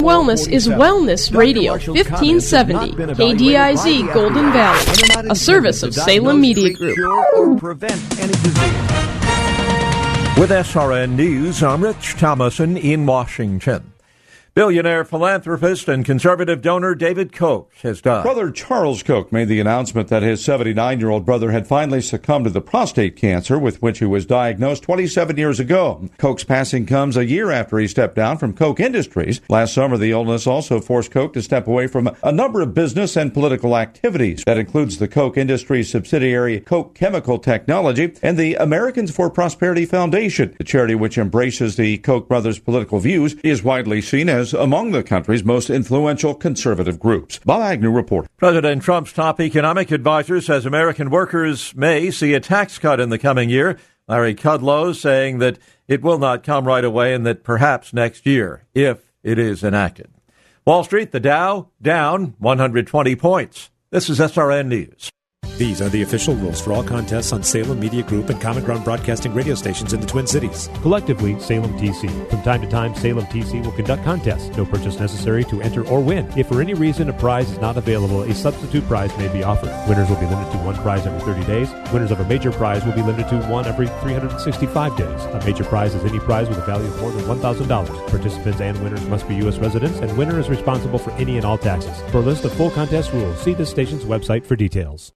Wellness 0.00 0.50
is 0.50 0.66
Wellness 0.66 1.36
Radio 1.36 1.72
1570 1.72 2.92
KDIZ 3.14 4.14
Golden 4.14 4.50
Valley, 4.50 5.30
a 5.30 5.34
service 5.34 5.82
of 5.82 5.94
Salem 5.94 6.40
Media 6.40 6.72
Group. 6.72 6.96
With 10.38 10.50
SRN 10.50 11.16
News, 11.16 11.62
I'm 11.62 11.84
Rich 11.84 12.14
Thomason 12.14 12.78
in 12.78 13.04
Washington. 13.04 13.92
Billionaire 14.52 15.04
philanthropist 15.04 15.86
and 15.86 16.04
conservative 16.04 16.60
donor 16.60 16.96
David 16.96 17.32
Koch 17.32 17.70
has 17.82 18.00
died. 18.00 18.24
Brother 18.24 18.50
Charles 18.50 19.00
Koch 19.04 19.30
made 19.30 19.46
the 19.46 19.60
announcement 19.60 20.08
that 20.08 20.24
his 20.24 20.44
79 20.44 20.98
year 20.98 21.08
old 21.08 21.24
brother 21.24 21.52
had 21.52 21.68
finally 21.68 22.00
succumbed 22.00 22.46
to 22.46 22.50
the 22.50 22.60
prostate 22.60 23.14
cancer 23.14 23.60
with 23.60 23.80
which 23.80 24.00
he 24.00 24.06
was 24.06 24.26
diagnosed 24.26 24.82
27 24.82 25.36
years 25.36 25.60
ago. 25.60 26.08
Koch's 26.18 26.42
passing 26.42 26.84
comes 26.84 27.16
a 27.16 27.24
year 27.24 27.52
after 27.52 27.78
he 27.78 27.86
stepped 27.86 28.16
down 28.16 28.38
from 28.38 28.52
Koch 28.52 28.80
Industries. 28.80 29.40
Last 29.48 29.72
summer, 29.72 29.96
the 29.96 30.10
illness 30.10 30.48
also 30.48 30.80
forced 30.80 31.12
Koch 31.12 31.32
to 31.34 31.42
step 31.42 31.68
away 31.68 31.86
from 31.86 32.10
a 32.24 32.32
number 32.32 32.60
of 32.60 32.74
business 32.74 33.16
and 33.16 33.32
political 33.32 33.76
activities. 33.76 34.42
That 34.46 34.58
includes 34.58 34.98
the 34.98 35.06
Koch 35.06 35.36
Industries 35.36 35.90
subsidiary 35.90 36.58
Koch 36.58 36.92
Chemical 36.96 37.38
Technology 37.38 38.14
and 38.20 38.36
the 38.36 38.56
Americans 38.56 39.14
for 39.14 39.30
Prosperity 39.30 39.86
Foundation. 39.86 40.56
The 40.58 40.64
charity, 40.64 40.96
which 40.96 41.18
embraces 41.18 41.76
the 41.76 41.98
Koch 41.98 42.26
brothers' 42.26 42.58
political 42.58 42.98
views, 42.98 43.34
is 43.44 43.62
widely 43.62 44.02
seen 44.02 44.28
as 44.28 44.39
as 44.40 44.54
among 44.54 44.90
the 44.90 45.02
country's 45.02 45.44
most 45.44 45.68
influential 45.68 46.34
conservative 46.34 46.98
groups. 46.98 47.38
Bob 47.44 47.60
Agnew 47.60 47.90
reporting. 47.90 48.30
President 48.38 48.82
Trump's 48.82 49.12
top 49.12 49.38
economic 49.38 49.90
advisor 49.90 50.40
says 50.40 50.64
American 50.64 51.10
workers 51.10 51.74
may 51.76 52.10
see 52.10 52.32
a 52.32 52.40
tax 52.40 52.78
cut 52.78 53.00
in 53.00 53.10
the 53.10 53.18
coming 53.18 53.50
year. 53.50 53.78
Larry 54.08 54.34
Kudlow 54.34 54.96
saying 54.96 55.38
that 55.38 55.58
it 55.86 56.02
will 56.02 56.18
not 56.18 56.42
come 56.42 56.66
right 56.66 56.84
away 56.84 57.14
and 57.14 57.24
that 57.26 57.44
perhaps 57.44 57.92
next 57.92 58.26
year, 58.26 58.64
if 58.74 59.12
it 59.22 59.38
is 59.38 59.62
enacted. 59.62 60.10
Wall 60.64 60.82
Street, 60.84 61.12
the 61.12 61.20
Dow 61.20 61.68
down 61.80 62.34
120 62.38 63.14
points. 63.16 63.70
This 63.90 64.08
is 64.08 64.18
SRN 64.18 64.66
News. 64.68 65.10
These 65.60 65.82
are 65.82 65.90
the 65.90 66.00
official 66.00 66.34
rules 66.36 66.58
for 66.58 66.72
all 66.72 66.82
contests 66.82 67.34
on 67.34 67.42
Salem 67.42 67.78
Media 67.78 68.02
Group 68.02 68.30
and 68.30 68.40
Common 68.40 68.64
Ground 68.64 68.82
Broadcasting 68.82 69.34
radio 69.34 69.54
stations 69.54 69.92
in 69.92 70.00
the 70.00 70.06
Twin 70.06 70.26
Cities. 70.26 70.70
Collectively, 70.80 71.38
Salem 71.38 71.78
TC. 71.78 72.30
From 72.30 72.40
time 72.40 72.62
to 72.62 72.66
time, 72.66 72.94
Salem 72.94 73.26
TC 73.26 73.62
will 73.62 73.72
conduct 73.72 74.02
contests. 74.02 74.56
No 74.56 74.64
purchase 74.64 74.98
necessary 74.98 75.44
to 75.44 75.60
enter 75.60 75.86
or 75.86 76.00
win. 76.00 76.32
If 76.34 76.48
for 76.48 76.62
any 76.62 76.72
reason 76.72 77.10
a 77.10 77.12
prize 77.12 77.50
is 77.50 77.58
not 77.58 77.76
available, 77.76 78.22
a 78.22 78.34
substitute 78.34 78.86
prize 78.86 79.14
may 79.18 79.28
be 79.28 79.42
offered. 79.42 79.68
Winners 79.86 80.08
will 80.08 80.16
be 80.16 80.24
limited 80.24 80.50
to 80.50 80.58
one 80.64 80.76
prize 80.76 81.06
every 81.06 81.20
30 81.20 81.44
days. 81.44 81.70
Winners 81.92 82.10
of 82.10 82.20
a 82.20 82.24
major 82.24 82.52
prize 82.52 82.82
will 82.86 82.94
be 82.94 83.02
limited 83.02 83.28
to 83.28 83.46
one 83.50 83.66
every 83.66 83.88
365 84.00 84.96
days. 84.96 85.24
A 85.26 85.42
major 85.44 85.64
prize 85.64 85.94
is 85.94 86.02
any 86.04 86.20
prize 86.20 86.48
with 86.48 86.56
a 86.56 86.64
value 86.64 86.86
of 86.86 86.98
more 87.02 87.10
than 87.10 87.26
$1,000. 87.26 88.08
Participants 88.08 88.62
and 88.62 88.82
winners 88.82 89.06
must 89.08 89.28
be 89.28 89.34
U.S. 89.34 89.58
residents, 89.58 89.98
and 89.98 90.16
winner 90.16 90.40
is 90.40 90.48
responsible 90.48 90.98
for 90.98 91.10
any 91.18 91.36
and 91.36 91.44
all 91.44 91.58
taxes. 91.58 92.00
For 92.10 92.16
a 92.16 92.22
list 92.22 92.46
of 92.46 92.52
full 92.54 92.70
contest 92.70 93.12
rules, 93.12 93.38
see 93.42 93.52
the 93.52 93.66
station's 93.66 94.04
website 94.04 94.46
for 94.46 94.56
details. 94.56 95.12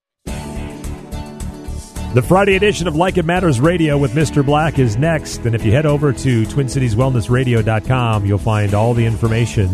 The 2.15 2.23
Friday 2.23 2.55
edition 2.55 2.87
of 2.87 2.95
Like 2.95 3.19
It 3.19 3.25
Matters 3.25 3.61
Radio 3.61 3.99
with 3.99 4.13
Mr. 4.13 4.47
Black 4.47 4.79
is 4.79 4.97
next. 4.97 5.45
And 5.47 5.53
if 5.53 5.65
you 5.65 5.73
head 5.73 5.85
over 5.85 6.13
to 6.13 6.43
TwinCitiesWellnessRadio.com, 6.45 8.25
you'll 8.25 8.39
find 8.39 8.73
all 8.73 8.95
the 8.95 9.05
information 9.05 9.69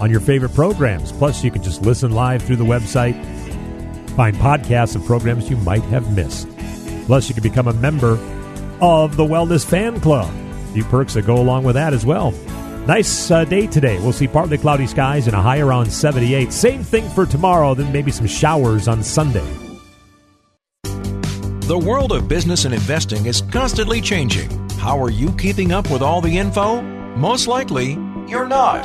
on 0.00 0.10
your 0.10 0.20
favorite 0.20 0.54
programs. 0.54 1.12
Plus, 1.12 1.44
you 1.44 1.50
can 1.50 1.62
just 1.62 1.82
listen 1.82 2.12
live 2.12 2.42
through 2.42 2.56
the 2.56 2.64
website, 2.64 3.12
find 4.16 4.34
podcasts 4.36 4.96
of 4.96 5.04
programs 5.04 5.50
you 5.50 5.58
might 5.58 5.82
have 5.82 6.16
missed. 6.16 6.48
Plus, 7.04 7.28
you 7.28 7.34
can 7.34 7.42
become 7.42 7.68
a 7.68 7.74
member 7.74 8.12
of 8.80 9.18
the 9.18 9.24
Wellness 9.24 9.62
Fan 9.62 10.00
Club. 10.00 10.32
A 10.70 10.72
few 10.72 10.84
perks 10.84 11.12
that 11.12 11.26
go 11.26 11.36
along 11.36 11.64
with 11.64 11.74
that 11.74 11.92
as 11.92 12.06
well. 12.06 12.30
Nice 12.86 13.30
uh, 13.30 13.44
day 13.44 13.66
today. 13.66 13.98
We'll 13.98 14.14
see 14.14 14.28
partly 14.28 14.56
cloudy 14.56 14.86
skies 14.86 15.26
and 15.26 15.36
a 15.36 15.42
high 15.42 15.60
around 15.60 15.92
78. 15.92 16.54
Same 16.54 16.82
thing 16.82 17.06
for 17.10 17.26
tomorrow, 17.26 17.74
then 17.74 17.92
maybe 17.92 18.10
some 18.10 18.26
showers 18.26 18.88
on 18.88 19.02
Sunday. 19.02 19.61
The 21.66 21.78
world 21.78 22.10
of 22.10 22.26
business 22.26 22.64
and 22.64 22.74
investing 22.74 23.26
is 23.26 23.42
constantly 23.52 24.00
changing. 24.00 24.50
How 24.78 25.00
are 25.00 25.10
you 25.10 25.30
keeping 25.34 25.70
up 25.70 25.88
with 25.92 26.02
all 26.02 26.20
the 26.20 26.36
info? 26.36 26.82
Most 27.14 27.46
likely, 27.46 27.92
you're 28.26 28.48
not. 28.48 28.82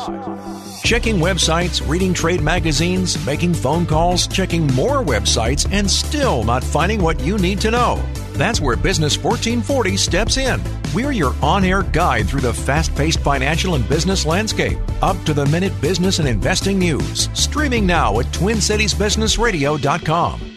Checking 0.84 1.16
websites, 1.16 1.82
reading 1.90 2.14
trade 2.14 2.44
magazines, 2.44 3.26
making 3.26 3.56
phone 3.56 3.88
calls, 3.88 4.28
checking 4.28 4.68
more 4.76 5.04
websites, 5.04 5.68
and 5.72 5.90
still 5.90 6.44
not 6.44 6.64
finding 6.64 7.02
what 7.02 7.20
you 7.22 7.40
need 7.40 7.60
to 7.62 7.72
know. 7.72 8.00
That's 8.34 8.62
where 8.62 8.76
Business 8.76 9.18
1440 9.18 9.98
steps 9.98 10.38
in. 10.38 10.62
We're 10.94 11.14
your 11.14 11.34
on 11.42 11.66
air 11.66 11.82
guide 11.82 12.30
through 12.30 12.42
the 12.42 12.54
fast 12.54 12.96
paced 12.96 13.22
financial 13.22 13.74
and 13.74 13.90
business 13.90 14.24
landscape. 14.24 14.78
Up 15.02 15.18
to 15.24 15.34
the 15.34 15.48
minute 15.48 15.74
business 15.82 16.20
and 16.20 16.28
investing 16.28 16.78
news. 16.78 17.28
Streaming 17.34 17.88
now 17.88 18.20
at 18.20 18.28
TwinCitiesBusinessRadio.com. 18.28 20.57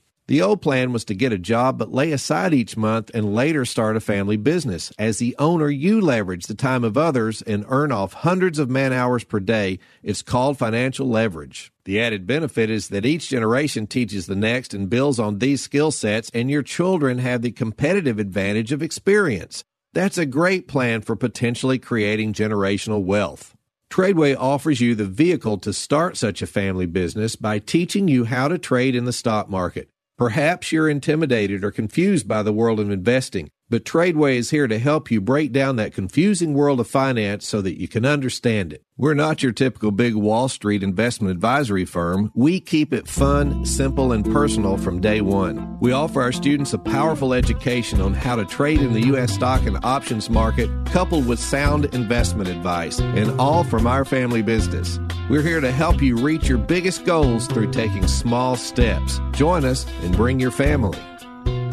The 0.31 0.41
old 0.41 0.61
plan 0.61 0.93
was 0.93 1.03
to 1.03 1.13
get 1.13 1.33
a 1.33 1.37
job 1.37 1.77
but 1.77 1.91
lay 1.91 2.13
aside 2.13 2.53
each 2.53 2.77
month 2.77 3.11
and 3.13 3.35
later 3.35 3.65
start 3.65 3.97
a 3.97 3.99
family 3.99 4.37
business. 4.37 4.93
As 4.97 5.17
the 5.17 5.35
owner, 5.37 5.69
you 5.69 5.99
leverage 5.99 6.45
the 6.45 6.55
time 6.55 6.85
of 6.85 6.97
others 6.97 7.41
and 7.41 7.65
earn 7.67 7.91
off 7.91 8.13
hundreds 8.13 8.57
of 8.57 8.69
man 8.69 8.93
hours 8.93 9.25
per 9.25 9.41
day. 9.41 9.79
It's 10.01 10.21
called 10.21 10.57
financial 10.57 11.09
leverage. 11.09 11.73
The 11.83 11.99
added 11.99 12.25
benefit 12.25 12.69
is 12.69 12.87
that 12.87 13.05
each 13.05 13.27
generation 13.27 13.87
teaches 13.87 14.25
the 14.25 14.37
next 14.37 14.73
and 14.73 14.89
builds 14.89 15.19
on 15.19 15.39
these 15.39 15.63
skill 15.63 15.91
sets, 15.91 16.31
and 16.33 16.49
your 16.49 16.63
children 16.63 17.17
have 17.17 17.41
the 17.41 17.51
competitive 17.51 18.17
advantage 18.17 18.71
of 18.71 18.81
experience. 18.81 19.65
That's 19.91 20.17
a 20.17 20.25
great 20.25 20.65
plan 20.65 21.01
for 21.01 21.17
potentially 21.17 21.77
creating 21.77 22.31
generational 22.31 23.03
wealth. 23.03 23.53
Tradeway 23.89 24.37
offers 24.39 24.79
you 24.79 24.95
the 24.95 25.03
vehicle 25.03 25.57
to 25.57 25.73
start 25.73 26.15
such 26.15 26.41
a 26.41 26.47
family 26.47 26.85
business 26.85 27.35
by 27.35 27.59
teaching 27.59 28.07
you 28.07 28.23
how 28.23 28.47
to 28.47 28.57
trade 28.57 28.95
in 28.95 29.03
the 29.03 29.11
stock 29.11 29.49
market. 29.49 29.89
Perhaps 30.21 30.71
you're 30.71 30.87
intimidated 30.87 31.63
or 31.63 31.71
confused 31.71 32.27
by 32.27 32.43
the 32.43 32.53
world 32.53 32.79
of 32.79 32.91
investing, 32.91 33.49
but 33.71 33.85
Tradeway 33.85 34.35
is 34.35 34.49
here 34.49 34.67
to 34.67 34.77
help 34.77 35.09
you 35.09 35.21
break 35.21 35.53
down 35.53 35.77
that 35.77 35.93
confusing 35.93 36.53
world 36.53 36.81
of 36.81 36.87
finance 36.89 37.47
so 37.47 37.61
that 37.61 37.79
you 37.79 37.87
can 37.87 38.05
understand 38.05 38.73
it. 38.73 38.83
We're 38.97 39.13
not 39.13 39.41
your 39.41 39.53
typical 39.53 39.91
big 39.91 40.13
Wall 40.13 40.49
Street 40.49 40.83
investment 40.83 41.31
advisory 41.31 41.85
firm. 41.85 42.33
We 42.35 42.59
keep 42.59 42.91
it 42.91 43.07
fun, 43.07 43.65
simple, 43.65 44.11
and 44.11 44.25
personal 44.25 44.77
from 44.77 44.99
day 44.99 45.21
one. 45.21 45.79
We 45.79 45.93
offer 45.93 46.21
our 46.21 46.33
students 46.33 46.73
a 46.73 46.77
powerful 46.79 47.33
education 47.33 48.01
on 48.01 48.13
how 48.13 48.35
to 48.35 48.45
trade 48.45 48.81
in 48.81 48.91
the 48.91 49.07
U.S. 49.07 49.31
stock 49.31 49.65
and 49.65 49.83
options 49.85 50.29
market, 50.29 50.69
coupled 50.87 51.25
with 51.25 51.39
sound 51.39 51.85
investment 51.95 52.49
advice, 52.49 52.99
and 52.99 53.39
all 53.39 53.63
from 53.63 53.87
our 53.87 54.03
family 54.03 54.41
business. 54.41 54.99
We're 55.29 55.41
here 55.43 55.61
to 55.61 55.71
help 55.71 56.01
you 56.01 56.17
reach 56.17 56.49
your 56.49 56.57
biggest 56.57 57.05
goals 57.05 57.47
through 57.47 57.71
taking 57.71 58.05
small 58.07 58.57
steps. 58.57 59.21
Join 59.31 59.63
us 59.63 59.87
and 60.03 60.13
bring 60.13 60.41
your 60.41 60.51
family. 60.51 60.99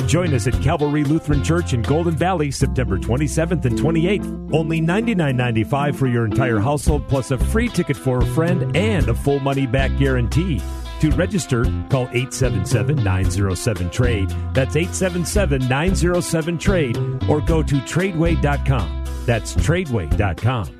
Join 0.09 0.33
us 0.33 0.47
at 0.47 0.55
Calvary 0.63 1.05
Lutheran 1.05 1.45
Church 1.45 1.75
in 1.75 1.83
Golden 1.83 2.17
Valley 2.17 2.51
September 2.51 2.97
27th 2.97 3.67
and 3.67 3.79
28th. 3.79 4.55
Only 4.55 4.81
$99.95 4.81 5.95
for 5.95 6.07
your 6.07 6.25
entire 6.25 6.59
household, 6.59 7.07
plus 7.09 7.31
a 7.31 7.37
free 7.37 7.69
ticket 7.69 7.97
for 7.97 8.19
a 8.19 8.27
friend 8.27 8.75
and 8.75 9.07
a 9.11 9.15
full 9.15 9.39
money 9.39 9.67
back 9.67 9.95
guarantee. 9.99 10.63
To 11.01 11.11
register, 11.11 11.65
call 11.91 12.09
877 12.09 13.05
907 13.05 13.91
Trade. 13.91 14.31
That's 14.55 14.77
877 14.77 15.69
907 15.69 16.59
Trade 16.59 16.97
or 17.29 17.43
go 17.43 17.63
to 17.63 17.75
tradeway.com. 17.75 19.05
That's 19.27 19.55
tradeway.com. 19.57 20.75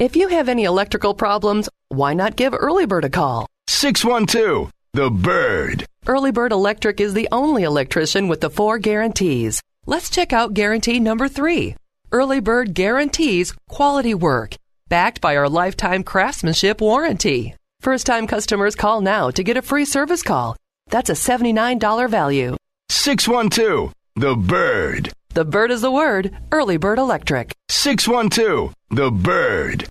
If 0.00 0.16
you 0.16 0.28
have 0.28 0.48
any 0.48 0.64
electrical 0.64 1.14
problems, 1.14 1.68
why 1.88 2.12
not 2.12 2.34
give 2.34 2.54
Early 2.54 2.86
Bird 2.86 3.04
a 3.04 3.10
call? 3.10 3.46
612 3.68 4.72
The 4.96 5.10
Bird. 5.10 5.84
Early 6.06 6.30
Bird 6.30 6.52
Electric 6.52 7.00
is 7.02 7.12
the 7.12 7.28
only 7.30 7.64
electrician 7.64 8.28
with 8.28 8.40
the 8.40 8.48
four 8.48 8.78
guarantees. 8.78 9.60
Let's 9.84 10.08
check 10.08 10.32
out 10.32 10.54
guarantee 10.54 11.00
number 11.00 11.28
three. 11.28 11.76
Early 12.12 12.40
Bird 12.40 12.72
guarantees 12.72 13.52
quality 13.68 14.14
work, 14.14 14.56
backed 14.88 15.20
by 15.20 15.36
our 15.36 15.50
lifetime 15.50 16.02
craftsmanship 16.02 16.80
warranty. 16.80 17.54
First 17.82 18.06
time 18.06 18.26
customers 18.26 18.74
call 18.74 19.02
now 19.02 19.30
to 19.32 19.42
get 19.42 19.58
a 19.58 19.68
free 19.70 19.84
service 19.84 20.22
call. 20.22 20.56
That's 20.88 21.10
a 21.10 21.12
$79 21.12 22.08
value. 22.08 22.56
612 22.88 23.92
The 24.14 24.34
Bird. 24.34 25.12
The 25.34 25.44
bird 25.44 25.72
is 25.72 25.82
the 25.82 25.92
word. 25.92 26.34
Early 26.50 26.78
Bird 26.78 26.98
Electric. 26.98 27.52
612 27.68 28.72
The 28.88 29.10
Bird. 29.10 29.90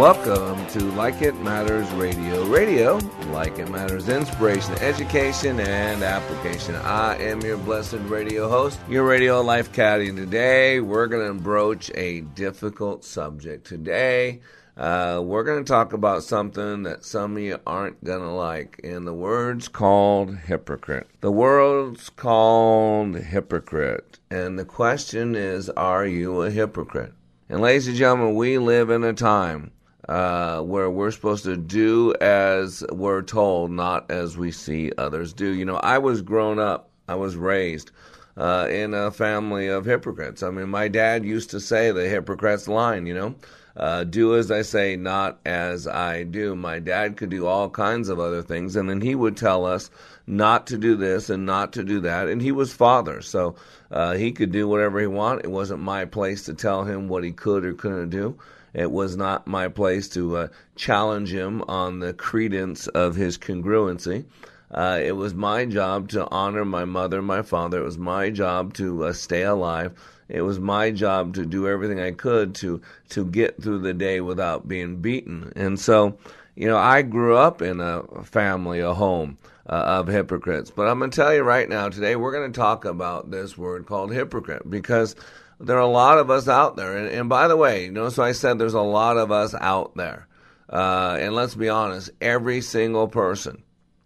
Welcome 0.00 0.66
to 0.68 0.82
Like 0.92 1.20
It 1.20 1.38
Matters 1.42 1.86
Radio. 1.90 2.46
Radio, 2.46 2.96
like 3.32 3.58
it 3.58 3.68
matters, 3.68 4.08
inspiration, 4.08 4.72
education, 4.78 5.60
and 5.60 6.02
application. 6.02 6.74
I 6.76 7.16
am 7.18 7.42
your 7.42 7.58
blessed 7.58 7.98
radio 8.06 8.48
host, 8.48 8.80
your 8.88 9.04
radio 9.04 9.42
life 9.42 9.74
caddy. 9.74 10.08
And 10.08 10.16
today 10.16 10.80
we're 10.80 11.06
going 11.06 11.36
to 11.36 11.42
broach 11.42 11.90
a 11.94 12.22
difficult 12.22 13.04
subject. 13.04 13.66
Today, 13.66 14.40
uh, 14.78 15.20
we're 15.22 15.44
going 15.44 15.62
to 15.62 15.70
talk 15.70 15.92
about 15.92 16.22
something 16.22 16.84
that 16.84 17.04
some 17.04 17.36
of 17.36 17.42
you 17.42 17.58
aren't 17.66 18.02
going 18.02 18.22
to 18.22 18.30
like. 18.30 18.80
And 18.82 19.06
the 19.06 19.12
word's 19.12 19.68
called 19.68 20.34
hypocrite. 20.34 21.08
The 21.20 21.30
word's 21.30 22.08
called 22.08 23.16
hypocrite. 23.16 24.18
And 24.30 24.58
the 24.58 24.64
question 24.64 25.34
is, 25.34 25.68
are 25.68 26.06
you 26.06 26.40
a 26.40 26.50
hypocrite? 26.50 27.12
And 27.50 27.60
ladies 27.60 27.86
and 27.86 27.96
gentlemen, 27.98 28.34
we 28.34 28.56
live 28.56 28.88
in 28.88 29.04
a 29.04 29.12
time 29.12 29.72
uh, 30.10 30.60
where 30.60 30.90
we're 30.90 31.12
supposed 31.12 31.44
to 31.44 31.56
do 31.56 32.12
as 32.20 32.82
we're 32.90 33.22
told, 33.22 33.70
not 33.70 34.10
as 34.10 34.36
we 34.36 34.50
see 34.50 34.90
others 34.98 35.32
do. 35.32 35.46
You 35.46 35.64
know, 35.64 35.76
I 35.76 35.98
was 35.98 36.20
grown 36.20 36.58
up, 36.58 36.90
I 37.06 37.14
was 37.14 37.36
raised 37.36 37.92
uh, 38.36 38.66
in 38.68 38.92
a 38.92 39.12
family 39.12 39.68
of 39.68 39.84
hypocrites. 39.84 40.42
I 40.42 40.50
mean, 40.50 40.68
my 40.68 40.88
dad 40.88 41.24
used 41.24 41.50
to 41.50 41.60
say 41.60 41.92
the 41.92 42.08
hypocrite's 42.08 42.66
line, 42.66 43.06
you 43.06 43.14
know. 43.14 43.36
Uh, 43.76 44.02
do 44.02 44.34
as 44.34 44.50
I 44.50 44.62
say, 44.62 44.96
not 44.96 45.38
as 45.46 45.86
I 45.86 46.24
do. 46.24 46.56
My 46.56 46.80
dad 46.80 47.16
could 47.16 47.30
do 47.30 47.46
all 47.46 47.70
kinds 47.70 48.08
of 48.08 48.18
other 48.18 48.42
things, 48.42 48.74
and 48.74 48.90
then 48.90 49.00
he 49.00 49.14
would 49.14 49.36
tell 49.36 49.64
us 49.64 49.90
not 50.26 50.66
to 50.66 50.76
do 50.76 50.96
this 50.96 51.30
and 51.30 51.46
not 51.46 51.74
to 51.74 51.84
do 51.84 52.00
that. 52.00 52.26
And 52.26 52.42
he 52.42 52.50
was 52.50 52.72
father, 52.72 53.22
so 53.22 53.54
uh, 53.92 54.14
he 54.14 54.32
could 54.32 54.50
do 54.50 54.66
whatever 54.66 54.98
he 54.98 55.06
wanted. 55.06 55.44
It 55.44 55.52
wasn't 55.52 55.82
my 55.82 56.04
place 56.04 56.46
to 56.46 56.54
tell 56.54 56.82
him 56.82 57.06
what 57.06 57.22
he 57.22 57.30
could 57.30 57.64
or 57.64 57.74
couldn't 57.74 58.10
do. 58.10 58.36
It 58.74 58.90
was 58.90 59.16
not 59.16 59.46
my 59.46 59.68
place 59.68 60.08
to 60.10 60.36
uh, 60.36 60.48
challenge 60.76 61.32
him 61.32 61.62
on 61.68 62.00
the 62.00 62.12
credence 62.12 62.86
of 62.88 63.16
his 63.16 63.38
congruency. 63.38 64.24
Uh, 64.70 65.00
it 65.02 65.12
was 65.12 65.34
my 65.34 65.64
job 65.64 66.08
to 66.10 66.28
honor 66.30 66.64
my 66.64 66.84
mother 66.84 67.20
my 67.20 67.42
father. 67.42 67.80
It 67.80 67.84
was 67.84 67.98
my 67.98 68.30
job 68.30 68.74
to 68.74 69.06
uh, 69.06 69.12
stay 69.12 69.42
alive. 69.42 69.92
It 70.28 70.42
was 70.42 70.60
my 70.60 70.92
job 70.92 71.34
to 71.34 71.44
do 71.44 71.66
everything 71.66 71.98
I 71.98 72.12
could 72.12 72.54
to 72.56 72.80
to 73.10 73.24
get 73.24 73.60
through 73.60 73.80
the 73.80 73.94
day 73.94 74.20
without 74.20 74.68
being 74.68 74.96
beaten. 74.96 75.52
And 75.56 75.78
so, 75.78 76.16
you 76.54 76.68
know, 76.68 76.78
I 76.78 77.02
grew 77.02 77.36
up 77.36 77.62
in 77.62 77.80
a 77.80 78.04
family, 78.22 78.78
a 78.78 78.94
home 78.94 79.38
uh, 79.68 79.72
of 79.72 80.06
hypocrites. 80.06 80.70
But 80.70 80.86
I'm 80.86 81.00
going 81.00 81.10
to 81.10 81.16
tell 81.16 81.34
you 81.34 81.42
right 81.42 81.68
now, 81.68 81.88
today 81.88 82.14
we're 82.14 82.32
going 82.32 82.52
to 82.52 82.58
talk 82.58 82.84
about 82.84 83.32
this 83.32 83.58
word 83.58 83.86
called 83.86 84.12
hypocrite 84.12 84.70
because 84.70 85.16
there 85.60 85.76
are 85.76 85.80
a 85.80 85.86
lot 85.86 86.18
of 86.18 86.30
us 86.30 86.48
out 86.48 86.76
there. 86.76 86.96
And, 86.96 87.08
and 87.08 87.28
by 87.28 87.46
the 87.46 87.56
way, 87.56 87.84
you 87.84 87.92
notice 87.92 88.18
I 88.18 88.32
said 88.32 88.58
there's 88.58 88.74
a 88.74 88.80
lot 88.80 89.18
of 89.18 89.30
us 89.30 89.54
out 89.54 89.94
there. 89.94 90.26
Uh, 90.68 91.18
and 91.20 91.34
let's 91.34 91.54
be 91.54 91.68
honest, 91.68 92.10
every 92.20 92.60
single 92.60 93.08
person 93.08 93.62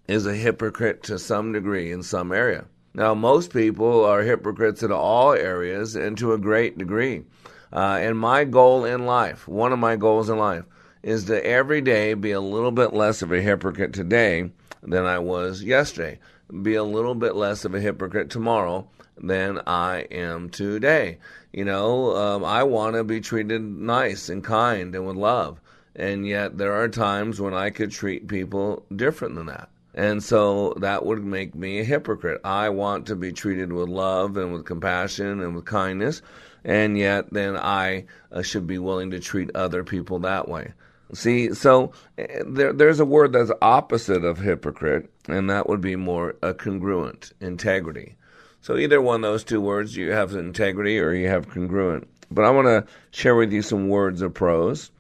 is 0.09 0.27
a 0.27 0.35
hypocrite 0.35 1.05
to 1.05 1.19
some 1.19 1.53
degree 1.53 1.93
in 1.93 2.03
some 2.03 2.33
area. 2.33 2.65
Now, 2.93 3.15
most 3.15 3.53
people 3.53 4.05
are 4.05 4.23
hypocrites 4.23 4.83
in 4.83 4.93
all 4.93 5.33
areas 5.33 5.95
and 5.97 6.17
to 6.19 6.33
a 6.33 6.39
great 6.39 6.77
degree. 6.77 7.25
Uh, 7.73 7.99
and 8.01 8.19
my 8.19 8.45
goal 8.45 8.85
in 8.85 9.07
life, 9.07 9.49
one 9.49 9.73
of 9.73 9.79
my 9.79 9.97
goals 9.97 10.29
in 10.29 10.39
life, 10.39 10.65
is 11.03 11.25
to 11.25 11.45
every 11.45 11.81
day 11.81 12.15
be 12.15 12.31
a 12.31 12.41
little 12.41 12.71
bit 12.71 12.93
less 12.93 13.21
of 13.21 13.33
a 13.33 13.43
hypocrite 13.43 13.93
today 13.93 14.51
than 14.83 15.05
I 15.05 15.19
was 15.19 15.63
yesterday. 15.63 16.19
Be 16.63 16.75
a 16.75 16.85
little 16.85 17.15
bit 17.15 17.35
less 17.35 17.65
of 17.65 17.75
a 17.75 17.81
hypocrite 17.81 18.31
tomorrow 18.31 18.89
than 19.17 19.61
I 19.67 20.07
am 20.11 20.51
today. 20.51 21.19
You 21.55 21.65
know, 21.65 22.17
um, 22.17 22.45
I 22.45 22.65
want 22.65 22.97
to 22.97 23.05
be 23.05 23.21
treated 23.21 23.63
nice 23.63 24.29
and 24.29 24.43
kind 24.43 24.93
and 24.93 25.07
with 25.07 25.15
love. 25.15 25.61
And 25.95 26.27
yet 26.27 26.59
there 26.59 26.73
are 26.73 26.89
times 26.89 27.41
when 27.41 27.55
I 27.55 27.71
could 27.71 27.93
treat 27.93 28.27
people 28.27 28.85
different 28.97 29.37
than 29.37 29.47
that. 29.47 29.69
And 29.95 30.21
so 30.21 30.75
that 30.81 31.07
would 31.07 31.25
make 31.25 31.55
me 31.55 31.79
a 31.79 31.85
hypocrite. 31.85 32.41
I 32.43 32.71
want 32.71 33.07
to 33.07 33.15
be 33.15 33.31
treated 33.31 33.73
with 33.73 33.89
love 33.89 34.37
and 34.37 34.53
with 34.53 34.65
compassion 34.65 35.41
and 35.41 35.55
with 35.55 35.65
kindness, 35.65 36.23
and 36.65 36.99
yet 36.99 37.33
then 37.33 37.57
I 37.57 38.07
uh, 38.33 38.43
should 38.43 38.67
be 38.67 38.79
willing 38.79 39.13
to 39.13 39.21
treat 39.21 39.55
other 39.55 39.85
people 39.85 40.19
that 40.21 40.49
way. 40.49 40.73
See, 41.13 41.55
so 41.55 41.93
uh, 42.19 42.25
there, 42.45 42.73
there's 42.73 42.99
a 42.99 43.05
word 43.05 43.33
that's 43.33 43.53
opposite 43.63 44.25
of 44.25 44.39
hypocrite, 44.39 45.09
and 45.29 45.49
that 45.51 45.69
would 45.69 45.81
be 45.81 45.95
more 45.95 46.35
a 46.43 46.53
congruent, 46.53 47.31
integrity. 47.41 48.17
So 48.65 48.79
either 48.79 48.99
one 48.99 49.17
of 49.17 49.31
those 49.31 49.45
two 49.45 49.61
words, 49.61 49.95
you 49.95 50.13
have 50.13 50.33
integrity 50.33 50.99
or 50.99 51.13
you 51.13 51.29
have 51.29 51.51
congruent. 51.51 52.09
But 52.31 52.47
I 52.47 52.51
want 52.51 52.67
to 52.67 52.87
share 53.11 53.35
with 53.35 53.53
you 53.53 53.61
some 53.61 53.91
words 53.91 54.23
of 54.23 54.33
prose. 54.33 54.91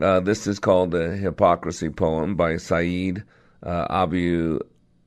Uh, 0.00 0.20
this 0.20 0.46
is 0.46 0.60
called 0.60 0.92
the 0.92 1.16
Hypocrisy 1.16 1.90
Poem 1.90 2.36
by 2.36 2.58
Saeed 2.58 3.24
uh, 3.64 3.88
Abu 3.90 4.60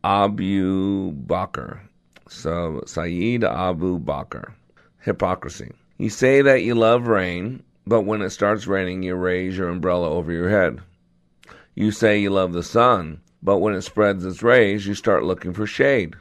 Abu 0.03 1.13
Bakr. 1.13 1.79
So 2.27 2.83
Saeed 2.85 3.45
Abu 3.45 3.97
Bakr. 3.97 4.51
Hypocrisy. 4.99 5.71
You 5.97 6.09
say 6.09 6.41
that 6.41 6.63
you 6.63 6.75
love 6.75 7.07
rain, 7.07 7.63
but 7.87 8.01
when 8.01 8.21
it 8.21 8.31
starts 8.31 8.67
raining, 8.67 9.03
you 9.03 9.15
raise 9.15 9.57
your 9.57 9.69
umbrella 9.69 10.09
over 10.09 10.33
your 10.33 10.49
head. 10.49 10.81
You 11.75 11.91
say 11.91 12.19
you 12.19 12.31
love 12.31 12.51
the 12.51 12.61
sun, 12.61 13.21
but 13.41 13.59
when 13.59 13.73
it 13.73 13.83
spreads 13.83 14.25
its 14.25 14.43
rays, 14.43 14.85
you 14.85 14.95
start 14.95 15.23
looking 15.23 15.53
for 15.53 15.65
shade. 15.65 16.17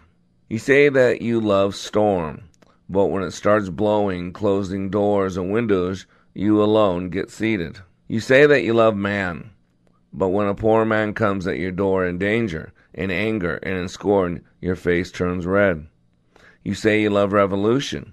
You 0.51 0.59
say 0.59 0.89
that 0.89 1.23
you 1.23 1.41
love 1.41 1.77
storm, 1.77 2.43
but 2.89 3.07
when 3.07 3.23
it 3.23 3.31
starts 3.31 3.69
blowing, 3.69 4.33
closing 4.33 4.91
doors 4.91 5.37
and 5.37 5.53
windows, 5.53 6.07
you 6.35 6.61
alone 6.61 7.09
get 7.09 7.31
seated. 7.31 7.79
You 8.09 8.19
say 8.19 8.47
that 8.47 8.65
you 8.65 8.75
love 8.75 8.97
man, 8.97 9.51
but 10.13 10.31
when 10.31 10.49
a 10.49 10.55
poor 10.57 10.85
man 10.85 11.15
comes 11.15 11.47
at 11.47 11.61
your 11.61 11.71
door 11.71 12.05
in 12.05 12.19
danger, 12.19 12.73
in 12.93 13.13
anger, 13.13 13.61
and 13.63 13.79
in 13.79 13.87
scorn, 13.87 14.43
your 14.61 14.75
face 14.75 15.13
turns 15.13 15.47
red. 15.47 15.87
You 16.65 16.75
say 16.75 17.01
you 17.01 17.11
love 17.11 17.33
revolution, 17.33 18.13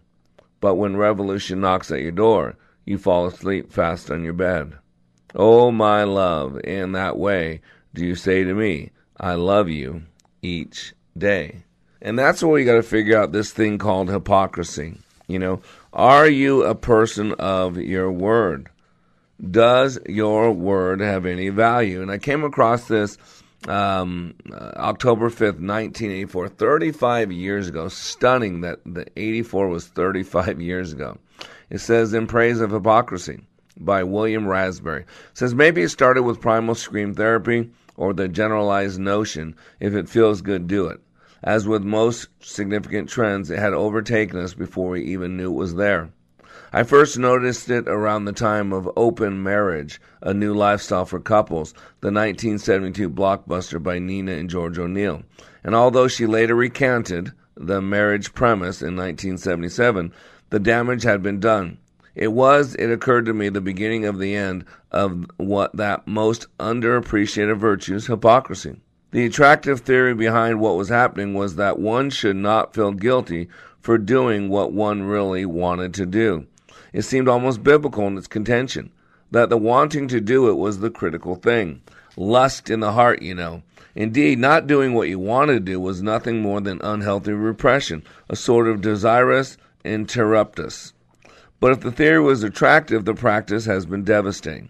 but 0.61 0.75
when 0.75 0.95
revolution 0.95 1.59
knocks 1.59 1.89
at 1.89 2.03
your 2.03 2.11
door, 2.11 2.55
you 2.85 2.99
fall 2.99 3.25
asleep 3.25 3.71
fast 3.71 4.11
on 4.11 4.23
your 4.23 4.33
bed. 4.33 4.73
Oh, 5.33 5.71
my 5.71 6.03
love, 6.03 6.59
in 6.63 6.91
that 6.91 7.17
way 7.17 7.61
do 7.95 8.05
you 8.05 8.13
say 8.13 8.43
to 8.43 8.53
me, 8.53 8.91
I 9.19 9.33
love 9.33 9.69
you 9.69 10.03
each 10.43 10.93
day. 11.17 11.63
And 12.01 12.17
that's 12.17 12.43
where 12.43 12.51
we 12.51 12.63
got 12.63 12.75
to 12.75 12.83
figure 12.83 13.17
out 13.17 13.31
this 13.31 13.51
thing 13.51 13.77
called 13.77 14.09
hypocrisy. 14.09 14.97
You 15.27 15.39
know, 15.39 15.61
are 15.93 16.27
you 16.27 16.63
a 16.63 16.75
person 16.75 17.33
of 17.33 17.77
your 17.77 18.11
word? 18.11 18.69
Does 19.51 19.99
your 20.07 20.51
word 20.51 20.99
have 21.01 21.25
any 21.25 21.49
value? 21.49 22.01
And 22.01 22.09
I 22.09 22.17
came 22.17 22.43
across 22.43 22.87
this 22.87 23.17
um, 23.67 24.33
uh, 24.51 24.71
October 24.77 25.29
5th, 25.29 25.59
1984, 25.59 26.49
35 26.49 27.31
years 27.31 27.67
ago. 27.67 27.87
Stunning 27.87 28.61
that 28.61 28.79
the 28.85 29.05
84 29.15 29.67
was 29.67 29.87
35 29.87 30.61
years 30.61 30.93
ago. 30.93 31.17
It 31.69 31.79
says, 31.79 32.13
In 32.13 32.27
Praise 32.27 32.61
of 32.61 32.71
Hypocrisy 32.71 33.41
by 33.79 34.03
William 34.03 34.47
Raspberry. 34.47 35.01
It 35.01 35.07
says, 35.33 35.53
Maybe 35.53 35.81
it 35.81 35.89
started 35.89 36.23
with 36.23 36.41
primal 36.41 36.75
scream 36.75 37.13
therapy 37.13 37.69
or 37.95 38.13
the 38.13 38.27
generalized 38.27 38.99
notion 38.99 39.55
if 39.79 39.93
it 39.93 40.09
feels 40.09 40.41
good, 40.41 40.67
do 40.67 40.87
it. 40.87 41.01
As 41.43 41.67
with 41.67 41.83
most 41.83 42.29
significant 42.39 43.09
trends, 43.09 43.51
it 43.51 43.59
had 43.59 43.73
overtaken 43.73 44.39
us 44.39 44.53
before 44.53 44.89
we 44.91 45.03
even 45.03 45.37
knew 45.37 45.51
it 45.51 45.55
was 45.55 45.75
there. 45.75 46.09
I 46.73 46.83
first 46.83 47.17
noticed 47.17 47.69
it 47.69 47.87
around 47.87 48.25
the 48.25 48.33
time 48.33 48.73
of 48.73 48.89
Open 48.97 49.41
Marriage, 49.41 50.01
a 50.21 50.33
new 50.33 50.53
lifestyle 50.53 51.05
for 51.05 51.19
couples, 51.19 51.73
the 52.01 52.11
1972 52.11 53.09
blockbuster 53.09 53.81
by 53.81 53.99
Nina 53.99 54.33
and 54.33 54.49
George 54.49 54.77
O'Neill. 54.77 55.23
And 55.63 55.75
although 55.75 56.07
she 56.07 56.25
later 56.25 56.55
recanted 56.55 57.31
the 57.55 57.81
marriage 57.81 58.33
premise 58.33 58.81
in 58.81 58.95
1977, 58.95 60.11
the 60.49 60.59
damage 60.59 61.03
had 61.03 61.21
been 61.21 61.39
done. 61.39 61.77
It 62.15 62.33
was, 62.33 62.73
it 62.75 62.89
occurred 62.89 63.25
to 63.27 63.33
me, 63.33 63.49
the 63.49 63.61
beginning 63.61 64.05
of 64.05 64.17
the 64.17 64.35
end 64.35 64.65
of 64.91 65.25
what 65.37 65.75
that 65.77 66.07
most 66.07 66.47
underappreciated 66.57 67.57
virtue 67.57 67.95
is 67.95 68.07
hypocrisy. 68.07 68.77
The 69.17 69.25
attractive 69.25 69.79
theory 69.79 70.13
behind 70.13 70.59
what 70.59 70.75
was 70.75 70.89
happening 70.89 71.33
was 71.33 71.55
that 71.55 71.79
one 71.79 72.11
should 72.11 72.35
not 72.35 72.75
feel 72.75 72.91
guilty 72.91 73.49
for 73.81 73.97
doing 73.97 74.47
what 74.47 74.73
one 74.73 75.01
really 75.01 75.43
wanted 75.43 75.95
to 75.95 76.05
do. 76.05 76.45
It 76.93 77.01
seemed 77.01 77.27
almost 77.27 77.63
biblical 77.63 78.05
in 78.05 78.15
its 78.15 78.27
contention 78.27 78.91
that 79.31 79.49
the 79.49 79.57
wanting 79.57 80.07
to 80.09 80.21
do 80.21 80.49
it 80.49 80.53
was 80.53 80.81
the 80.81 80.91
critical 80.91 81.33
thing. 81.33 81.81
Lust 82.15 82.69
in 82.69 82.79
the 82.79 82.91
heart, 82.91 83.23
you 83.23 83.33
know. 83.33 83.63
Indeed, 83.95 84.37
not 84.37 84.67
doing 84.67 84.93
what 84.93 85.09
you 85.09 85.17
wanted 85.17 85.53
to 85.53 85.71
do 85.71 85.79
was 85.79 86.03
nothing 86.03 86.43
more 86.43 86.61
than 86.61 86.79
unhealthy 86.83 87.31
repression, 87.31 88.03
a 88.29 88.35
sort 88.35 88.67
of 88.67 88.81
desirus 88.81 89.57
interruptus. 89.83 90.93
But 91.59 91.71
if 91.71 91.79
the 91.79 91.91
theory 91.91 92.21
was 92.21 92.43
attractive, 92.43 93.05
the 93.05 93.15
practice 93.15 93.65
has 93.65 93.87
been 93.87 94.03
devastating. 94.03 94.69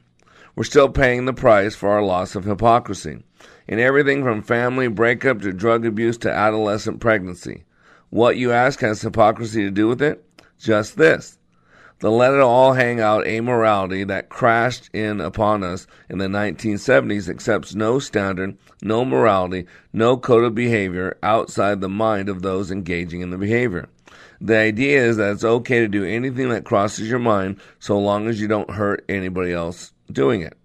We're 0.55 0.63
still 0.63 0.87
paying 0.87 1.25
the 1.25 1.33
price 1.33 1.75
for 1.75 1.89
our 1.89 2.01
loss 2.01 2.33
of 2.33 2.45
hypocrisy 2.45 3.23
in 3.67 3.79
everything 3.79 4.23
from 4.23 4.41
family 4.41 4.87
breakup 4.87 5.41
to 5.41 5.51
drug 5.51 5.85
abuse 5.85 6.17
to 6.19 6.31
adolescent 6.31 6.99
pregnancy. 6.99 7.63
What 8.09 8.37
you 8.37 8.51
ask 8.51 8.79
has 8.79 9.01
hypocrisy 9.01 9.63
to 9.63 9.71
do 9.71 9.87
with 9.87 10.01
it? 10.01 10.23
Just 10.59 10.97
this. 10.97 11.37
The 11.99 12.11
let 12.11 12.33
it 12.33 12.39
all 12.39 12.73
hang 12.73 12.99
out 12.99 13.25
amorality 13.25 14.07
that 14.07 14.29
crashed 14.29 14.89
in 14.93 15.19
upon 15.19 15.63
us 15.63 15.87
in 16.09 16.19
the 16.19 16.27
1970s 16.27 17.27
accepts 17.27 17.73
no 17.73 17.97
standard, 17.97 18.55
no 18.83 19.03
morality, 19.03 19.65
no 19.91 20.15
code 20.15 20.43
of 20.43 20.53
behavior 20.53 21.17
outside 21.23 21.81
the 21.81 21.89
mind 21.89 22.29
of 22.29 22.43
those 22.43 22.69
engaging 22.69 23.21
in 23.21 23.31
the 23.31 23.37
behavior. 23.37 23.89
The 24.39 24.57
idea 24.57 25.03
is 25.03 25.17
that 25.17 25.31
it's 25.31 25.43
okay 25.43 25.79
to 25.79 25.87
do 25.87 26.05
anything 26.05 26.49
that 26.49 26.65
crosses 26.65 27.09
your 27.09 27.17
mind 27.17 27.59
so 27.79 27.97
long 27.97 28.27
as 28.27 28.39
you 28.39 28.47
don't 28.47 28.69
hurt 28.69 29.03
anybody 29.09 29.51
else 29.51 29.91
doing 30.11 30.41
it. 30.41 30.55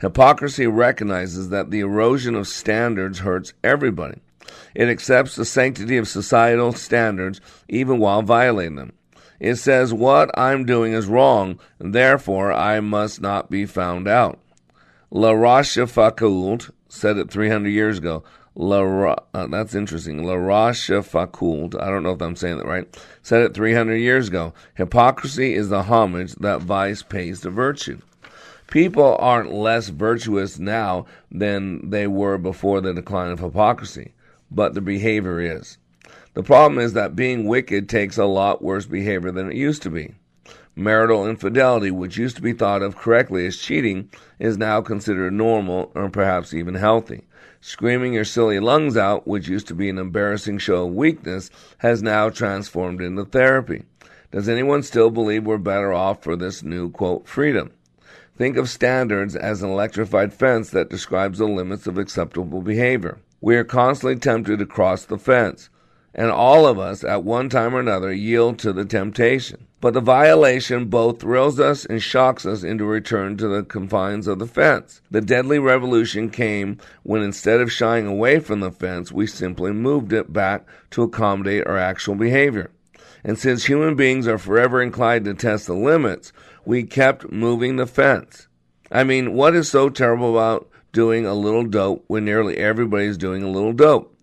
Hypocrisy 0.00 0.66
recognizes 0.66 1.50
that 1.50 1.70
the 1.70 1.80
erosion 1.80 2.34
of 2.34 2.48
standards 2.48 3.18
hurts 3.18 3.52
everybody. 3.62 4.18
It 4.74 4.88
accepts 4.88 5.36
the 5.36 5.44
sanctity 5.44 5.98
of 5.98 6.08
societal 6.08 6.72
standards 6.72 7.40
even 7.68 7.98
while 7.98 8.22
violating 8.22 8.76
them. 8.76 8.92
It 9.38 9.56
says 9.56 9.92
what 9.92 10.36
I'm 10.38 10.64
doing 10.64 10.92
is 10.92 11.06
wrong, 11.06 11.58
therefore 11.78 12.52
I 12.52 12.80
must 12.80 13.20
not 13.20 13.50
be 13.50 13.66
found 13.66 14.08
out. 14.08 14.38
La 15.10 15.32
Roche 15.32 15.76
Rochefoucauld 15.76 16.70
said 16.88 17.18
it 17.18 17.30
300 17.30 17.68
years 17.68 17.98
ago. 17.98 18.22
La, 18.54 19.16
uh, 19.32 19.46
that's 19.46 19.74
interesting. 19.74 20.24
La 20.24 20.34
Roche 20.34 20.90
Rochefoucauld, 20.90 21.80
I 21.80 21.86
don't 21.86 22.02
know 22.02 22.12
if 22.12 22.20
I'm 22.20 22.36
saying 22.36 22.58
that 22.58 22.66
right, 22.66 22.86
said 23.22 23.42
it 23.42 23.54
300 23.54 23.96
years 23.96 24.28
ago. 24.28 24.54
Hypocrisy 24.74 25.54
is 25.54 25.68
the 25.68 25.82
homage 25.84 26.34
that 26.36 26.62
vice 26.62 27.02
pays 27.02 27.40
to 27.40 27.50
virtue. 27.50 28.00
People 28.70 29.16
aren't 29.18 29.52
less 29.52 29.88
virtuous 29.88 30.60
now 30.60 31.04
than 31.28 31.90
they 31.90 32.06
were 32.06 32.38
before 32.38 32.80
the 32.80 32.94
decline 32.94 33.32
of 33.32 33.40
hypocrisy, 33.40 34.14
but 34.48 34.74
the 34.74 34.80
behavior 34.80 35.40
is. 35.40 35.76
The 36.34 36.44
problem 36.44 36.78
is 36.78 36.92
that 36.92 37.16
being 37.16 37.46
wicked 37.46 37.88
takes 37.88 38.16
a 38.16 38.26
lot 38.26 38.62
worse 38.62 38.86
behavior 38.86 39.32
than 39.32 39.50
it 39.50 39.56
used 39.56 39.82
to 39.82 39.90
be. 39.90 40.14
Marital 40.76 41.28
infidelity, 41.28 41.90
which 41.90 42.16
used 42.16 42.36
to 42.36 42.42
be 42.42 42.52
thought 42.52 42.80
of 42.80 42.96
correctly 42.96 43.44
as 43.44 43.56
cheating, 43.56 44.08
is 44.38 44.56
now 44.56 44.80
considered 44.80 45.32
normal 45.32 45.90
or 45.96 46.08
perhaps 46.08 46.54
even 46.54 46.76
healthy. 46.76 47.22
Screaming 47.60 48.12
your 48.12 48.24
silly 48.24 48.60
lungs 48.60 48.96
out, 48.96 49.26
which 49.26 49.48
used 49.48 49.66
to 49.66 49.74
be 49.74 49.90
an 49.90 49.98
embarrassing 49.98 50.58
show 50.58 50.86
of 50.86 50.94
weakness, 50.94 51.50
has 51.78 52.04
now 52.04 52.30
transformed 52.30 53.02
into 53.02 53.24
therapy. 53.24 53.82
Does 54.30 54.48
anyone 54.48 54.84
still 54.84 55.10
believe 55.10 55.44
we're 55.44 55.58
better 55.58 55.92
off 55.92 56.22
for 56.22 56.36
this 56.36 56.62
new, 56.62 56.88
quote, 56.90 57.26
freedom? 57.26 57.72
Think 58.40 58.56
of 58.56 58.70
standards 58.70 59.36
as 59.36 59.62
an 59.62 59.68
electrified 59.68 60.32
fence 60.32 60.70
that 60.70 60.88
describes 60.88 61.40
the 61.40 61.44
limits 61.44 61.86
of 61.86 61.98
acceptable 61.98 62.62
behavior. 62.62 63.18
We 63.42 63.54
are 63.56 63.64
constantly 63.64 64.18
tempted 64.18 64.60
to 64.60 64.64
cross 64.64 65.04
the 65.04 65.18
fence, 65.18 65.68
and 66.14 66.30
all 66.30 66.66
of 66.66 66.78
us, 66.78 67.04
at 67.04 67.22
one 67.22 67.50
time 67.50 67.74
or 67.74 67.80
another, 67.80 68.10
yield 68.10 68.58
to 68.60 68.72
the 68.72 68.86
temptation. 68.86 69.66
But 69.82 69.92
the 69.92 70.00
violation 70.00 70.86
both 70.86 71.20
thrills 71.20 71.60
us 71.60 71.84
and 71.84 72.02
shocks 72.02 72.46
us 72.46 72.62
into 72.62 72.86
return 72.86 73.36
to 73.36 73.46
the 73.46 73.62
confines 73.62 74.26
of 74.26 74.38
the 74.38 74.46
fence. 74.46 75.02
The 75.10 75.20
deadly 75.20 75.58
revolution 75.58 76.30
came 76.30 76.78
when 77.02 77.20
instead 77.20 77.60
of 77.60 77.70
shying 77.70 78.06
away 78.06 78.40
from 78.40 78.60
the 78.60 78.72
fence, 78.72 79.12
we 79.12 79.26
simply 79.26 79.72
moved 79.72 80.14
it 80.14 80.32
back 80.32 80.66
to 80.92 81.02
accommodate 81.02 81.66
our 81.66 81.76
actual 81.76 82.14
behavior. 82.14 82.70
And 83.22 83.38
since 83.38 83.64
human 83.64 83.96
beings 83.96 84.26
are 84.26 84.38
forever 84.38 84.80
inclined 84.80 85.26
to 85.26 85.34
test 85.34 85.66
the 85.66 85.74
limits, 85.74 86.32
we 86.64 86.84
kept 86.84 87.30
moving 87.30 87.76
the 87.76 87.86
fence. 87.86 88.48
I 88.90 89.04
mean, 89.04 89.34
what 89.34 89.54
is 89.54 89.70
so 89.70 89.88
terrible 89.88 90.30
about 90.36 90.68
doing 90.92 91.26
a 91.26 91.34
little 91.34 91.64
dope 91.64 92.04
when 92.08 92.24
nearly 92.24 92.56
everybody's 92.56 93.16
doing 93.16 93.42
a 93.42 93.50
little 93.50 93.72
dope? 93.72 94.16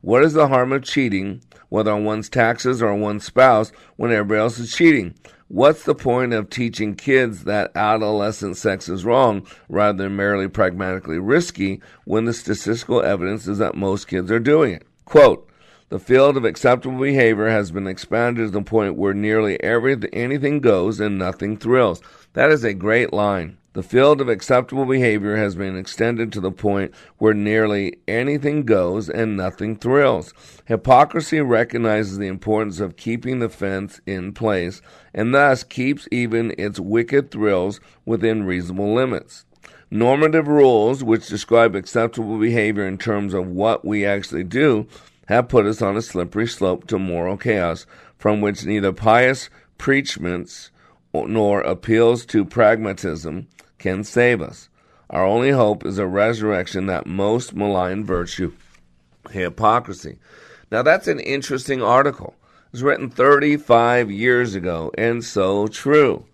What 0.00 0.22
is 0.22 0.32
the 0.32 0.48
harm 0.48 0.72
of 0.72 0.84
cheating, 0.84 1.42
whether 1.68 1.90
on 1.90 2.04
one's 2.04 2.28
taxes 2.28 2.82
or 2.82 2.90
on 2.90 3.00
one's 3.00 3.24
spouse, 3.24 3.72
when 3.96 4.12
everybody 4.12 4.40
else 4.40 4.58
is 4.58 4.72
cheating? 4.72 5.14
What's 5.48 5.84
the 5.84 5.94
point 5.94 6.32
of 6.32 6.50
teaching 6.50 6.94
kids 6.94 7.44
that 7.44 7.70
adolescent 7.76 8.56
sex 8.56 8.88
is 8.88 9.04
wrong 9.04 9.46
rather 9.68 10.04
than 10.04 10.16
merely 10.16 10.48
pragmatically 10.48 11.18
risky 11.18 11.80
when 12.04 12.24
the 12.24 12.32
statistical 12.32 13.02
evidence 13.02 13.46
is 13.46 13.58
that 13.58 13.74
most 13.74 14.08
kids 14.08 14.30
are 14.30 14.40
doing 14.40 14.72
it? 14.72 14.86
Quote, 15.04 15.48
the 15.90 15.98
field 15.98 16.36
of 16.36 16.44
acceptable 16.44 16.98
behavior 16.98 17.48
has 17.48 17.70
been 17.70 17.86
expanded 17.86 18.46
to 18.46 18.50
the 18.50 18.62
point 18.62 18.96
where 18.96 19.14
nearly 19.14 19.62
everything, 19.62 20.10
anything 20.12 20.60
goes 20.60 20.98
and 20.98 21.18
nothing 21.18 21.56
thrills. 21.56 22.00
That 22.32 22.50
is 22.50 22.64
a 22.64 22.74
great 22.74 23.12
line. 23.12 23.58
The 23.74 23.82
field 23.82 24.20
of 24.20 24.28
acceptable 24.28 24.86
behavior 24.86 25.36
has 25.36 25.56
been 25.56 25.76
extended 25.76 26.32
to 26.32 26.40
the 26.40 26.52
point 26.52 26.94
where 27.18 27.34
nearly 27.34 27.96
anything 28.06 28.62
goes 28.62 29.08
and 29.08 29.36
nothing 29.36 29.76
thrills. 29.76 30.32
Hypocrisy 30.64 31.40
recognizes 31.40 32.16
the 32.16 32.28
importance 32.28 32.78
of 32.78 32.96
keeping 32.96 33.40
the 33.40 33.48
fence 33.48 34.00
in 34.06 34.32
place 34.32 34.80
and 35.12 35.34
thus 35.34 35.64
keeps 35.64 36.08
even 36.12 36.54
its 36.56 36.78
wicked 36.78 37.32
thrills 37.32 37.80
within 38.04 38.44
reasonable 38.44 38.94
limits. 38.94 39.44
Normative 39.90 40.48
rules, 40.48 41.04
which 41.04 41.28
describe 41.28 41.74
acceptable 41.74 42.38
behavior 42.38 42.86
in 42.86 42.96
terms 42.96 43.34
of 43.34 43.48
what 43.48 43.84
we 43.84 44.06
actually 44.06 44.44
do, 44.44 44.86
have 45.26 45.48
put 45.48 45.66
us 45.66 45.82
on 45.82 45.96
a 45.96 46.02
slippery 46.02 46.46
slope 46.46 46.86
to 46.88 46.98
moral 46.98 47.36
chaos 47.36 47.86
from 48.18 48.40
which 48.40 48.64
neither 48.64 48.92
pious 48.92 49.50
preachments 49.78 50.70
nor 51.12 51.60
appeals 51.60 52.26
to 52.26 52.44
pragmatism 52.44 53.46
can 53.78 54.02
save 54.02 54.40
us. 54.40 54.68
Our 55.10 55.24
only 55.24 55.50
hope 55.50 55.84
is 55.84 55.98
a 55.98 56.06
resurrection 56.06 56.86
that 56.86 57.06
most 57.06 57.54
malign 57.54 58.04
virtue, 58.04 58.52
hypocrisy. 59.30 60.18
Now, 60.70 60.82
that's 60.82 61.06
an 61.06 61.20
interesting 61.20 61.82
article. 61.82 62.34
It 62.66 62.72
was 62.72 62.82
written 62.82 63.10
35 63.10 64.10
years 64.10 64.54
ago 64.54 64.90
and 64.98 65.22
so 65.22 65.68
true. 65.68 66.24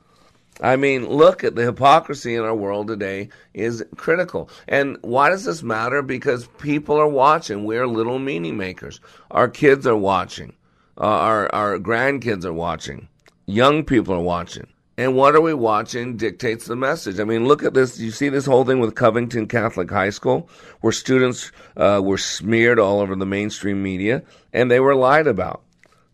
I 0.63 0.77
mean, 0.77 1.09
look 1.09 1.43
at 1.43 1.55
the 1.55 1.65
hypocrisy 1.65 2.35
in 2.35 2.43
our 2.43 2.55
world 2.55 2.89
today 2.89 3.31
is 3.55 3.85
critical. 3.97 4.51
And 4.69 4.99
why 5.03 5.31
does 5.31 5.45
this 5.45 5.63
matter? 5.63 6.03
Because 6.03 6.47
people 6.59 6.97
are 6.97 7.09
watching. 7.09 7.65
We're 7.65 7.87
little 7.87 8.19
meaning 8.19 8.57
makers. 8.57 9.01
Our 9.31 9.49
kids 9.49 9.87
are 9.87 9.97
watching. 9.97 10.55
Uh, 10.99 11.05
our, 11.05 11.55
our 11.55 11.79
grandkids 11.79 12.45
are 12.45 12.53
watching. 12.53 13.09
Young 13.47 13.85
people 13.85 14.15
are 14.15 14.21
watching. 14.21 14.67
And 14.99 15.17
what 15.17 15.35
are 15.35 15.41
we 15.41 15.55
watching 15.55 16.19
dictates 16.19 16.67
the 16.67 16.77
message. 16.77 17.21
I 17.21 17.25
mean, 17.25 17.47
look 17.49 17.63
at 17.63 17.73
this. 17.73 17.99
You 17.99 18.11
see 18.11 18.29
this 18.29 18.45
whole 18.45 18.67
thing 18.67 18.81
with 18.81 18.95
Covington 18.95 19.49
Catholic 19.49 19.91
High 19.91 20.11
School, 20.11 20.51
where 20.83 20.93
students 20.93 21.53
uh, 21.75 22.03
were 22.05 22.19
smeared 22.19 22.79
all 22.79 23.01
over 23.01 23.17
the 23.17 23.25
mainstream 23.25 23.83
media, 23.83 24.23
and 24.53 24.71
they 24.71 24.79
were 24.79 24.95
lied 24.95 25.27
about 25.27 25.63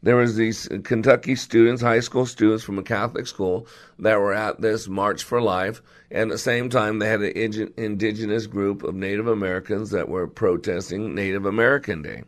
there 0.07 0.15
was 0.15 0.37
these 0.37 0.69
Kentucky 0.85 1.35
students, 1.35 1.83
high 1.83 1.99
school 1.99 2.27
students 2.27 2.63
from 2.63 2.79
a 2.79 2.83
Catholic 2.85 3.27
school 3.27 3.67
that 3.99 4.21
were 4.21 4.33
at 4.33 4.61
this 4.61 4.87
March 4.87 5.25
for 5.25 5.43
Life, 5.43 5.83
and 6.13 6.31
at 6.31 6.35
the 6.35 6.39
same 6.39 6.71
time 6.71 7.01
they 7.01 7.09
had 7.09 7.23
an 7.23 7.73
indigenous 7.77 8.47
group 8.47 8.85
of 8.85 8.95
Native 8.95 9.27
Americans 9.27 9.91
that 9.91 10.09
were 10.09 10.29
protesting 10.29 11.17
Native 11.17 11.45
American 11.45 12.03
Day. 12.03 12.23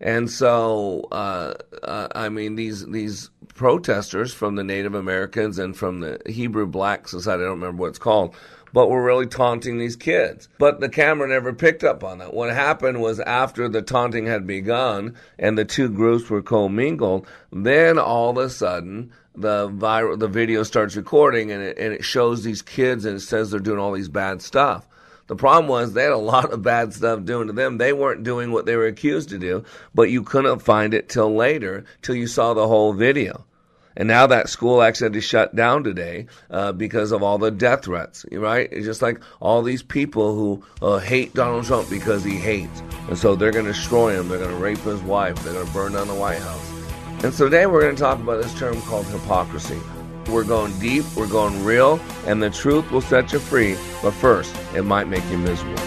And 0.00 0.28
so, 0.28 1.06
uh, 1.12 1.54
uh, 1.84 2.08
I 2.16 2.30
mean, 2.30 2.56
these 2.56 2.84
these 2.84 3.30
protesters 3.54 4.34
from 4.34 4.56
the 4.56 4.64
Native 4.64 4.96
Americans 4.96 5.60
and 5.60 5.76
from 5.76 6.00
the 6.00 6.20
Hebrew 6.26 6.66
Black 6.66 7.06
Society, 7.06 7.44
I 7.44 7.46
don't 7.46 7.60
remember 7.60 7.82
what 7.82 7.90
it's 7.90 7.98
called, 8.00 8.34
but 8.74 8.90
were 8.90 9.04
really 9.04 9.26
taunting 9.26 9.78
these 9.78 9.94
kids. 9.94 10.48
But 10.58 10.80
the 10.80 10.88
camera 10.88 11.28
never 11.28 11.52
picked 11.52 11.84
up 11.84 12.02
on 12.02 12.18
that. 12.18 12.34
What 12.34 12.52
happened 12.52 13.00
was 13.00 13.20
after 13.20 13.68
the 13.68 13.82
taunting 13.82 14.26
had 14.26 14.48
begun 14.48 15.14
and 15.38 15.56
the 15.56 15.64
two 15.64 15.88
groups 15.88 16.28
were 16.28 16.42
commingled, 16.42 17.24
then 17.52 18.00
all 18.00 18.30
of 18.30 18.36
a 18.36 18.50
sudden 18.50 19.12
the 19.36 19.68
viral 19.68 20.18
the 20.18 20.26
video 20.26 20.64
starts 20.64 20.96
recording 20.96 21.52
and 21.52 21.62
it, 21.62 21.78
and 21.78 21.92
it 21.92 22.04
shows 22.04 22.42
these 22.42 22.62
kids 22.62 23.04
and 23.04 23.16
it 23.16 23.20
says 23.20 23.52
they're 23.52 23.60
doing 23.60 23.78
all 23.78 23.92
these 23.92 24.08
bad 24.08 24.42
stuff. 24.42 24.88
The 25.28 25.36
problem 25.36 25.68
was 25.68 25.92
they 25.92 26.02
had 26.02 26.12
a 26.12 26.18
lot 26.34 26.52
of 26.52 26.62
bad 26.62 26.92
stuff 26.92 27.24
doing 27.24 27.46
to 27.46 27.52
them. 27.52 27.78
They 27.78 27.92
weren't 27.92 28.24
doing 28.24 28.50
what 28.50 28.66
they 28.66 28.74
were 28.74 28.86
accused 28.86 29.28
to 29.28 29.38
do, 29.38 29.62
but 29.94 30.10
you 30.10 30.24
couldn't 30.24 30.58
find 30.58 30.94
it 30.94 31.08
till 31.08 31.32
later, 31.32 31.84
till 32.02 32.16
you 32.16 32.26
saw 32.26 32.54
the 32.54 32.66
whole 32.66 32.92
video. 32.92 33.44
And 33.96 34.08
now 34.08 34.26
that 34.26 34.48
school 34.48 34.82
actually 34.82 35.20
shut 35.20 35.54
down 35.54 35.84
today 35.84 36.26
uh, 36.50 36.72
because 36.72 37.12
of 37.12 37.22
all 37.22 37.38
the 37.38 37.50
death 37.50 37.84
threats, 37.84 38.26
right? 38.32 38.68
It's 38.72 38.86
just 38.86 39.02
like 39.02 39.20
all 39.40 39.62
these 39.62 39.82
people 39.82 40.34
who 40.34 40.64
uh, 40.82 40.98
hate 40.98 41.34
Donald 41.34 41.64
Trump 41.64 41.88
because 41.88 42.24
he 42.24 42.36
hates. 42.36 42.82
And 43.08 43.16
so 43.16 43.36
they're 43.36 43.52
going 43.52 43.66
to 43.66 43.72
destroy 43.72 44.18
him. 44.18 44.28
They're 44.28 44.38
going 44.38 44.50
to 44.50 44.56
rape 44.56 44.78
his 44.78 45.00
wife. 45.02 45.36
They're 45.44 45.54
going 45.54 45.66
to 45.66 45.72
burn 45.72 45.92
down 45.92 46.08
the 46.08 46.14
White 46.14 46.40
House. 46.40 46.70
And 47.22 47.32
so 47.32 47.44
today 47.44 47.66
we're 47.66 47.82
going 47.82 47.94
to 47.94 48.02
talk 48.02 48.18
about 48.18 48.42
this 48.42 48.52
term 48.58 48.80
called 48.82 49.06
hypocrisy. 49.06 49.80
We're 50.28 50.44
going 50.44 50.78
deep, 50.78 51.04
we're 51.16 51.28
going 51.28 51.64
real, 51.64 52.00
and 52.26 52.42
the 52.42 52.50
truth 52.50 52.90
will 52.90 53.02
set 53.02 53.32
you 53.32 53.38
free. 53.38 53.76
But 54.02 54.12
first, 54.12 54.54
it 54.74 54.82
might 54.82 55.06
make 55.06 55.24
you 55.30 55.38
miserable. 55.38 55.82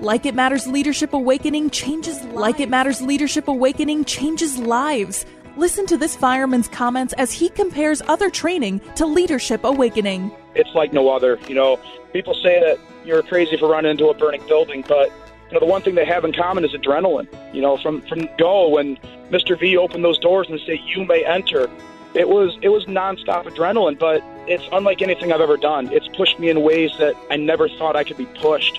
Like 0.00 0.26
It 0.26 0.34
Matters 0.34 0.66
Leadership 0.66 1.14
Awakening 1.14 1.70
changes 1.70 2.22
Like 2.24 2.60
It 2.60 2.68
Matters 2.68 3.00
Leadership 3.00 3.48
Awakening 3.48 4.04
changes 4.04 4.58
lives. 4.58 5.24
Listen 5.56 5.86
to 5.86 5.96
this 5.96 6.14
fireman's 6.14 6.68
comments 6.68 7.14
as 7.14 7.32
he 7.32 7.48
compares 7.48 8.02
other 8.08 8.28
training 8.28 8.78
to 8.94 9.06
Leadership 9.06 9.64
Awakening. 9.64 10.30
It's 10.54 10.74
like 10.74 10.92
no 10.92 11.08
other. 11.08 11.38
You 11.48 11.54
know, 11.54 11.80
people 12.12 12.34
say 12.34 12.60
that 12.60 12.78
you're 13.06 13.22
crazy 13.22 13.56
for 13.56 13.66
running 13.66 13.92
into 13.92 14.08
a 14.08 14.14
burning 14.14 14.46
building, 14.46 14.84
but 14.86 15.10
you 15.48 15.54
know 15.54 15.60
the 15.60 15.66
one 15.66 15.80
thing 15.80 15.94
they 15.94 16.04
have 16.04 16.26
in 16.26 16.34
common 16.34 16.62
is 16.62 16.72
adrenaline. 16.72 17.26
You 17.54 17.62
know, 17.62 17.78
from 17.78 18.02
from 18.02 18.28
go 18.36 18.68
when 18.68 18.98
Mr. 19.30 19.58
V 19.58 19.78
opened 19.78 20.04
those 20.04 20.18
doors 20.18 20.46
and 20.50 20.60
said, 20.66 20.78
you 20.84 21.06
may 21.06 21.24
enter, 21.24 21.70
it 22.12 22.28
was 22.28 22.58
it 22.60 22.68
was 22.68 22.84
nonstop 22.84 23.44
adrenaline, 23.44 23.98
but 23.98 24.22
it's 24.46 24.64
unlike 24.72 25.00
anything 25.00 25.32
I've 25.32 25.40
ever 25.40 25.56
done. 25.56 25.90
It's 25.90 26.08
pushed 26.08 26.38
me 26.38 26.50
in 26.50 26.60
ways 26.60 26.90
that 26.98 27.16
I 27.30 27.36
never 27.36 27.66
thought 27.70 27.96
I 27.96 28.04
could 28.04 28.18
be 28.18 28.26
pushed. 28.26 28.78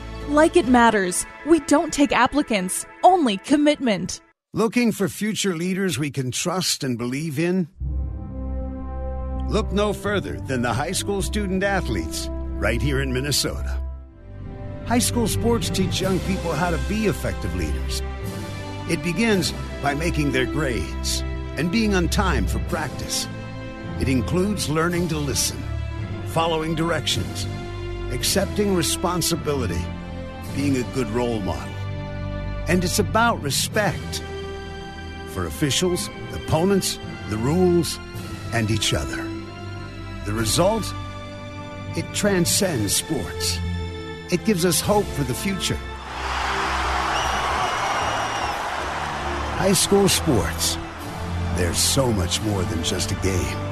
Like 0.29 0.55
It 0.55 0.67
Matters. 0.67 1.25
We 1.45 1.59
don't 1.61 1.91
take 1.91 2.11
applicants, 2.11 2.85
only 3.03 3.37
commitment. 3.37 4.21
Looking 4.53 4.91
for 4.91 5.09
future 5.09 5.55
leaders 5.55 5.97
we 5.97 6.11
can 6.11 6.31
trust 6.31 6.83
and 6.83 6.97
believe 6.97 7.39
in? 7.39 7.67
Look 9.49 9.71
no 9.71 9.93
further 9.93 10.39
than 10.39 10.61
the 10.61 10.73
high 10.73 10.91
school 10.91 11.21
student 11.21 11.63
athletes 11.63 12.29
right 12.31 12.81
here 12.81 13.01
in 13.01 13.11
Minnesota. 13.11 13.81
High 14.85 14.99
school 14.99 15.27
sports 15.27 15.69
teach 15.69 15.99
young 15.99 16.19
people 16.21 16.53
how 16.53 16.69
to 16.69 16.77
be 16.87 17.07
effective 17.07 17.53
leaders. 17.55 18.01
It 18.89 19.03
begins 19.03 19.53
by 19.81 19.95
making 19.95 20.31
their 20.31 20.45
grades 20.45 21.21
and 21.57 21.71
being 21.71 21.95
on 21.95 22.09
time 22.09 22.45
for 22.45 22.59
practice. 22.69 23.27
It 23.99 24.07
includes 24.07 24.69
learning 24.69 25.09
to 25.09 25.17
listen, 25.17 25.61
following 26.27 26.75
directions, 26.75 27.45
accepting 28.11 28.75
responsibility 28.75 29.81
being 30.55 30.77
a 30.77 30.83
good 30.93 31.09
role 31.09 31.39
model. 31.39 31.73
And 32.67 32.83
it's 32.83 32.99
about 32.99 33.41
respect 33.41 34.23
for 35.27 35.45
officials, 35.45 36.09
opponents, 36.33 36.99
the 37.29 37.37
rules, 37.37 37.97
and 38.53 38.69
each 38.69 38.93
other. 38.93 39.23
The 40.25 40.33
result? 40.33 40.85
It 41.95 42.05
transcends 42.13 42.95
sports. 42.95 43.57
It 44.31 44.45
gives 44.45 44.65
us 44.65 44.79
hope 44.79 45.05
for 45.05 45.23
the 45.23 45.33
future. 45.33 45.79
High 49.57 49.73
school 49.73 50.07
sports. 50.07 50.77
There's 51.55 51.77
so 51.77 52.11
much 52.11 52.41
more 52.41 52.63
than 52.63 52.83
just 52.83 53.11
a 53.11 53.15
game. 53.15 53.70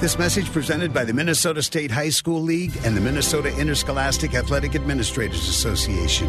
This 0.00 0.18
message 0.18 0.50
presented 0.50 0.94
by 0.94 1.04
the 1.04 1.12
Minnesota 1.12 1.62
State 1.62 1.90
High 1.90 2.08
School 2.08 2.40
League 2.40 2.72
and 2.84 2.96
the 2.96 3.02
Minnesota 3.02 3.54
Interscholastic 3.58 4.34
Athletic 4.34 4.74
Administrators 4.74 5.46
Association. 5.46 6.26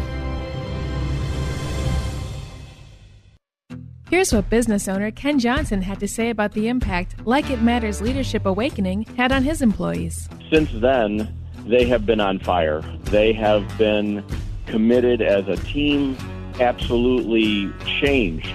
Here's 4.10 4.30
what 4.30 4.50
business 4.50 4.88
owner 4.88 5.10
Ken 5.10 5.38
Johnson 5.38 5.80
had 5.80 6.00
to 6.00 6.06
say 6.06 6.28
about 6.28 6.52
the 6.52 6.68
impact 6.68 7.26
Like 7.26 7.48
It 7.48 7.62
Matters 7.62 8.02
Leadership 8.02 8.44
Awakening 8.44 9.04
had 9.16 9.32
on 9.32 9.42
his 9.42 9.62
employees. 9.62 10.28
Since 10.50 10.70
then, 10.74 11.34
they 11.64 11.86
have 11.86 12.04
been 12.04 12.20
on 12.20 12.40
fire. 12.40 12.82
They 13.04 13.32
have 13.32 13.78
been 13.78 14.22
committed 14.66 15.22
as 15.22 15.48
a 15.48 15.56
team, 15.56 16.18
absolutely 16.60 17.72
changed. 17.86 18.52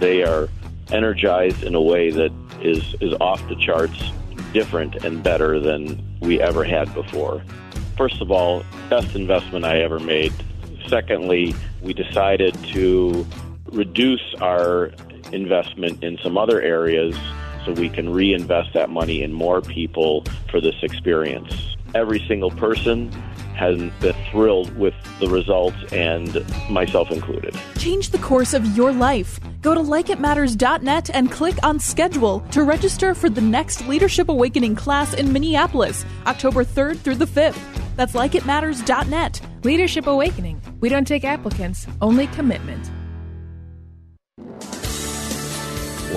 They 0.00 0.24
are 0.24 0.48
energized 0.90 1.62
in 1.62 1.76
a 1.76 1.80
way 1.80 2.10
that 2.10 2.32
is, 2.60 2.96
is 3.00 3.14
off 3.20 3.48
the 3.48 3.54
charts 3.54 4.10
different 4.56 5.04
and 5.04 5.22
better 5.22 5.60
than 5.60 6.02
we 6.20 6.40
ever 6.40 6.64
had 6.64 6.92
before. 6.94 7.42
First 7.98 8.22
of 8.22 8.30
all, 8.30 8.64
best 8.88 9.14
investment 9.14 9.66
I 9.66 9.80
ever 9.80 10.00
made. 10.00 10.32
Secondly, 10.88 11.54
we 11.82 11.92
decided 11.92 12.54
to 12.72 13.26
reduce 13.70 14.34
our 14.40 14.92
investment 15.30 16.02
in 16.02 16.16
some 16.22 16.38
other 16.38 16.62
areas 16.62 17.14
so 17.66 17.72
we 17.72 17.90
can 17.90 18.08
reinvest 18.08 18.72
that 18.72 18.88
money 18.88 19.22
in 19.22 19.30
more 19.30 19.60
people 19.60 20.24
for 20.50 20.58
this 20.58 20.76
experience. 20.82 21.75
Every 21.94 22.24
single 22.26 22.50
person 22.50 23.10
has 23.56 23.78
been 24.00 24.14
thrilled 24.30 24.76
with 24.76 24.94
the 25.18 25.28
results, 25.28 25.76
and 25.90 26.44
myself 26.70 27.10
included. 27.10 27.58
Change 27.78 28.10
the 28.10 28.18
course 28.18 28.52
of 28.52 28.76
your 28.76 28.92
life. 28.92 29.40
Go 29.62 29.74
to 29.74 29.80
likeitmatters.net 29.80 31.10
and 31.14 31.32
click 31.32 31.56
on 31.62 31.80
schedule 31.80 32.40
to 32.50 32.62
register 32.64 33.14
for 33.14 33.30
the 33.30 33.40
next 33.40 33.88
Leadership 33.88 34.28
Awakening 34.28 34.74
class 34.76 35.14
in 35.14 35.32
Minneapolis, 35.32 36.04
October 36.26 36.64
3rd 36.64 36.98
through 36.98 37.14
the 37.14 37.24
5th. 37.24 37.58
That's 37.96 38.12
likeitmatters.net. 38.12 39.40
Leadership 39.64 40.06
Awakening. 40.06 40.60
We 40.80 40.90
don't 40.90 41.06
take 41.06 41.24
applicants, 41.24 41.86
only 42.02 42.26
commitment. 42.28 42.90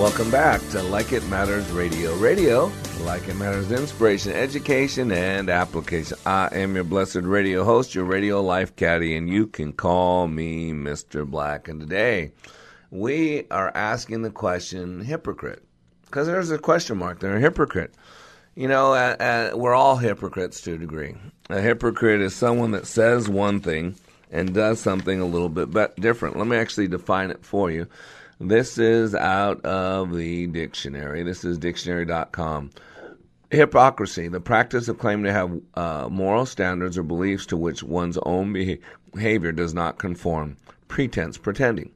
Welcome 0.00 0.30
back 0.30 0.66
to 0.70 0.82
Like 0.82 1.12
It 1.12 1.22
Matters 1.28 1.70
Radio. 1.72 2.14
Radio, 2.16 2.72
like 3.02 3.28
it 3.28 3.36
matters, 3.36 3.70
inspiration, 3.70 4.32
education, 4.32 5.12
and 5.12 5.50
application. 5.50 6.16
I 6.24 6.48
am 6.52 6.74
your 6.74 6.84
blessed 6.84 7.16
radio 7.16 7.64
host, 7.64 7.94
your 7.94 8.06
radio 8.06 8.40
life 8.40 8.74
caddy, 8.76 9.14
and 9.14 9.28
you 9.28 9.46
can 9.46 9.74
call 9.74 10.26
me 10.26 10.72
Mr. 10.72 11.28
Black. 11.28 11.68
And 11.68 11.80
today, 11.80 12.32
we 12.90 13.46
are 13.50 13.70
asking 13.76 14.22
the 14.22 14.30
question 14.30 15.02
hypocrite. 15.02 15.62
Because 16.06 16.26
there's 16.26 16.50
a 16.50 16.56
question 16.56 16.96
mark 16.96 17.20
there, 17.20 17.36
a 17.36 17.40
hypocrite. 17.40 17.92
You 18.54 18.68
know, 18.68 18.94
uh, 18.94 19.16
uh, 19.20 19.56
we're 19.58 19.74
all 19.74 19.98
hypocrites 19.98 20.62
to 20.62 20.76
a 20.76 20.78
degree. 20.78 21.14
A 21.50 21.60
hypocrite 21.60 22.22
is 22.22 22.34
someone 22.34 22.70
that 22.70 22.86
says 22.86 23.28
one 23.28 23.60
thing 23.60 23.96
and 24.30 24.54
does 24.54 24.80
something 24.80 25.20
a 25.20 25.26
little 25.26 25.50
bit 25.50 25.70
but 25.70 25.94
different. 25.96 26.38
Let 26.38 26.46
me 26.46 26.56
actually 26.56 26.88
define 26.88 27.30
it 27.30 27.44
for 27.44 27.70
you. 27.70 27.86
This 28.42 28.78
is 28.78 29.14
out 29.14 29.62
of 29.66 30.14
the 30.14 30.46
dictionary. 30.46 31.22
This 31.22 31.44
is 31.44 31.58
dictionary.com. 31.58 32.70
Hypocrisy, 33.50 34.28
the 34.28 34.40
practice 34.40 34.88
of 34.88 34.98
claiming 34.98 35.26
to 35.26 35.32
have 35.32 35.60
uh, 35.74 36.08
moral 36.08 36.46
standards 36.46 36.96
or 36.96 37.02
beliefs 37.02 37.44
to 37.46 37.58
which 37.58 37.82
one's 37.82 38.16
own 38.24 38.54
behavior 38.54 39.52
does 39.52 39.74
not 39.74 39.98
conform. 39.98 40.56
Pretense, 40.88 41.36
pretending. 41.36 41.90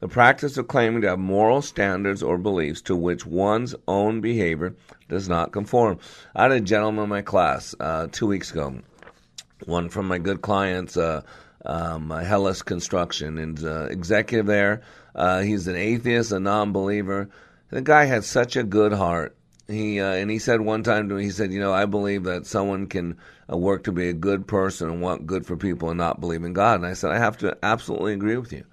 The 0.00 0.08
practice 0.08 0.58
of 0.58 0.68
claiming 0.68 1.00
to 1.00 1.08
have 1.08 1.18
moral 1.18 1.62
standards 1.62 2.22
or 2.22 2.36
beliefs 2.36 2.82
to 2.82 2.94
which 2.94 3.24
one's 3.24 3.74
own 3.88 4.20
behavior 4.20 4.74
does 5.08 5.30
not 5.30 5.50
conform. 5.50 5.98
I 6.36 6.42
had 6.42 6.52
a 6.52 6.60
gentleman 6.60 7.04
in 7.04 7.10
my 7.10 7.22
class 7.22 7.74
uh, 7.80 8.08
two 8.12 8.26
weeks 8.26 8.50
ago, 8.50 8.80
one 9.64 9.88
from 9.88 10.08
my 10.08 10.18
good 10.18 10.42
clients, 10.42 10.98
uh, 10.98 11.22
um, 11.64 12.10
Hellas 12.10 12.60
Construction, 12.60 13.38
and 13.38 13.64
uh, 13.64 13.84
executive 13.84 14.44
there. 14.44 14.82
Uh, 15.14 15.40
he's 15.40 15.66
an 15.66 15.76
atheist, 15.76 16.32
a 16.32 16.40
non-believer. 16.40 17.28
The 17.70 17.82
guy 17.82 18.04
had 18.04 18.24
such 18.24 18.56
a 18.56 18.62
good 18.62 18.92
heart. 18.92 19.36
He 19.68 20.00
uh, 20.00 20.12
and 20.12 20.30
he 20.30 20.38
said 20.38 20.60
one 20.60 20.82
time 20.82 21.08
to 21.08 21.14
me, 21.14 21.24
he 21.24 21.30
said, 21.30 21.52
"You 21.52 21.60
know, 21.60 21.72
I 21.72 21.86
believe 21.86 22.24
that 22.24 22.46
someone 22.46 22.88
can 22.88 23.16
uh, 23.50 23.56
work 23.56 23.84
to 23.84 23.92
be 23.92 24.08
a 24.08 24.12
good 24.12 24.48
person 24.48 24.90
and 24.90 25.00
want 25.00 25.26
good 25.26 25.46
for 25.46 25.56
people 25.56 25.90
and 25.90 25.98
not 25.98 26.20
believe 26.20 26.42
in 26.42 26.52
God." 26.52 26.80
And 26.80 26.86
I 26.86 26.94
said, 26.94 27.12
"I 27.12 27.18
have 27.18 27.38
to 27.38 27.56
absolutely 27.62 28.12
agree 28.12 28.36
with 28.36 28.52
you." 28.52 28.64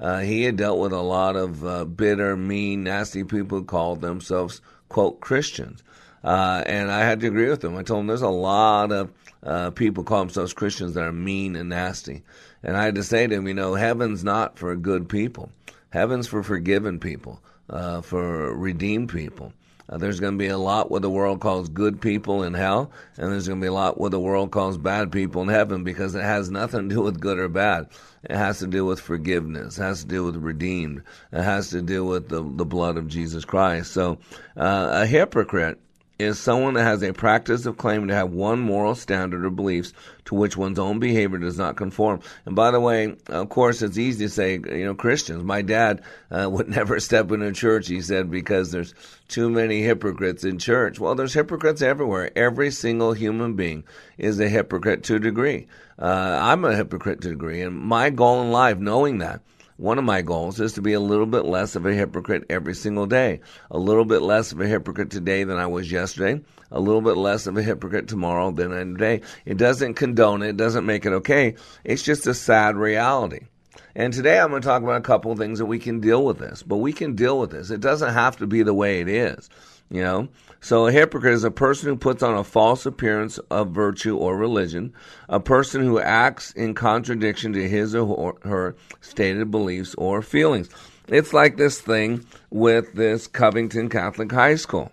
Uh, 0.00 0.20
he 0.20 0.42
had 0.42 0.56
dealt 0.56 0.80
with 0.80 0.92
a 0.92 1.00
lot 1.00 1.36
of 1.36 1.64
uh, 1.64 1.84
bitter, 1.84 2.36
mean, 2.36 2.82
nasty 2.82 3.22
people 3.22 3.58
who 3.58 3.64
called 3.64 4.00
themselves 4.00 4.60
quote 4.88 5.20
Christians, 5.20 5.84
uh, 6.24 6.64
and 6.66 6.90
I 6.90 7.00
had 7.00 7.20
to 7.20 7.28
agree 7.28 7.48
with 7.48 7.62
him. 7.62 7.76
I 7.76 7.82
told 7.84 8.00
him 8.00 8.06
there's 8.08 8.22
a 8.22 8.28
lot 8.28 8.90
of 8.90 9.12
uh, 9.44 9.70
people 9.70 10.02
call 10.02 10.20
themselves 10.20 10.52
Christians 10.52 10.94
that 10.94 11.04
are 11.04 11.12
mean 11.12 11.54
and 11.54 11.68
nasty, 11.68 12.24
and 12.62 12.76
I 12.76 12.84
had 12.84 12.96
to 12.96 13.04
say 13.04 13.26
to 13.26 13.34
him, 13.36 13.46
you 13.46 13.54
know, 13.54 13.74
heaven's 13.74 14.24
not 14.24 14.58
for 14.58 14.74
good 14.74 15.08
people. 15.08 15.50
Heaven's 15.90 16.26
for 16.26 16.42
forgiven 16.42 16.98
people, 16.98 17.42
uh, 17.68 18.00
for 18.00 18.54
redeemed 18.54 19.10
people. 19.10 19.52
Uh, 19.88 19.98
there's 19.98 20.20
going 20.20 20.34
to 20.34 20.38
be 20.38 20.46
a 20.46 20.56
lot 20.56 20.88
what 20.88 21.02
the 21.02 21.10
world 21.10 21.40
calls 21.40 21.68
good 21.68 22.00
people 22.00 22.44
in 22.44 22.54
hell, 22.54 22.92
and 23.16 23.32
there's 23.32 23.48
going 23.48 23.60
to 23.60 23.64
be 23.64 23.68
a 23.68 23.72
lot 23.72 23.98
what 23.98 24.12
the 24.12 24.20
world 24.20 24.52
calls 24.52 24.78
bad 24.78 25.10
people 25.10 25.42
in 25.42 25.48
heaven 25.48 25.82
because 25.82 26.14
it 26.14 26.22
has 26.22 26.48
nothing 26.48 26.88
to 26.88 26.94
do 26.94 27.02
with 27.02 27.20
good 27.20 27.40
or 27.40 27.48
bad. 27.48 27.88
It 28.22 28.36
has 28.36 28.60
to 28.60 28.68
do 28.68 28.84
with 28.84 29.00
forgiveness. 29.00 29.78
It 29.78 29.82
has 29.82 30.02
to 30.02 30.06
do 30.06 30.24
with 30.24 30.36
redeemed. 30.36 31.02
It 31.32 31.42
has 31.42 31.70
to 31.70 31.82
do 31.82 32.04
with 32.04 32.28
the, 32.28 32.40
the 32.40 32.64
blood 32.64 32.96
of 32.96 33.08
Jesus 33.08 33.44
Christ. 33.44 33.92
So 33.92 34.18
uh, 34.56 34.90
a 34.92 35.06
hypocrite 35.06 35.80
is 36.20 36.38
someone 36.38 36.74
that 36.74 36.84
has 36.84 37.02
a 37.02 37.12
practice 37.12 37.66
of 37.66 37.76
claiming 37.76 38.08
to 38.08 38.14
have 38.14 38.30
one 38.30 38.60
moral 38.60 38.94
standard 38.94 39.44
or 39.44 39.50
beliefs 39.50 39.92
to 40.26 40.34
which 40.34 40.56
one's 40.56 40.78
own 40.78 40.98
behavior 40.98 41.38
does 41.38 41.58
not 41.58 41.76
conform. 41.76 42.20
And 42.44 42.54
by 42.54 42.70
the 42.70 42.80
way, 42.80 43.16
of 43.26 43.48
course, 43.48 43.82
it's 43.82 43.98
easy 43.98 44.26
to 44.26 44.30
say, 44.30 44.52
you 44.54 44.84
know, 44.84 44.94
Christians. 44.94 45.42
My 45.42 45.62
dad 45.62 46.02
uh, 46.30 46.48
would 46.52 46.68
never 46.68 47.00
step 47.00 47.30
into 47.32 47.52
church, 47.52 47.88
he 47.88 48.00
said, 48.00 48.30
because 48.30 48.70
there's 48.70 48.94
too 49.28 49.50
many 49.50 49.82
hypocrites 49.82 50.44
in 50.44 50.58
church. 50.58 51.00
Well, 51.00 51.14
there's 51.14 51.34
hypocrites 51.34 51.82
everywhere. 51.82 52.30
Every 52.36 52.70
single 52.70 53.12
human 53.12 53.54
being 53.54 53.84
is 54.18 54.38
a 54.40 54.48
hypocrite 54.48 55.04
to 55.04 55.16
a 55.16 55.20
degree. 55.20 55.66
Uh, 55.98 56.38
I'm 56.40 56.64
a 56.64 56.76
hypocrite 56.76 57.22
to 57.22 57.28
a 57.28 57.32
degree. 57.32 57.62
And 57.62 57.76
my 57.76 58.10
goal 58.10 58.42
in 58.42 58.52
life, 58.52 58.78
knowing 58.78 59.18
that, 59.18 59.40
one 59.80 59.96
of 59.96 60.04
my 60.04 60.20
goals 60.20 60.60
is 60.60 60.74
to 60.74 60.82
be 60.82 60.92
a 60.92 61.00
little 61.00 61.24
bit 61.24 61.46
less 61.46 61.74
of 61.74 61.86
a 61.86 61.94
hypocrite 61.94 62.44
every 62.50 62.74
single 62.74 63.06
day. 63.06 63.40
A 63.70 63.78
little 63.78 64.04
bit 64.04 64.20
less 64.20 64.52
of 64.52 64.60
a 64.60 64.66
hypocrite 64.66 65.10
today 65.10 65.42
than 65.42 65.56
I 65.56 65.66
was 65.68 65.90
yesterday. 65.90 66.42
A 66.70 66.78
little 66.78 67.00
bit 67.00 67.16
less 67.16 67.46
of 67.46 67.56
a 67.56 67.62
hypocrite 67.62 68.06
tomorrow 68.06 68.50
than 68.50 68.74
I 68.74 68.82
am 68.82 68.96
today. 68.96 69.22
It 69.46 69.56
doesn't 69.56 69.94
condone 69.94 70.42
it. 70.42 70.50
It 70.50 70.56
doesn't 70.58 70.84
make 70.84 71.06
it 71.06 71.14
okay. 71.14 71.54
It's 71.82 72.02
just 72.02 72.26
a 72.26 72.34
sad 72.34 72.76
reality. 72.76 73.46
And 73.94 74.12
today 74.12 74.38
I'm 74.38 74.50
going 74.50 74.62
to 74.62 74.68
talk 74.68 74.82
about 74.82 74.96
a 74.96 75.02
couple 75.02 75.32
of 75.32 75.38
things 75.38 75.58
that 75.58 75.66
we 75.66 75.78
can 75.78 76.00
deal 76.00 76.24
with 76.24 76.38
this, 76.38 76.62
but 76.62 76.76
we 76.76 76.92
can 76.92 77.14
deal 77.14 77.38
with 77.38 77.50
this. 77.50 77.70
It 77.70 77.80
doesn't 77.80 78.12
have 78.12 78.36
to 78.36 78.46
be 78.46 78.62
the 78.62 78.74
way 78.74 79.00
it 79.00 79.08
is, 79.08 79.50
you 79.90 80.02
know? 80.02 80.28
So 80.60 80.86
a 80.86 80.92
hypocrite 80.92 81.34
is 81.34 81.44
a 81.44 81.50
person 81.50 81.88
who 81.88 81.96
puts 81.96 82.22
on 82.22 82.36
a 82.36 82.44
false 82.44 82.86
appearance 82.86 83.38
of 83.50 83.70
virtue 83.70 84.16
or 84.16 84.36
religion, 84.36 84.92
a 85.28 85.40
person 85.40 85.82
who 85.82 85.98
acts 85.98 86.52
in 86.52 86.74
contradiction 86.74 87.52
to 87.54 87.68
his 87.68 87.94
or 87.94 88.36
her 88.42 88.76
stated 89.00 89.50
beliefs 89.50 89.94
or 89.96 90.22
feelings. 90.22 90.68
It's 91.08 91.32
like 91.32 91.56
this 91.56 91.80
thing 91.80 92.24
with 92.50 92.92
this 92.92 93.26
Covington 93.26 93.88
Catholic 93.88 94.30
High 94.30 94.54
School. 94.54 94.92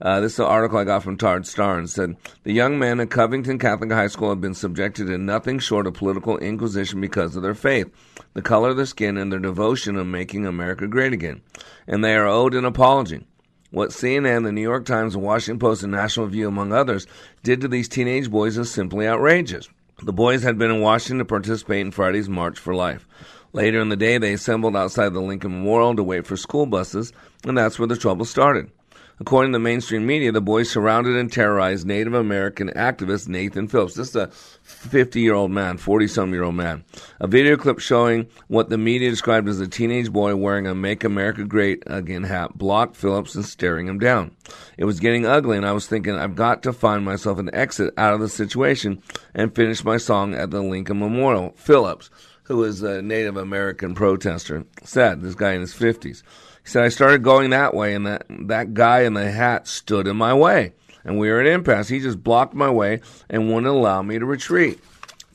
Uh, 0.00 0.20
this 0.20 0.34
is 0.34 0.38
an 0.40 0.46
article 0.46 0.78
I 0.78 0.84
got 0.84 1.02
from 1.02 1.16
Todd 1.16 1.42
Starnes 1.42 1.78
and 1.78 1.90
said 1.90 2.16
the 2.42 2.52
young 2.52 2.78
men 2.78 3.00
at 3.00 3.10
Covington 3.10 3.58
Catholic 3.58 3.90
High 3.92 4.08
School 4.08 4.30
have 4.30 4.40
been 4.40 4.54
subjected 4.54 5.06
to 5.06 5.16
nothing 5.16 5.58
short 5.58 5.86
of 5.86 5.94
political 5.94 6.36
inquisition 6.38 7.00
because 7.00 7.34
of 7.36 7.42
their 7.42 7.54
faith, 7.54 7.90
the 8.36 8.42
color 8.42 8.68
of 8.68 8.76
their 8.76 8.84
skin, 8.84 9.16
and 9.16 9.32
their 9.32 9.38
devotion 9.38 9.96
of 9.96 10.06
making 10.06 10.44
America 10.44 10.86
great 10.86 11.14
again. 11.14 11.40
And 11.86 12.04
they 12.04 12.14
are 12.14 12.26
owed 12.26 12.52
an 12.52 12.66
apology. 12.66 13.26
What 13.70 13.90
CNN, 13.90 14.44
the 14.44 14.52
New 14.52 14.60
York 14.60 14.84
Times, 14.84 15.14
the 15.14 15.20
Washington 15.20 15.58
Post, 15.58 15.82
and 15.82 15.92
National 15.92 16.26
Review, 16.26 16.46
among 16.46 16.70
others, 16.70 17.06
did 17.42 17.62
to 17.62 17.68
these 17.68 17.88
teenage 17.88 18.30
boys 18.30 18.58
is 18.58 18.70
simply 18.70 19.08
outrageous. 19.08 19.70
The 20.02 20.12
boys 20.12 20.42
had 20.42 20.58
been 20.58 20.70
in 20.70 20.82
Washington 20.82 21.20
to 21.20 21.24
participate 21.24 21.80
in 21.80 21.92
Friday's 21.92 22.28
March 22.28 22.58
for 22.58 22.74
Life. 22.74 23.08
Later 23.54 23.80
in 23.80 23.88
the 23.88 23.96
day, 23.96 24.18
they 24.18 24.34
assembled 24.34 24.76
outside 24.76 25.14
the 25.14 25.22
Lincoln 25.22 25.52
Memorial 25.52 25.96
to 25.96 26.02
wait 26.02 26.26
for 26.26 26.36
school 26.36 26.66
buses, 26.66 27.14
and 27.46 27.56
that's 27.56 27.78
where 27.78 27.88
the 27.88 27.96
trouble 27.96 28.26
started. 28.26 28.70
According 29.18 29.52
to 29.52 29.56
the 29.56 29.64
mainstream 29.64 30.04
media, 30.04 30.30
the 30.30 30.42
boys 30.42 30.70
surrounded 30.70 31.16
and 31.16 31.32
terrorized 31.32 31.86
Native 31.86 32.12
American 32.12 32.68
activist 32.76 33.28
Nathan 33.28 33.66
Phillips. 33.66 33.94
This 33.94 34.10
is 34.10 34.16
a 34.16 34.30
50 34.76 35.20
year 35.20 35.34
old 35.34 35.50
man, 35.50 35.78
40 35.78 36.06
some 36.06 36.32
year 36.32 36.44
old 36.44 36.54
man. 36.54 36.84
A 37.18 37.26
video 37.26 37.56
clip 37.56 37.78
showing 37.78 38.26
what 38.48 38.68
the 38.68 38.78
media 38.78 39.10
described 39.10 39.48
as 39.48 39.58
a 39.58 39.66
teenage 39.66 40.12
boy 40.12 40.36
wearing 40.36 40.66
a 40.66 40.74
Make 40.74 41.02
America 41.02 41.44
Great 41.44 41.82
Again 41.86 42.24
hat 42.24 42.56
blocked 42.56 42.96
Phillips 42.96 43.34
and 43.34 43.44
staring 43.44 43.88
him 43.88 43.98
down. 43.98 44.36
It 44.76 44.84
was 44.84 45.00
getting 45.00 45.26
ugly, 45.26 45.56
and 45.56 45.66
I 45.66 45.72
was 45.72 45.86
thinking, 45.86 46.14
I've 46.14 46.36
got 46.36 46.62
to 46.62 46.72
find 46.72 47.04
myself 47.04 47.38
an 47.38 47.54
exit 47.54 47.94
out 47.96 48.14
of 48.14 48.20
the 48.20 48.28
situation 48.28 49.02
and 49.34 49.54
finish 49.54 49.84
my 49.84 49.96
song 49.96 50.34
at 50.34 50.50
the 50.50 50.60
Lincoln 50.60 50.98
Memorial. 50.98 51.54
Phillips, 51.56 52.10
who 52.44 52.62
is 52.62 52.82
a 52.82 53.02
Native 53.02 53.36
American 53.36 53.94
protester, 53.94 54.64
said, 54.84 55.22
this 55.22 55.34
guy 55.34 55.52
in 55.52 55.62
his 55.62 55.74
50s. 55.74 56.22
He 56.62 56.70
said, 56.70 56.84
I 56.84 56.88
started 56.88 57.22
going 57.22 57.50
that 57.50 57.74
way, 57.74 57.94
and 57.94 58.06
that, 58.06 58.26
that 58.28 58.74
guy 58.74 59.02
in 59.02 59.14
the 59.14 59.30
hat 59.30 59.66
stood 59.66 60.06
in 60.06 60.16
my 60.16 60.34
way. 60.34 60.74
And 61.06 61.18
we 61.18 61.30
were 61.30 61.40
at 61.40 61.46
impasse. 61.46 61.88
He 61.88 62.00
just 62.00 62.22
blocked 62.22 62.52
my 62.52 62.68
way 62.68 63.00
and 63.30 63.46
wouldn't 63.46 63.66
allow 63.66 64.02
me 64.02 64.18
to 64.18 64.26
retreat. 64.26 64.80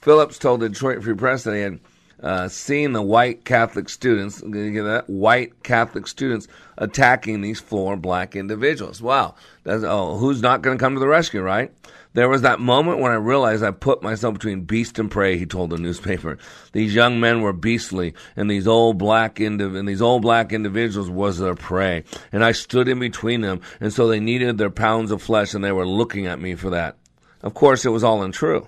Phillips 0.02 0.38
told 0.38 0.60
the 0.60 0.70
Detroit 0.70 1.02
Free 1.02 1.16
Press 1.16 1.46
that 1.46 1.56
he 1.56 1.62
had 1.62 1.80
uh, 2.22 2.48
seen 2.50 2.92
the 2.92 3.02
white 3.02 3.46
Catholic 3.46 3.88
students, 3.88 4.42
that 4.42 5.06
white 5.08 5.64
Catholic 5.64 6.08
students 6.08 6.48
attacking 6.78 7.40
these 7.40 7.60
four 7.60 7.96
black 7.96 8.36
individuals. 8.36 9.02
Wow. 9.02 9.36
That's, 9.64 9.84
oh, 9.84 10.18
who's 10.18 10.42
not 10.42 10.62
going 10.62 10.78
to 10.78 10.82
come 10.82 10.94
to 10.94 11.00
the 11.00 11.08
rescue, 11.08 11.42
right? 11.42 11.72
There 12.14 12.28
was 12.28 12.42
that 12.42 12.60
moment 12.60 13.00
when 13.00 13.12
I 13.12 13.16
realized 13.16 13.64
I 13.64 13.72
put 13.72 14.04
myself 14.04 14.34
between 14.34 14.62
beast 14.62 15.00
and 15.00 15.10
prey, 15.10 15.38
he 15.38 15.46
told 15.46 15.70
the 15.70 15.78
newspaper. 15.78 16.38
These 16.74 16.94
young 16.94 17.22
men 17.22 17.42
were 17.42 17.54
beastly, 17.54 18.14
and 18.36 18.50
these 18.50 18.68
old 18.68 18.98
black 18.98 19.36
indiv- 19.36 19.78
and 19.78 19.88
these 19.88 20.02
old 20.02 20.22
black 20.22 20.52
individuals 20.52 21.10
was 21.10 21.40
their 21.40 21.56
prey. 21.56 22.04
And 22.32 22.44
I 22.44 22.52
stood 22.52 22.90
in 22.90 23.00
between 23.00 23.42
them, 23.42 23.62
and 23.80 23.94
so 23.94 24.08
they 24.08 24.20
needed 24.20 24.58
their 24.58 24.70
pounds 24.70 25.12
of 25.12 25.22
flesh, 25.22 25.54
and 25.54 25.64
they 25.64 25.72
were 25.72 25.88
looking 25.88 26.28
at 26.28 26.42
me 26.42 26.56
for 26.56 26.72
that. 26.72 26.98
Of 27.42 27.54
course, 27.54 27.86
it 27.86 27.90
was 27.90 28.04
all 28.04 28.24
untrue. 28.24 28.68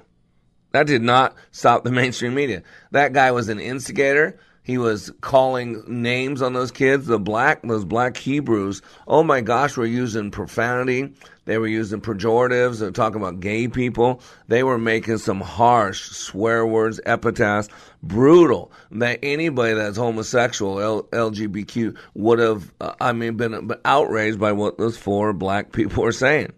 That 0.72 0.88
did 0.88 1.02
not 1.02 1.36
stop 1.52 1.84
the 1.84 1.92
mainstream 2.02 2.34
media. 2.34 2.64
That 2.92 3.14
guy 3.14 3.32
was 3.32 3.50
an 3.50 3.60
instigator. 3.60 4.40
He 4.64 4.78
was 4.78 5.12
calling 5.20 5.84
names 5.88 6.42
on 6.42 6.54
those 6.54 6.72
kids, 6.72 7.06
the 7.06 7.20
black, 7.20 7.62
those 7.64 7.84
black 7.84 8.16
Hebrews. 8.16 8.82
Oh 9.08 9.22
my 9.22 9.42
gosh, 9.42 9.76
we're 9.76 9.86
using 9.86 10.32
profanity. 10.32 11.14
They 11.46 11.58
were 11.58 11.68
using 11.68 12.00
pejoratives. 12.00 12.80
They 12.80 12.86
were 12.86 12.92
talking 12.92 13.20
about 13.20 13.42
gay 13.42 13.68
people. 13.68 14.22
They 14.48 14.64
were 14.64 14.78
making 14.78 15.18
some 15.18 15.42
harsh 15.42 16.10
swear 16.12 16.66
words, 16.66 17.02
epithets, 17.06 17.68
brutal. 18.02 18.72
That 18.92 19.20
anybody 19.22 19.74
that's 19.74 19.98
homosexual, 19.98 20.80
L- 20.80 21.04
LGBTQ, 21.04 21.98
would 22.14 22.40
have, 22.40 22.74
uh, 22.80 22.94
I 23.02 23.12
mean, 23.12 23.36
been, 23.36 23.68
been 23.68 23.80
outraged 23.84 24.40
by 24.40 24.54
what 24.54 24.78
those 24.78 24.98
four 24.98 25.34
black 25.34 25.72
people 25.74 26.04
were 26.04 26.14
saying. 26.14 26.54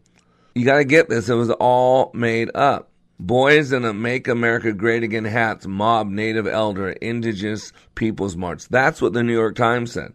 You 0.53 0.63
got 0.63 0.77
to 0.77 0.85
get 0.85 1.09
this. 1.09 1.27
It 1.27 1.33
was 1.33 1.49
all 1.49 2.11
made 2.13 2.51
up. 2.55 2.91
Boys 3.19 3.71
in 3.71 3.85
a 3.85 3.93
Make 3.93 4.27
America 4.27 4.73
Great 4.73 5.01
Again 5.01 5.23
hats 5.23 5.65
mob 5.65 6.09
Native 6.09 6.47
Elder 6.47 6.89
Indigenous 6.89 7.71
Peoples 7.95 8.35
March. 8.35 8.67
That's 8.67 9.01
what 9.01 9.13
the 9.13 9.23
New 9.23 9.31
York 9.31 9.55
Times 9.55 9.93
said. 9.93 10.13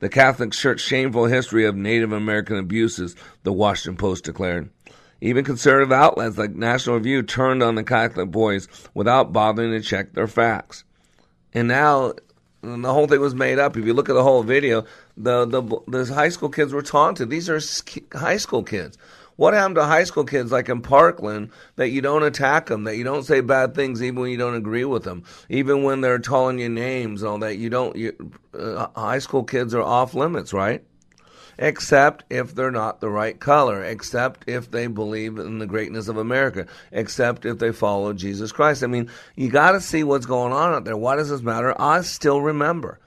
The 0.00 0.10
Catholic 0.10 0.52
Church 0.52 0.80
shameful 0.80 1.24
history 1.24 1.64
of 1.64 1.74
Native 1.74 2.12
American 2.12 2.58
abuses, 2.58 3.16
the 3.44 3.52
Washington 3.52 3.96
Post 3.96 4.24
declared. 4.24 4.68
Even 5.22 5.42
conservative 5.42 5.90
outlets 5.90 6.36
like 6.36 6.54
National 6.54 6.96
Review 6.96 7.22
turned 7.22 7.62
on 7.62 7.76
the 7.76 7.84
Catholic 7.84 8.30
boys 8.30 8.68
without 8.92 9.32
bothering 9.32 9.70
to 9.70 9.80
check 9.80 10.12
their 10.12 10.28
facts. 10.28 10.84
And 11.54 11.66
now 11.66 12.12
the 12.60 12.92
whole 12.92 13.06
thing 13.06 13.20
was 13.20 13.34
made 13.34 13.58
up. 13.58 13.78
If 13.78 13.86
you 13.86 13.94
look 13.94 14.10
at 14.10 14.14
the 14.14 14.22
whole 14.22 14.42
video, 14.42 14.84
the 15.16 15.46
the, 15.46 15.62
the 15.88 16.12
high 16.12 16.28
school 16.28 16.50
kids 16.50 16.74
were 16.74 16.82
taunted. 16.82 17.30
These 17.30 17.48
are 17.48 17.60
high 18.12 18.36
school 18.36 18.62
kids. 18.62 18.98
What 19.36 19.54
happened 19.54 19.76
to 19.76 19.84
high 19.84 20.04
school 20.04 20.24
kids 20.24 20.52
like 20.52 20.68
in 20.68 20.80
Parkland 20.80 21.50
that 21.76 21.88
you 21.88 22.00
don't 22.00 22.22
attack 22.22 22.66
them, 22.66 22.84
that 22.84 22.96
you 22.96 23.04
don't 23.04 23.24
say 23.24 23.40
bad 23.40 23.74
things 23.74 24.02
even 24.02 24.20
when 24.20 24.30
you 24.30 24.36
don't 24.36 24.54
agree 24.54 24.84
with 24.84 25.02
them, 25.02 25.24
even 25.48 25.82
when 25.82 26.00
they're 26.00 26.20
calling 26.20 26.60
you 26.60 26.68
names 26.68 27.22
and 27.22 27.30
all 27.30 27.38
that? 27.38 27.56
You 27.56 27.68
don't. 27.68 27.96
You, 27.96 28.32
uh, 28.56 28.86
high 28.94 29.18
school 29.18 29.42
kids 29.42 29.74
are 29.74 29.82
off 29.82 30.14
limits, 30.14 30.52
right? 30.52 30.84
Except 31.58 32.24
if 32.30 32.54
they're 32.54 32.72
not 32.72 33.00
the 33.00 33.10
right 33.10 33.38
color, 33.38 33.84
except 33.84 34.48
if 34.48 34.70
they 34.70 34.88
believe 34.88 35.38
in 35.38 35.58
the 35.58 35.66
greatness 35.66 36.08
of 36.08 36.16
America, 36.16 36.66
except 36.90 37.44
if 37.44 37.58
they 37.58 37.70
follow 37.70 38.12
Jesus 38.12 38.50
Christ. 38.50 38.82
I 38.82 38.88
mean, 38.88 39.08
you 39.36 39.50
got 39.50 39.72
to 39.72 39.80
see 39.80 40.02
what's 40.02 40.26
going 40.26 40.52
on 40.52 40.74
out 40.74 40.84
there. 40.84 40.96
Why 40.96 41.14
does 41.16 41.30
this 41.30 41.42
matter? 41.42 41.80
I 41.80 42.02
still 42.02 42.40
remember. 42.40 42.98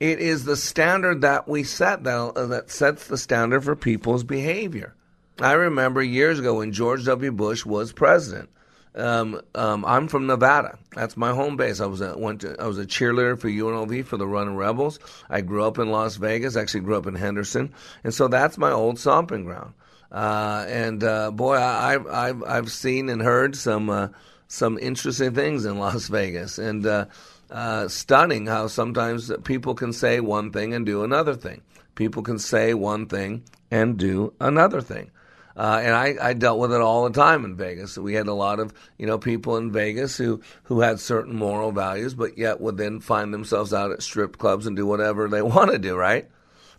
It 0.00 0.18
is 0.18 0.44
the 0.44 0.56
standard 0.56 1.20
that 1.22 1.48
we 1.48 1.62
set 1.62 2.04
that, 2.04 2.18
uh, 2.36 2.46
that 2.46 2.70
sets 2.70 3.06
the 3.06 3.16
standard 3.16 3.62
for 3.62 3.76
people's 3.76 4.24
behavior. 4.24 4.95
I 5.40 5.52
remember 5.52 6.02
years 6.02 6.38
ago 6.38 6.54
when 6.54 6.72
George 6.72 7.04
W. 7.04 7.30
Bush 7.32 7.64
was 7.66 7.92
president. 7.92 8.48
Um, 8.94 9.42
um, 9.54 9.84
I'm 9.84 10.08
from 10.08 10.26
Nevada. 10.26 10.78
That's 10.94 11.18
my 11.18 11.34
home 11.34 11.56
base. 11.56 11.80
I 11.80 11.86
was 11.86 12.00
a, 12.00 12.16
went 12.16 12.40
to, 12.40 12.56
I 12.58 12.66
was 12.66 12.78
a 12.78 12.86
cheerleader 12.86 13.38
for 13.38 13.48
UNLV 13.48 14.06
for 14.06 14.16
the 14.16 14.26
Running 14.26 14.56
Rebels. 14.56 14.98
I 15.28 15.42
grew 15.42 15.64
up 15.64 15.78
in 15.78 15.90
Las 15.90 16.16
Vegas. 16.16 16.56
Actually, 16.56 16.80
grew 16.80 16.96
up 16.96 17.06
in 17.06 17.14
Henderson, 17.14 17.74
and 18.02 18.14
so 18.14 18.28
that's 18.28 18.56
my 18.56 18.72
old 18.72 18.98
stomping 18.98 19.44
ground. 19.44 19.74
Uh, 20.10 20.64
and 20.68 21.04
uh, 21.04 21.30
boy, 21.30 21.56
I, 21.56 21.92
have 21.92 22.06
I've 22.06 22.42
I've 22.44 22.72
seen 22.72 23.10
and 23.10 23.20
heard 23.20 23.54
some 23.54 23.90
uh, 23.90 24.08
some 24.48 24.78
interesting 24.78 25.34
things 25.34 25.66
in 25.66 25.78
Las 25.78 26.08
Vegas, 26.08 26.56
and 26.58 26.86
uh, 26.86 27.04
uh, 27.50 27.88
stunning 27.88 28.46
how 28.46 28.66
sometimes 28.68 29.30
people 29.44 29.74
can 29.74 29.92
say 29.92 30.20
one 30.20 30.52
thing 30.52 30.72
and 30.72 30.86
do 30.86 31.04
another 31.04 31.34
thing. 31.34 31.60
People 31.96 32.22
can 32.22 32.38
say 32.38 32.72
one 32.72 33.06
thing 33.06 33.42
and 33.70 33.98
do 33.98 34.32
another 34.40 34.80
thing. 34.80 35.10
Uh, 35.56 35.80
and 35.82 35.94
I, 35.94 36.16
I 36.20 36.32
dealt 36.34 36.58
with 36.58 36.72
it 36.72 36.82
all 36.82 37.04
the 37.04 37.18
time 37.18 37.44
in 37.46 37.56
Vegas. 37.56 37.96
We 37.96 38.12
had 38.12 38.26
a 38.26 38.34
lot 38.34 38.60
of 38.60 38.74
you 38.98 39.06
know 39.06 39.18
people 39.18 39.56
in 39.56 39.72
Vegas 39.72 40.16
who 40.16 40.42
who 40.64 40.80
had 40.80 41.00
certain 41.00 41.34
moral 41.34 41.72
values, 41.72 42.12
but 42.14 42.36
yet 42.36 42.60
would 42.60 42.76
then 42.76 43.00
find 43.00 43.32
themselves 43.32 43.72
out 43.72 43.90
at 43.90 44.02
strip 44.02 44.36
clubs 44.36 44.66
and 44.66 44.76
do 44.76 44.86
whatever 44.86 45.28
they 45.28 45.42
want 45.56 45.70
to 45.70 45.78
do, 45.78 45.96
right? 45.96 46.28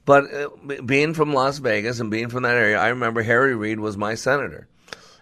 But 0.06 0.34
uh, 0.34 0.82
being 0.86 1.14
from 1.16 1.34
Las 1.34 1.58
Vegas 1.58 2.00
and 2.00 2.12
being 2.12 2.30
from 2.30 2.44
that 2.44 2.56
area, 2.56 2.80
I 2.80 2.90
remember 2.90 3.24
Harry 3.24 3.56
Reid 3.56 3.80
was 3.80 3.98
my 3.98 4.14
senator, 4.14 4.68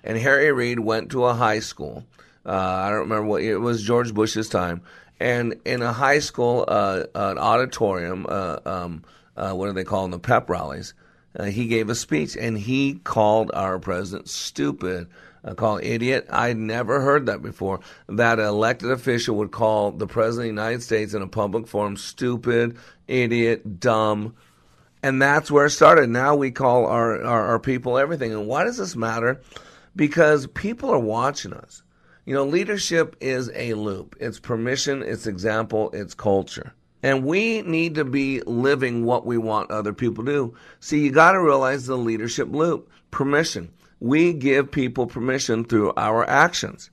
and 0.04 0.18
Harry 0.18 0.52
Reid 0.52 0.80
went 0.80 1.12
to 1.12 1.26
a 1.26 1.34
high 1.34 1.60
school. 1.60 2.04
Uh, 2.46 2.52
I 2.52 2.90
don't 2.90 3.00
remember 3.00 3.26
what 3.26 3.42
it 3.42 3.58
was 3.58 3.82
George 3.82 4.14
Bush's 4.14 4.50
time, 4.50 4.82
and 5.18 5.62
in 5.64 5.82
a 5.82 5.94
high 5.94 6.20
school, 6.20 6.66
uh, 6.68 7.06
an 7.16 7.38
auditorium, 7.38 8.26
uh, 8.28 8.60
um, 8.66 9.04
uh, 9.38 9.54
what 9.54 9.68
do 9.68 9.72
they 9.72 9.86
call 9.86 10.04
them, 10.04 10.12
the 10.12 10.20
pep 10.20 10.50
rallies 10.50 10.94
uh, 11.38 11.46
he 11.46 11.68
gave 11.68 11.90
a 11.90 11.96
speech 11.96 12.38
and 12.38 12.58
he 12.58 12.96
called 12.96 13.52
our 13.54 13.80
president 13.80 14.30
stupid, 14.30 15.08
uh, 15.44 15.54
called 15.54 15.84
idiot. 15.84 16.26
I'd 16.30 16.58
never 16.58 17.02
heard 17.02 17.26
that 17.28 17.42
before. 17.42 17.80
That 18.08 18.40
an 18.40 18.46
elected 18.46 18.92
official 18.92 19.36
would 19.38 19.52
call 19.52 19.92
the 19.92 20.08
president 20.08 20.50
of 20.50 20.56
the 20.56 20.62
United 20.62 20.84
States 20.84 21.14
in 21.14 21.22
a 21.22 21.28
public 21.28 21.68
forum 21.68 21.98
stupid, 21.98 22.78
idiot, 23.08 23.80
dumb. 23.80 24.36
And 25.04 25.22
that's 25.22 25.52
where 25.52 25.68
it 25.68 25.72
started. 25.72 26.10
Now 26.10 26.36
we 26.36 26.52
call 26.52 26.88
our, 26.88 27.22
our, 27.24 27.46
our 27.48 27.60
people 27.60 27.98
everything. 27.98 28.32
And 28.32 28.48
why 28.48 28.64
does 28.64 28.78
this 28.78 28.96
matter? 28.96 29.42
Because 29.96 30.48
people 30.48 30.90
are 30.90 31.00
watching 31.00 31.54
us. 31.54 31.84
You 32.26 32.34
know, 32.34 32.44
leadership 32.44 33.16
is 33.22 33.52
a 33.54 33.76
loop. 33.76 34.16
It's 34.20 34.40
permission, 34.40 35.04
it's 35.04 35.28
example, 35.28 35.92
it's 35.94 36.16
culture. 36.16 36.74
And 37.06 37.24
we 37.24 37.62
need 37.62 37.94
to 37.96 38.04
be 38.04 38.42
living 38.48 39.06
what 39.06 39.28
we 39.28 39.38
want 39.38 39.70
other 39.70 39.94
people 39.94 40.26
to 40.26 40.32
do. 40.32 40.56
See, 40.80 41.02
you 41.02 41.12
got 41.12 41.34
to 41.34 41.40
realize 41.40 41.86
the 41.86 41.96
leadership 41.96 42.48
loop 42.52 42.90
permission. 43.12 43.72
We 44.00 44.34
give 44.34 44.72
people 44.72 45.06
permission 45.06 45.66
through 45.66 45.94
our 45.98 46.28
actions. 46.28 46.90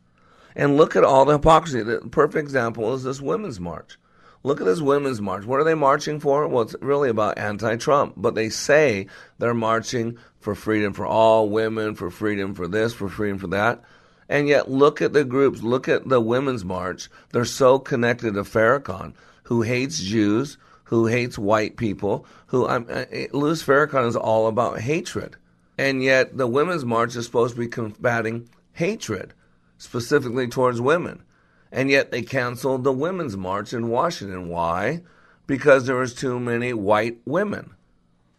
And 0.55 0.77
look 0.77 0.96
at 0.96 1.03
all 1.03 1.25
the 1.25 1.38
hypocrisy. 1.38 1.83
The 1.83 2.01
perfect 2.01 2.42
example 2.42 2.92
is 2.92 3.05
this 3.05 3.22
women's 3.22 3.59
march. 3.59 3.96
Look 4.42 4.61
at 4.61 4.66
this 4.66 4.83
women's 4.83 5.22
march. 5.22 5.46
What 5.46 5.61
are 5.61 5.64
they 5.64 5.72
marching 5.72 6.20
for? 6.20 6.46
Well, 6.46 6.64
it's 6.64 6.77
really 6.83 7.09
about 7.09 7.38
anti 7.38 7.77
Trump, 7.77 8.12
but 8.18 8.35
they 8.35 8.51
say 8.51 9.07
they're 9.38 9.55
marching 9.55 10.18
for 10.40 10.55
freedom 10.55 10.92
for 10.92 11.07
all 11.07 11.48
women, 11.48 11.94
for 11.94 12.11
freedom 12.11 12.55
for 12.55 12.68
this, 12.68 12.92
for 12.92 13.09
freedom 13.09 13.38
for 13.38 13.46
that. 13.46 13.83
And 14.29 14.46
yet, 14.46 14.70
look 14.70 15.01
at 15.01 15.14
the 15.14 15.25
groups, 15.25 15.62
look 15.62 15.88
at 15.88 16.07
the 16.07 16.20
women's 16.20 16.66
march. 16.66 17.09
They're 17.31 17.46
so 17.46 17.79
connected 17.79 18.35
to 18.35 18.42
Farrakhan 18.42 19.14
who 19.53 19.61
hates 19.61 20.01
Jews, 20.01 20.57
who 20.85 21.05
hates 21.05 21.37
white 21.37 21.77
people, 21.77 22.25
who 22.47 22.67
I'm, 22.67 22.87
uh, 22.88 23.05
Louis 23.35 23.62
Farrakhan 23.62 24.09
is 24.09 24.17
all 24.17 24.47
about 24.47 24.81
hatred. 24.81 25.37
And 25.77 26.03
yet 26.03 26.38
the 26.38 26.47
Women's 26.47 26.87
March 26.87 27.15
is 27.17 27.27
supposed 27.27 27.53
to 27.53 27.61
be 27.61 27.69
combating 27.69 28.49
hatred, 28.73 29.35
specifically 29.77 30.49
towards 30.49 30.81
women. 30.81 31.23
And 31.71 31.91
yet 31.91 32.11
they 32.11 32.23
canceled 32.23 32.83
the 32.83 32.95
Women's 32.95 33.37
March 33.37 33.75
in 33.75 33.91
Washington. 33.91 34.49
Why? 34.49 35.03
Because 35.47 35.85
there 35.85 35.97
was 35.97 36.15
too 36.15 36.41
many 36.41 36.73
white 36.73 37.19
women. 37.27 37.75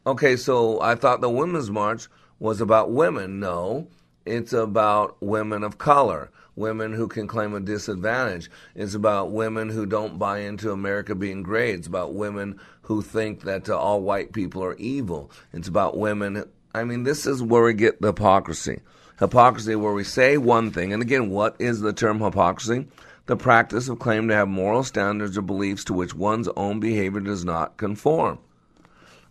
Okay, 0.07 0.35
so 0.35 0.81
I 0.81 0.95
thought 0.95 1.21
the 1.21 1.29
Women's 1.29 1.69
March 1.69 2.07
was 2.39 2.59
about 2.59 2.89
women. 2.89 3.39
No, 3.39 3.87
it's 4.25 4.51
about 4.51 5.21
women 5.21 5.63
of 5.63 5.77
color 5.77 6.31
women 6.55 6.93
who 6.93 7.07
can 7.07 7.27
claim 7.27 7.53
a 7.53 7.59
disadvantage. 7.59 8.49
It's 8.75 8.93
about 8.93 9.31
women 9.31 9.69
who 9.69 9.85
don't 9.85 10.19
buy 10.19 10.39
into 10.39 10.71
America 10.71 11.15
being 11.15 11.43
great. 11.43 11.75
It's 11.75 11.87
about 11.87 12.13
women 12.13 12.59
who 12.83 13.01
think 13.01 13.41
that 13.41 13.69
uh, 13.69 13.77
all 13.77 14.01
white 14.01 14.33
people 14.33 14.63
are 14.63 14.75
evil. 14.75 15.31
It's 15.51 15.67
about 15.67 15.97
women. 15.97 16.45
I 16.73 16.83
mean, 16.83 17.03
this 17.03 17.25
is 17.25 17.41
where 17.41 17.63
we 17.63 17.73
get 17.73 18.01
the 18.01 18.07
hypocrisy. 18.07 18.81
Hypocrisy, 19.19 19.75
where 19.75 19.93
we 19.93 20.03
say 20.03 20.37
one 20.37 20.71
thing, 20.71 20.91
and 20.91 21.01
again, 21.01 21.29
what 21.29 21.55
is 21.59 21.81
the 21.81 21.93
term 21.93 22.19
hypocrisy? 22.19 22.87
The 23.25 23.37
practice 23.37 23.87
of 23.87 23.99
claiming 23.99 24.29
to 24.29 24.35
have 24.35 24.49
moral 24.49 24.83
standards 24.83 25.37
or 25.37 25.43
beliefs 25.43 25.85
to 25.85 25.93
which 25.93 26.13
one's 26.13 26.49
own 26.57 26.79
behavior 26.79 27.21
does 27.21 27.45
not 27.45 27.77
conform. 27.77 28.39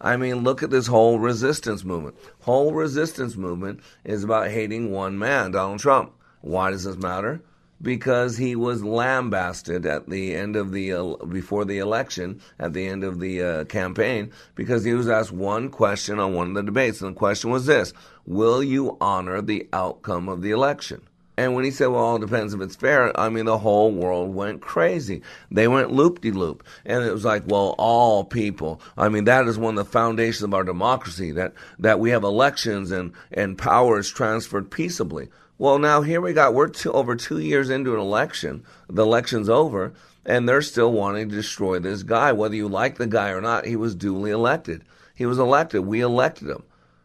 I 0.00 0.16
mean, 0.16 0.42
look 0.42 0.62
at 0.62 0.70
this 0.70 0.86
whole 0.86 1.18
resistance 1.18 1.84
movement. 1.84 2.16
Whole 2.40 2.72
resistance 2.72 3.36
movement 3.36 3.80
is 4.04 4.24
about 4.24 4.50
hating 4.50 4.90
one 4.90 5.18
man, 5.18 5.52
Donald 5.52 5.78
Trump. 5.78 6.12
Why 6.42 6.70
does 6.70 6.84
this 6.84 6.96
matter? 6.96 7.40
Because 7.80 8.36
he 8.36 8.54
was 8.54 8.84
lambasted 8.84 9.86
at 9.86 10.08
the 10.08 10.34
end 10.34 10.54
of 10.54 10.70
the 10.70 10.92
uh, 10.92 11.16
before 11.26 11.64
the 11.64 11.78
election, 11.78 12.40
at 12.58 12.74
the 12.74 12.86
end 12.86 13.02
of 13.02 13.18
the 13.18 13.42
uh, 13.42 13.64
campaign, 13.64 14.30
because 14.54 14.84
he 14.84 14.92
was 14.92 15.08
asked 15.08 15.32
one 15.32 15.68
question 15.68 16.20
on 16.20 16.34
one 16.34 16.48
of 16.48 16.54
the 16.54 16.62
debates, 16.62 17.00
and 17.00 17.14
the 17.14 17.18
question 17.18 17.50
was 17.50 17.66
this: 17.66 17.92
Will 18.26 18.62
you 18.62 18.96
honor 19.00 19.40
the 19.40 19.68
outcome 19.72 20.28
of 20.28 20.42
the 20.42 20.50
election? 20.50 21.02
And 21.36 21.54
when 21.54 21.64
he 21.64 21.70
said, 21.70 21.86
well, 21.86 22.16
it 22.16 22.20
depends 22.20 22.52
if 22.52 22.60
it's 22.60 22.76
fair, 22.76 23.18
I 23.18 23.30
mean, 23.30 23.46
the 23.46 23.56
whole 23.56 23.90
world 23.90 24.34
went 24.34 24.60
crazy. 24.60 25.22
They 25.50 25.66
went 25.66 25.90
loop 25.90 26.20
de 26.20 26.30
loop. 26.30 26.62
And 26.84 27.02
it 27.02 27.12
was 27.12 27.24
like, 27.24 27.44
well, 27.46 27.74
all 27.78 28.22
people. 28.22 28.82
I 28.98 29.08
mean, 29.08 29.24
that 29.24 29.48
is 29.48 29.58
one 29.58 29.78
of 29.78 29.84
the 29.84 29.90
foundations 29.90 30.42
of 30.42 30.52
our 30.52 30.62
democracy, 30.62 31.32
that, 31.32 31.54
that 31.78 32.00
we 32.00 32.10
have 32.10 32.22
elections 32.22 32.90
and, 32.90 33.12
and 33.32 33.56
power 33.56 33.98
is 33.98 34.10
transferred 34.10 34.70
peaceably. 34.70 35.30
Well, 35.62 35.78
now 35.78 36.02
here 36.02 36.20
we 36.20 36.32
got, 36.32 36.54
we're 36.54 36.66
two, 36.66 36.90
over 36.90 37.14
two 37.14 37.38
years 37.38 37.70
into 37.70 37.94
an 37.94 38.00
election. 38.00 38.64
The 38.88 39.04
election's 39.04 39.48
over, 39.48 39.92
and 40.26 40.48
they're 40.48 40.60
still 40.60 40.90
wanting 40.90 41.28
to 41.28 41.36
destroy 41.36 41.78
this 41.78 42.02
guy. 42.02 42.32
Whether 42.32 42.56
you 42.56 42.66
like 42.66 42.96
the 42.96 43.06
guy 43.06 43.28
or 43.28 43.40
not, 43.40 43.64
he 43.64 43.76
was 43.76 43.94
duly 43.94 44.32
elected. 44.32 44.82
He 45.14 45.24
was 45.24 45.38
elected. 45.38 45.86
We 45.86 46.00
elected 46.00 46.48
him. 46.48 46.64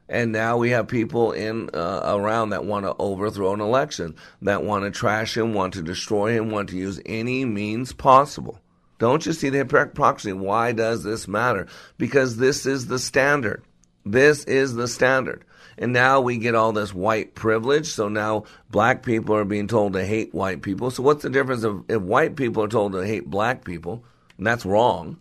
And 0.10 0.32
now 0.32 0.58
we 0.58 0.72
have 0.72 0.88
people 0.88 1.34
in 1.34 1.70
uh, 1.72 2.02
around 2.06 2.50
that 2.50 2.66
want 2.66 2.88
to 2.88 2.96
overthrow 2.98 3.54
an 3.54 3.62
election, 3.62 4.16
that 4.42 4.64
want 4.64 4.86
to 4.86 4.90
trash 4.90 5.38
him, 5.38 5.54
want 5.54 5.76
to 5.76 5.84
destroy 5.84 6.32
him, 6.32 6.50
want 6.50 6.70
to 6.70 6.78
use 6.78 7.00
any 7.06 7.46
means 7.46 7.94
possible. 7.94 8.60
Don't 8.98 9.24
you 9.24 9.34
see 9.34 9.50
the 9.50 9.60
hypocrisy? 9.60 10.34
Why 10.34 10.72
does 10.72 11.04
this 11.04 11.28
matter? 11.28 11.68
Because 12.00 12.38
this 12.38 12.66
is 12.66 12.88
the 12.88 12.98
standard. 12.98 13.62
This 14.04 14.46
is 14.46 14.74
the 14.74 14.88
standard. 14.88 15.46
And 15.78 15.94
now 15.94 16.22
we 16.22 16.38
get 16.38 16.56
all 16.56 16.72
this 16.72 16.94
white 16.94 17.36
privilege. 17.36 17.88
So 17.88 18.10
now 18.10 18.46
black 18.72 19.04
people 19.04 19.36
are 19.36 19.46
being 19.46 19.68
told 19.68 19.94
to 19.94 20.06
hate 20.06 20.34
white 20.34 20.62
people. 20.62 20.90
So 20.90 21.04
what's 21.04 21.24
the 21.24 21.30
difference 21.30 21.64
if, 21.64 21.76
if 21.88 22.02
white 22.02 22.36
people 22.36 22.64
are 22.64 22.68
told 22.68 22.94
to 22.94 23.06
hate 23.06 23.30
black 23.30 23.64
people? 23.64 24.04
And 24.38 24.48
that's 24.48 24.66
wrong. 24.66 25.20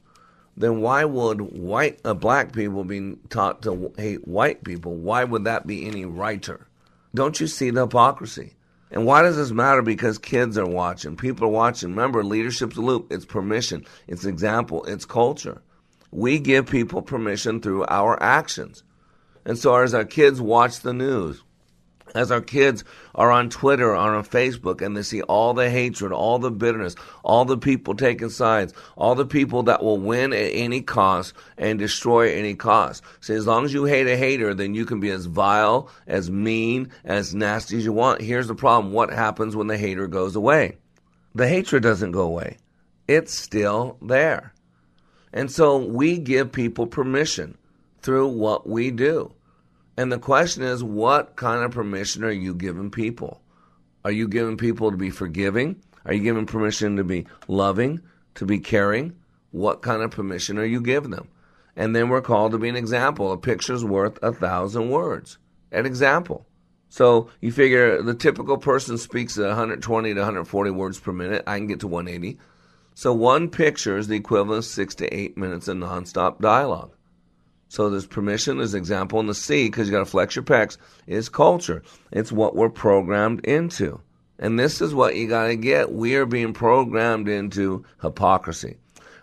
Then 0.56 0.80
why 0.80 1.04
would 1.04 1.40
white 1.40 2.00
uh, 2.04 2.14
black 2.14 2.52
people 2.52 2.84
be 2.84 3.16
taught 3.28 3.62
to 3.62 3.92
hate 3.98 4.26
white 4.26 4.64
people? 4.64 4.94
Why 4.94 5.24
would 5.24 5.44
that 5.44 5.66
be 5.66 5.86
any 5.86 6.06
righter? 6.06 6.66
Don't 7.14 7.38
you 7.38 7.46
see 7.46 7.70
the 7.70 7.82
hypocrisy? 7.82 8.54
And 8.90 9.04
why 9.04 9.22
does 9.22 9.36
this 9.36 9.50
matter? 9.50 9.82
Because 9.82 10.16
kids 10.16 10.56
are 10.56 10.66
watching, 10.66 11.16
people 11.16 11.46
are 11.46 11.50
watching. 11.50 11.90
Remember, 11.90 12.22
leadership's 12.22 12.76
a 12.76 12.80
loop. 12.80 13.12
It's 13.12 13.24
permission, 13.24 13.84
it's 14.06 14.24
example, 14.24 14.84
it's 14.84 15.04
culture. 15.04 15.60
We 16.10 16.38
give 16.38 16.66
people 16.66 17.02
permission 17.02 17.60
through 17.60 17.84
our 17.88 18.22
actions. 18.22 18.82
And 19.46 19.56
so 19.56 19.76
as 19.76 19.94
our 19.94 20.04
kids 20.04 20.40
watch 20.40 20.80
the 20.80 20.92
news, 20.92 21.42
as 22.16 22.32
our 22.32 22.40
kids 22.40 22.82
are 23.14 23.30
on 23.30 23.48
Twitter 23.48 23.90
or 23.90 23.96
on 23.96 24.24
Facebook 24.24 24.82
and 24.82 24.96
they 24.96 25.02
see 25.02 25.22
all 25.22 25.54
the 25.54 25.70
hatred, 25.70 26.12
all 26.12 26.40
the 26.40 26.50
bitterness, 26.50 26.96
all 27.22 27.44
the 27.44 27.56
people 27.56 27.94
taking 27.94 28.28
sides, 28.28 28.74
all 28.96 29.14
the 29.14 29.24
people 29.24 29.62
that 29.64 29.84
will 29.84 29.98
win 29.98 30.32
at 30.32 30.50
any 30.52 30.80
cost 30.80 31.32
and 31.56 31.78
destroy 31.78 32.28
at 32.28 32.38
any 32.38 32.54
cost. 32.54 33.04
See, 33.20 33.34
as 33.34 33.46
long 33.46 33.64
as 33.64 33.72
you 33.72 33.84
hate 33.84 34.08
a 34.08 34.16
hater, 34.16 34.52
then 34.52 34.74
you 34.74 34.84
can 34.84 34.98
be 34.98 35.10
as 35.10 35.26
vile, 35.26 35.90
as 36.08 36.28
mean, 36.28 36.90
as 37.04 37.34
nasty 37.34 37.76
as 37.76 37.84
you 37.84 37.92
want. 37.92 38.22
Here's 38.22 38.48
the 38.48 38.54
problem. 38.54 38.92
What 38.92 39.12
happens 39.12 39.54
when 39.54 39.68
the 39.68 39.78
hater 39.78 40.08
goes 40.08 40.34
away? 40.34 40.78
The 41.36 41.46
hatred 41.46 41.84
doesn't 41.84 42.12
go 42.12 42.22
away. 42.22 42.56
It's 43.06 43.32
still 43.32 43.96
there. 44.02 44.54
And 45.32 45.52
so 45.52 45.76
we 45.76 46.18
give 46.18 46.50
people 46.50 46.86
permission 46.86 47.58
through 48.00 48.28
what 48.28 48.68
we 48.68 48.90
do. 48.90 49.35
And 49.96 50.12
the 50.12 50.18
question 50.18 50.62
is, 50.62 50.84
what 50.84 51.36
kind 51.36 51.64
of 51.64 51.70
permission 51.70 52.24
are 52.24 52.30
you 52.30 52.54
giving 52.54 52.90
people? 52.90 53.40
Are 54.04 54.12
you 54.12 54.28
giving 54.28 54.56
people 54.56 54.90
to 54.90 54.96
be 54.96 55.10
forgiving? 55.10 55.82
Are 56.04 56.12
you 56.12 56.22
giving 56.22 56.46
permission 56.46 56.96
to 56.96 57.04
be 57.04 57.26
loving, 57.48 58.00
to 58.34 58.44
be 58.44 58.58
caring? 58.58 59.16
What 59.50 59.82
kind 59.82 60.02
of 60.02 60.10
permission 60.10 60.58
are 60.58 60.64
you 60.64 60.80
giving 60.80 61.10
them? 61.10 61.28
And 61.74 61.94
then 61.94 62.08
we're 62.08 62.22
called 62.22 62.52
to 62.52 62.58
be 62.58 62.68
an 62.68 62.76
example. 62.76 63.32
A 63.32 63.38
picture's 63.38 63.84
worth 63.84 64.18
a 64.22 64.32
thousand 64.32 64.90
words. 64.90 65.38
An 65.72 65.86
example. 65.86 66.46
So 66.88 67.30
you 67.40 67.52
figure 67.52 68.00
the 68.02 68.14
typical 68.14 68.58
person 68.58 68.98
speaks 68.98 69.36
120 69.36 70.14
to 70.14 70.20
140 70.20 70.70
words 70.70 71.00
per 71.00 71.12
minute. 71.12 71.42
I 71.46 71.58
can 71.58 71.66
get 71.66 71.80
to 71.80 71.88
180. 71.88 72.38
So 72.94 73.12
one 73.12 73.50
picture 73.50 73.98
is 73.98 74.08
the 74.08 74.16
equivalent 74.16 74.58
of 74.58 74.64
six 74.64 74.94
to 74.96 75.14
eight 75.14 75.36
minutes 75.36 75.68
of 75.68 75.76
nonstop 75.76 76.40
dialogue. 76.40 76.95
So 77.68 77.90
there's 77.90 78.06
permission, 78.06 78.58
there's 78.58 78.74
example, 78.74 79.18
in 79.20 79.26
the 79.26 79.34
C, 79.34 79.66
because 79.66 79.88
you 79.88 79.92
got 79.92 79.98
to 80.00 80.06
flex 80.06 80.36
your 80.36 80.44
pecs, 80.44 80.78
is 81.06 81.28
culture. 81.28 81.82
It's 82.12 82.30
what 82.30 82.54
we're 82.54 82.68
programmed 82.68 83.44
into. 83.44 84.00
And 84.38 84.58
this 84.58 84.80
is 84.80 84.94
what 84.94 85.16
you 85.16 85.28
got 85.28 85.46
to 85.48 85.56
get. 85.56 85.92
We 85.92 86.14
are 86.16 86.26
being 86.26 86.52
programmed 86.52 87.28
into 87.28 87.84
hypocrisy. 88.02 88.76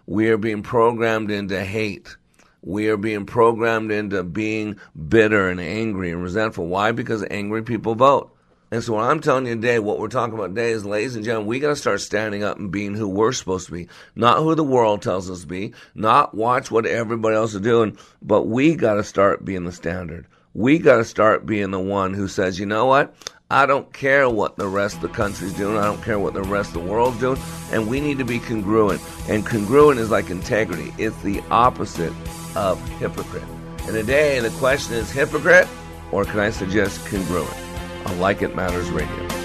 We 0.06 0.29
are 0.29 0.38
being 0.38 0.63
programmed 0.63 1.32
into 1.32 1.63
hate. 1.63 2.17
We 2.62 2.89
are 2.89 2.97
being 2.97 3.25
programmed 3.25 3.91
into 3.91 4.23
being 4.23 4.77
bitter 5.08 5.49
and 5.49 5.60
angry 5.60 6.12
and 6.12 6.21
resentful. 6.21 6.67
Why? 6.67 6.91
Because 6.91 7.25
angry 7.29 7.62
people 7.62 7.95
vote. 7.95 8.33
And 8.74 8.84
so 8.84 8.94
what 8.94 9.04
I'm 9.04 9.20
telling 9.20 9.46
you 9.46 9.54
today, 9.54 9.78
what 9.78 10.00
we're 10.00 10.08
talking 10.08 10.34
about 10.34 10.48
today 10.48 10.72
is, 10.72 10.84
ladies 10.84 11.16
and 11.16 11.24
gentlemen, 11.24 11.48
we 11.48 11.60
got 11.60 11.68
to 11.68 11.76
start 11.76 12.02
standing 12.02 12.44
up 12.44 12.58
and 12.58 12.72
being 12.72 12.96
who 12.96 13.08
we're 13.08 13.32
supposed 13.32 13.68
to 13.68 13.72
be, 13.72 13.88
not 14.16 14.40
who 14.40 14.56
the 14.56 14.64
world 14.64 15.04
tells 15.04 15.30
us 15.30 15.42
to 15.42 15.48
be, 15.48 15.76
not 15.94 16.34
watch 16.34 16.72
what 16.72 16.88
everybody 16.88 17.36
else 17.36 17.54
is 17.54 17.62
doing, 17.62 17.96
but 18.24 18.48
we 18.48 18.74
got 18.74 18.96
to 18.96 19.04
start 19.04 19.46
being 19.46 19.66
the 19.66 19.72
standard. 19.72 20.26
We 20.56 20.80
got 20.80 20.98
to 20.98 21.06
start 21.06 21.46
being 21.46 21.70
the 21.70 21.80
one 21.80 22.16
who 22.16 22.28
says, 22.28 22.60
you 22.60 22.66
know 22.66 22.88
what? 22.88 23.14
I 23.52 23.68
don't 23.68 23.94
care 23.94 24.28
what 24.28 24.56
the 24.56 24.68
rest 24.68 24.96
of 24.96 25.02
the 25.04 25.10
country's 25.10 25.54
doing. 25.54 25.78
I 25.78 25.86
don't 25.86 26.02
care 26.02 26.18
what 26.18 26.34
the 26.34 26.42
rest 26.42 26.76
of 26.76 26.82
the 26.84 26.90
world's 26.90 27.20
doing. 27.20 27.40
And 27.72 27.88
we 27.88 28.02
need 28.02 28.18
to 28.18 28.26
be 28.26 28.40
congruent. 28.40 29.02
And 29.30 29.46
congruent 29.46 30.00
is 30.00 30.10
like 30.10 30.32
integrity. 30.32 30.92
It's 30.98 31.22
the 31.22 31.42
opposite 31.52 32.14
of 32.56 32.84
hypocrite. 32.98 33.44
And 33.82 33.92
today 33.92 34.40
the 34.40 34.50
question 34.58 34.96
is 34.96 35.12
hypocrite, 35.12 35.68
or 36.12 36.26
can 36.26 36.40
I 36.40 36.50
suggest 36.50 37.06
congruent? 37.06 37.62
On 38.06 38.20
Like 38.20 38.42
It 38.42 38.56
Matters 38.56 38.89
Radio. 38.89 39.44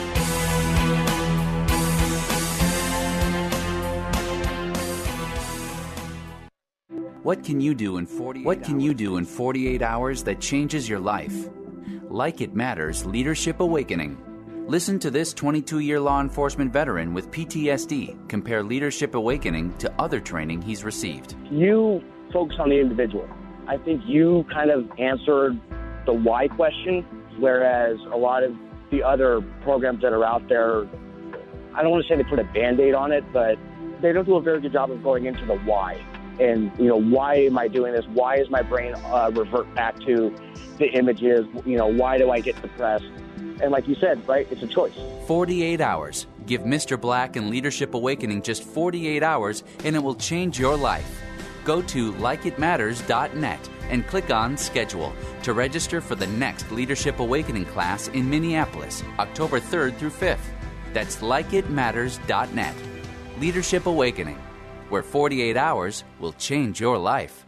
What 7.23 7.44
can 7.44 7.61
you 7.61 7.75
do 7.75 7.99
in 7.99 8.07
48 8.07 8.47
What 8.47 8.64
can 8.64 8.81
you 8.81 8.94
do 8.94 9.18
in 9.18 9.27
48 9.27 9.83
hours 9.83 10.23
that 10.23 10.40
changes 10.40 10.88
your 10.88 10.99
life? 10.99 11.51
Like 12.09 12.40
It 12.40 12.55
Matters 12.55 13.05
Leadership 13.05 13.61
Awakening. 13.61 14.16
Listen 14.66 14.99
to 15.01 15.11
this 15.11 15.35
22 15.35 15.81
year 15.81 16.01
law 16.01 16.21
enforcement 16.21 16.73
veteran 16.73 17.12
with 17.12 17.31
PTSD 17.31 18.29
compare 18.29 18.62
Leadership 18.62 19.14
Awakening 19.14 19.77
to 19.79 19.92
other 19.99 20.21
training 20.21 20.62
he's 20.62 20.85
received. 20.85 21.35
You 21.51 22.03
focus 22.33 22.57
on 22.59 22.71
the 22.71 22.81
individual. 22.81 23.29
I 23.66 23.77
think 23.77 24.03
you 24.07 24.47
kind 24.51 24.71
of 24.71 24.90
answered 24.99 25.61
the 26.07 26.14
why 26.14 26.49
question 26.49 27.05
Whereas 27.38 27.98
a 28.12 28.16
lot 28.16 28.42
of 28.42 28.55
the 28.90 29.03
other 29.03 29.40
programs 29.62 30.03
that 30.03 30.12
are 30.12 30.24
out 30.24 30.48
there, 30.48 30.87
I 31.74 31.83
don't 31.83 31.90
want 31.90 32.05
to 32.05 32.09
say 32.09 32.16
they 32.16 32.29
put 32.29 32.38
a 32.38 32.44
band 32.44 32.81
aid 32.81 32.94
on 32.94 33.12
it, 33.12 33.24
but 33.33 33.59
they 34.01 34.12
don't 34.12 34.24
do 34.24 34.37
a 34.37 34.42
very 34.42 34.61
good 34.61 34.72
job 34.72 34.90
of 34.90 35.03
going 35.03 35.27
into 35.27 35.44
the 35.44 35.57
why. 35.59 36.05
And, 36.40 36.70
you 36.79 36.87
know, 36.87 37.01
why 37.01 37.35
am 37.37 37.59
I 37.59 37.68
doing 37.68 37.92
this? 37.92 38.07
Why 38.07 38.37
is 38.37 38.48
my 38.48 38.62
brain 38.62 38.94
uh, 38.94 39.31
revert 39.35 39.72
back 39.74 39.98
to 40.01 40.35
the 40.79 40.87
images? 40.87 41.46
You 41.66 41.77
know, 41.77 41.88
why 41.88 42.16
do 42.18 42.31
I 42.31 42.40
get 42.40 42.61
depressed? 42.62 43.07
And 43.61 43.72
like 43.72 43.88
you 43.88 43.96
said, 43.96 44.27
right, 44.29 44.46
it's 44.51 44.62
a 44.62 44.68
choice. 44.68 44.94
48 45.27 45.81
hours. 45.81 46.27
Give 46.46 46.62
Mr. 46.62 47.01
Black 47.01 47.37
and 47.37 47.51
Leadership 47.51 47.94
Awakening 47.94 48.42
just 48.42 48.62
48 48.62 49.22
hours, 49.22 49.64
and 49.85 49.96
it 49.96 49.98
will 49.98 50.14
change 50.14 50.59
your 50.59 50.77
life. 50.77 51.22
Go 51.68 51.83
to 51.83 52.14
likeitmatters.net 52.14 53.70
and 53.90 54.07
click 54.07 54.31
on 54.31 54.57
Schedule 54.57 55.12
to 55.42 55.52
register 55.52 56.00
for 56.00 56.14
the 56.14 56.26
next 56.28 56.72
Leadership 56.72 57.20
Awakening 57.20 57.66
class 57.66 58.09
in 58.09 58.31
Minneapolis, 58.31 59.04
October 59.18 59.61
3rd 59.61 59.98
through 59.98 60.12
5th. 60.12 60.38
That's 60.94 61.16
likeitmatters.net. 61.16 62.74
Leadership 63.38 63.85
Awakening, 63.85 64.38
where 64.88 65.02
48 65.02 65.59
hours 65.59 66.04
will 66.18 66.33
change 66.33 66.81
your 66.81 66.96
life. 66.96 67.44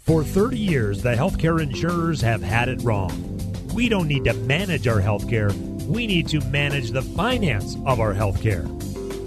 For 0.00 0.24
30 0.24 0.58
years, 0.58 1.02
the 1.04 1.14
healthcare 1.14 1.62
insurers 1.62 2.20
have 2.20 2.42
had 2.42 2.68
it 2.68 2.82
wrong. 2.82 3.38
We 3.72 3.88
don't 3.88 4.08
need 4.08 4.24
to 4.24 4.34
manage 4.34 4.88
our 4.88 5.00
healthcare, 5.00 5.52
we 5.86 6.08
need 6.08 6.26
to 6.30 6.40
manage 6.46 6.90
the 6.90 7.02
finance 7.02 7.76
of 7.86 8.00
our 8.00 8.14
healthcare. 8.14 8.66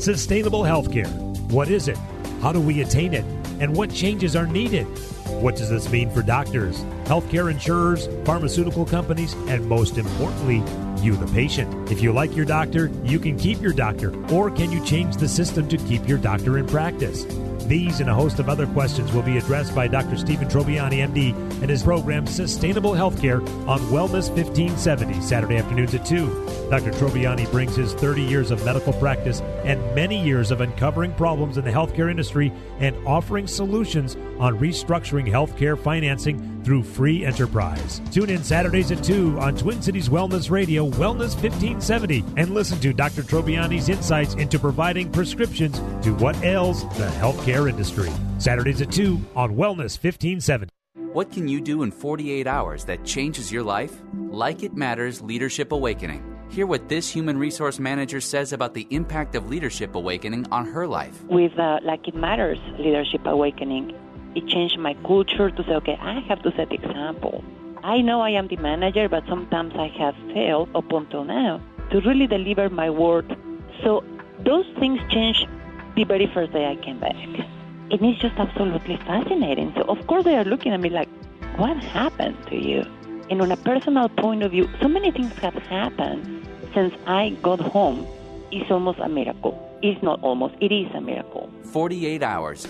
Sustainable 0.02 0.64
healthcare. 0.64 1.10
What 1.50 1.70
is 1.70 1.88
it? 1.88 1.98
How 2.42 2.52
do 2.52 2.60
we 2.60 2.82
attain 2.82 3.14
it? 3.14 3.41
And 3.62 3.76
what 3.76 3.94
changes 3.94 4.36
are 4.36 4.48
needed? 4.48 4.86
What 5.28 5.56
does 5.56 5.70
this 5.70 5.88
mean 5.92 6.10
for 6.10 6.24
doctors, 6.24 6.80
healthcare 7.06 7.52
insurers, 7.52 8.10
pharmaceutical 8.26 8.88
companies, 8.88 9.34
and 9.48 9.70
most 9.70 10.00
importantly, 10.00 10.64
you, 11.04 11.16
the 11.16 11.32
patient? 11.32 11.92
If 11.92 12.02
you 12.02 12.12
like 12.12 12.36
your 12.36 12.46
doctor, 12.46 12.90
you 13.04 13.20
can 13.20 13.38
keep 13.38 13.62
your 13.62 13.72
doctor, 13.72 14.16
or 14.34 14.50
can 14.50 14.72
you 14.72 14.84
change 14.84 15.18
the 15.18 15.30
system 15.30 15.70
to 15.70 15.78
keep 15.78 16.08
your 16.08 16.18
doctor 16.18 16.58
in 16.58 16.66
practice? 16.66 17.24
These 17.68 18.00
and 18.00 18.10
a 18.10 18.14
host 18.14 18.40
of 18.40 18.50
other 18.50 18.68
questions 18.68 19.14
will 19.14 19.22
be 19.22 19.38
addressed 19.38 19.74
by 19.74 19.88
Dr. 19.88 20.18
Stephen 20.18 20.48
Trobiani, 20.48 21.08
MD, 21.08 21.34
and 21.62 21.70
his 21.70 21.84
program 21.84 22.28
Sustainable 22.28 22.92
Healthcare 22.92 23.42
on 23.68 23.80
Wellness 23.92 24.30
1570, 24.30 25.22
Saturday 25.22 25.58
afternoons 25.58 25.94
at 25.94 26.06
2. 26.06 26.70
Dr. 26.70 26.92
Trobiani 26.92 27.50
brings 27.52 27.76
his 27.76 27.94
30 27.94 28.24
years 28.24 28.52
of 28.52 28.64
medical 28.66 28.94
practice 28.94 29.42
and 29.64 29.80
many 29.96 30.22
years 30.22 30.52
of 30.52 30.62
uncovering 30.62 31.14
problems 31.14 31.58
in 31.58 31.66
the 31.66 31.72
healthcare 31.72 32.10
industry 32.10 32.52
and 32.80 32.96
offering 33.08 33.48
solutions 33.48 34.16
on 34.40 34.58
restructuring 34.60 35.28
healthcare 35.30 35.78
financing 35.78 36.61
through 36.64 36.84
free 36.84 37.26
enterprise. 37.26 38.02
Tune 38.12 38.30
in 38.30 38.44
Saturdays 38.44 38.92
at 38.92 39.04
2 39.04 39.40
on 39.40 39.56
Twin 39.56 39.82
Cities 39.82 40.10
Wellness 40.10 40.50
Radio, 40.50 40.90
Wellness 40.92 41.34
1570, 41.36 42.24
and 42.38 42.54
listen 42.54 42.80
to 42.80 42.94
Dr. 42.94 43.24
Trobiani's 43.24 43.90
insights 43.90 44.36
into 44.36 44.60
providing 44.60 45.12
prescriptions 45.12 45.80
to 46.04 46.14
what 46.16 46.36
ails 46.44 46.84
the 46.98 47.08
healthcare 47.20 47.70
industry. 47.70 48.10
Saturdays 48.38 48.82
at 48.82 48.92
2 48.92 49.20
on 49.36 49.56
Wellness 49.56 49.98
1570. 50.02 50.70
What 51.14 51.30
can 51.30 51.48
you 51.48 51.60
do 51.60 51.84
in 51.84 51.92
48 51.92 52.48
hours 52.48 52.86
that 52.86 53.04
changes 53.04 53.52
your 53.52 53.64
life? 53.64 54.02
Like 54.30 54.64
It 54.64 54.76
Matters 54.76 55.22
Leadership 55.22 55.74
Awakening. 55.74 56.24
Hear 56.50 56.66
what 56.66 56.88
this 56.90 57.10
human 57.10 57.38
resource 57.38 57.80
manager 57.80 58.22
says 58.22 58.54
about 58.54 58.74
the 58.74 58.88
impact 58.90 59.36
of 59.36 59.50
Leadership 59.50 59.96
Awakening 59.96 60.48
on 60.52 60.66
her 60.66 60.88
life. 60.88 61.24
With 61.26 61.58
uh, 61.60 61.80
Like 61.84 62.08
It 62.08 62.16
Matters 62.16 62.60
Leadership 62.78 63.26
Awakening, 63.26 63.94
it 64.36 64.48
changed 64.48 64.78
my 64.80 64.94
culture 65.06 65.50
to 65.50 65.64
say, 65.64 65.74
okay, 65.74 65.98
I 66.02 66.20
have 66.22 66.42
to 66.44 66.52
set 66.56 66.70
the 66.70 66.76
example. 66.76 67.44
I 67.84 68.02
know 68.02 68.22
I 68.22 68.30
am 68.32 68.48
the 68.48 68.58
manager, 68.58 69.10
but 69.10 69.24
sometimes 69.28 69.74
I 69.76 69.88
have 69.98 70.16
failed 70.34 70.70
up 70.76 70.92
until 70.92 71.24
now 71.24 71.62
to 71.92 72.00
really 72.02 72.28
deliver 72.28 72.70
my 72.70 72.90
word. 72.90 73.36
So 73.84 74.04
those 74.40 74.66
things 74.80 75.00
changed 75.10 75.48
the 75.96 76.04
very 76.04 76.28
first 76.28 76.54
day 76.54 76.68
I 76.68 76.76
came 76.76 77.00
back. 77.00 77.16
And 77.16 78.06
it's 78.06 78.22
just 78.22 78.36
absolutely 78.38 78.98
fascinating. 78.98 79.74
So, 79.76 79.82
of 79.82 80.06
course, 80.08 80.24
they 80.24 80.36
are 80.36 80.46
looking 80.46 80.72
at 80.72 80.80
me 80.80 80.90
like, 80.90 81.10
what 81.58 81.76
happened 81.78 82.38
to 82.48 82.56
you? 82.56 82.86
And 83.30 83.42
on 83.42 83.52
a 83.52 83.58
personal 83.58 84.10
point 84.10 84.44
of 84.44 84.52
view, 84.52 84.70
so 84.82 84.88
many 84.88 85.12
things 85.12 85.34
have 85.40 85.56
happened 85.56 86.48
since 86.74 86.94
I 87.06 87.32
got 87.42 87.60
home. 87.60 88.08
It's 88.52 88.70
almost 88.72 89.00
a 89.00 89.10
miracle. 89.10 89.58
It's 89.82 90.02
not 90.04 90.22
almost, 90.22 90.56
it 90.62 90.72
is 90.72 90.94
a 90.94 91.02
miracle. 91.02 91.50
48 91.64 92.24
hours. 92.24 92.68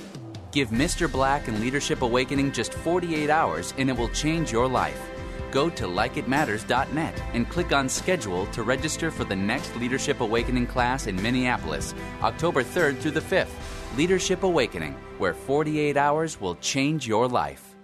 Give 0.51 0.69
Mr. 0.69 1.09
Black 1.09 1.47
and 1.47 1.61
Leadership 1.61 2.01
Awakening 2.01 2.51
just 2.51 2.73
48 2.73 3.29
hours 3.29 3.73
and 3.77 3.89
it 3.89 3.95
will 3.95 4.09
change 4.09 4.51
your 4.51 4.67
life. 4.67 5.01
Go 5.49 5.69
to 5.69 5.85
likeitmatters.net 5.85 7.23
and 7.33 7.49
click 7.49 7.71
on 7.71 7.87
schedule 7.87 8.45
to 8.47 8.63
register 8.63 9.11
for 9.11 9.23
the 9.23 9.35
next 9.35 9.73
Leadership 9.77 10.19
Awakening 10.19 10.67
class 10.67 11.07
in 11.07 11.21
Minneapolis, 11.21 11.93
October 12.21 12.63
3rd 12.63 12.99
through 12.99 13.11
the 13.11 13.21
5th. 13.21 13.47
Leadership 13.95 14.43
Awakening, 14.43 14.93
where 15.19 15.33
48 15.33 15.95
hours 15.95 16.39
will 16.39 16.55
change 16.55 17.07
your 17.07 17.29
life. 17.29 17.75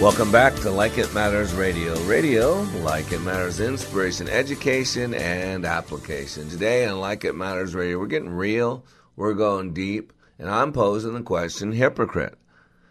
Welcome 0.00 0.32
back 0.32 0.54
to 0.56 0.70
Like 0.70 0.98
It 0.98 1.14
Matters 1.14 1.54
Radio. 1.54 1.98
Radio, 2.04 2.60
like 2.82 3.12
it 3.12 3.20
matters, 3.20 3.60
inspiration, 3.60 4.28
education, 4.28 5.14
and 5.14 5.64
application. 5.64 6.48
Today 6.48 6.86
on 6.86 6.98
Like 6.98 7.24
It 7.24 7.34
Matters 7.34 7.74
Radio, 7.74 7.98
we're 7.98 8.06
getting 8.06 8.30
real, 8.30 8.84
we're 9.16 9.34
going 9.34 9.72
deep, 9.72 10.12
and 10.42 10.50
I'm 10.50 10.72
posing 10.72 11.14
the 11.14 11.22
question 11.22 11.70
hypocrite. 11.70 12.36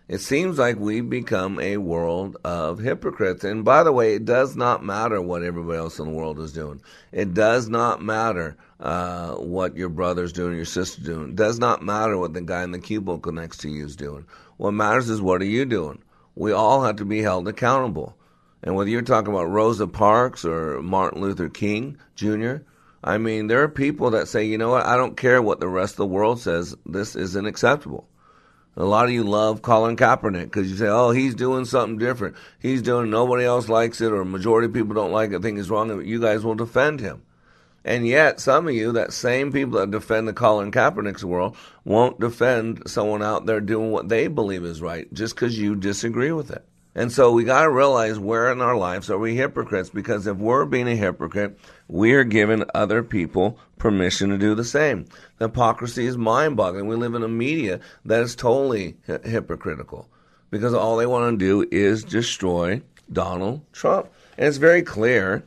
It 0.08 0.20
seems 0.20 0.58
like 0.58 0.80
we've 0.80 1.10
become 1.10 1.60
a 1.60 1.76
world 1.76 2.38
of 2.46 2.80
hypocrites. 2.80 3.44
And 3.44 3.66
by 3.66 3.84
the 3.84 3.92
way, 3.92 4.16
it 4.16 4.24
does 4.24 4.56
not 4.56 4.86
matter 4.86 5.22
what 5.22 5.44
everybody 5.44 5.78
else 5.78 6.00
in 6.00 6.06
the 6.06 6.12
world 6.12 6.40
is 6.40 6.54
doing. 6.54 6.82
It 7.12 7.34
does 7.34 7.68
not 7.68 8.02
matter 8.02 8.56
uh, 8.80 9.34
what 9.34 9.76
your 9.76 9.90
brother's 9.90 10.32
doing, 10.32 10.56
your 10.56 10.64
sister's 10.64 11.04
doing. 11.04 11.32
It 11.32 11.36
does 11.36 11.60
not 11.60 11.84
matter 11.84 12.18
what 12.18 12.34
the 12.34 12.40
guy 12.40 12.64
in 12.64 12.72
the 12.72 12.80
cubicle 12.80 13.34
next 13.34 13.58
to 13.60 13.70
you 13.70 13.84
is 13.86 13.98
doing. 13.98 14.26
What 14.56 14.72
matters 14.72 15.10
is 15.10 15.22
what 15.22 15.42
are 15.42 15.46
you 15.46 15.66
doing? 15.66 16.02
We 16.36 16.54
all 16.54 16.84
have 16.84 16.96
to 16.98 17.06
be 17.06 17.22
held 17.22 17.50
accountable. 17.50 18.16
And 18.64 18.76
whether 18.76 18.90
you're 18.90 19.02
talking 19.02 19.34
about 19.34 19.52
Rosa 19.52 19.88
Parks 19.88 20.46
or 20.46 20.82
Martin 20.82 21.20
Luther 21.20 21.50
King 21.50 21.98
Jr., 22.16 22.60
I 23.04 23.18
mean, 23.18 23.48
there 23.48 23.64
are 23.64 23.70
people 23.70 24.12
that 24.12 24.28
say, 24.28 24.46
you 24.46 24.58
know 24.58 24.70
what, 24.70 24.86
I 24.86 24.96
don't 24.96 25.18
care 25.18 25.42
what 25.42 25.60
the 25.60 25.68
rest 25.68 25.94
of 25.94 25.98
the 25.98 26.06
world 26.06 26.40
says, 26.40 26.76
this 26.86 27.16
isn't 27.16 27.48
acceptable. 27.48 28.08
A 28.78 28.86
lot 28.86 29.06
of 29.06 29.12
you 29.12 29.24
love 29.24 29.62
Colin 29.62 29.98
Kaepernick 29.98 30.46
because 30.46 30.72
you 30.72 30.78
say, 30.78 30.88
"Oh, 30.88 31.12
he's 31.12 31.36
doing 31.36 31.66
something 31.66 31.98
different. 31.98 32.36
He's 32.58 32.82
doing 32.82 33.10
nobody 33.10 33.44
else 33.44 33.68
likes 33.68 34.00
it, 34.00 34.14
or 34.14 34.24
majority 34.24 34.68
of 34.68 34.74
people 34.74 34.96
don't 34.96 35.12
like 35.12 35.34
it. 35.34 35.42
Think 35.42 35.58
he's 35.58 35.70
wrong." 35.70 36.06
You 36.06 36.22
guys 36.22 36.46
will 36.46 36.56
defend 36.56 37.02
him, 37.02 37.24
and 37.84 38.08
yet 38.08 38.40
some 38.40 38.70
of 38.70 38.74
you, 38.74 38.94
that 38.94 39.12
same 39.12 39.52
people 39.52 39.78
that 39.78 39.92
defend 39.92 40.26
the 40.26 40.34
Colin 40.34 40.72
Kaepernick's 40.72 41.26
world, 41.26 41.58
won't 41.84 42.22
defend 42.22 42.84
someone 42.88 43.22
out 43.22 43.46
there 43.46 43.60
doing 43.60 43.92
what 43.92 44.08
they 44.08 44.28
believe 44.28 44.64
is 44.64 44.82
right 44.82 45.14
just 45.14 45.36
because 45.36 45.60
you 45.60 45.76
disagree 45.76 46.32
with 46.32 46.50
it. 46.50 46.66
And 46.94 47.12
so 47.12 47.32
we 47.32 47.46
got 47.46 47.64
to 47.64 47.72
realize 47.72 48.20
where 48.20 48.52
in 48.52 48.62
our 48.62 48.76
lives 48.76 49.10
are 49.10 49.18
we 49.18 49.36
hypocrites? 49.36 49.90
Because 49.90 50.28
if 50.28 50.38
we're 50.38 50.66
being 50.66 50.90
a 50.90 50.96
hypocrite, 50.96 51.58
we 51.88 52.14
are 52.14 52.26
giving 52.26 52.66
other 52.76 53.02
people 53.02 53.58
permission 53.78 54.30
to 54.30 54.38
do 54.38 54.56
the 54.56 54.66
same. 54.66 55.06
The 55.38 55.48
hypocrisy 55.48 56.06
is 56.06 56.18
mind 56.18 56.58
boggling. 56.58 56.88
We 56.88 56.98
live 56.98 57.16
in 57.16 57.24
a 57.24 57.30
media 57.30 57.80
that 58.06 58.22
is 58.22 58.36
totally 58.36 58.98
hy- 59.08 59.20
hypocritical 59.24 60.10
because 60.50 60.74
all 60.74 60.98
they 60.98 61.06
want 61.06 61.40
to 61.40 61.46
do 61.46 61.68
is 61.72 62.04
destroy 62.04 62.82
Donald 63.12 63.62
Trump. 63.72 64.10
And 64.38 64.48
it's 64.48 64.58
very 64.58 64.82
clear, 64.82 65.44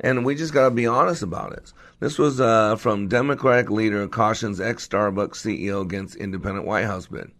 and 0.00 0.24
we 0.24 0.34
just 0.34 0.52
got 0.52 0.68
to 0.68 0.70
be 0.70 0.86
honest 0.86 1.22
about 1.22 1.52
it. 1.54 1.72
This 2.00 2.18
was 2.18 2.40
uh, 2.40 2.76
from 2.76 3.08
Democratic 3.08 3.70
leader 3.70 4.06
cautions 4.06 4.60
ex 4.60 4.86
Starbucks 4.86 5.36
CEO 5.36 5.80
against 5.80 6.16
independent 6.16 6.66
White 6.66 6.84
House 6.84 7.06
bid. 7.06 7.30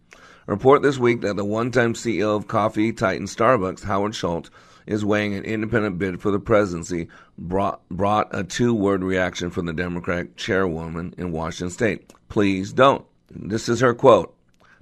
Report 0.47 0.83
this 0.83 0.99
week 0.99 1.21
that 1.21 1.35
the 1.37 1.43
one 1.43 1.71
time 1.71 1.95
CEO 1.95 2.35
of 2.35 2.47
coffee 2.47 2.93
titan 2.93 3.25
Starbucks, 3.25 3.83
Howard 3.83 4.13
Schultz, 4.13 4.51
is 4.85 5.03
weighing 5.03 5.33
an 5.33 5.43
independent 5.43 5.97
bid 5.97 6.21
for 6.21 6.29
the 6.29 6.39
presidency 6.39 7.07
brought, 7.35 7.81
brought 7.89 8.27
a 8.29 8.43
two 8.43 8.71
word 8.71 9.03
reaction 9.03 9.49
from 9.49 9.65
the 9.65 9.73
Democratic 9.73 10.35
chairwoman 10.35 11.15
in 11.17 11.31
Washington 11.31 11.71
state. 11.71 12.13
Please 12.29 12.73
don't. 12.73 13.03
This 13.31 13.67
is 13.67 13.79
her 13.79 13.95
quote. 13.95 14.35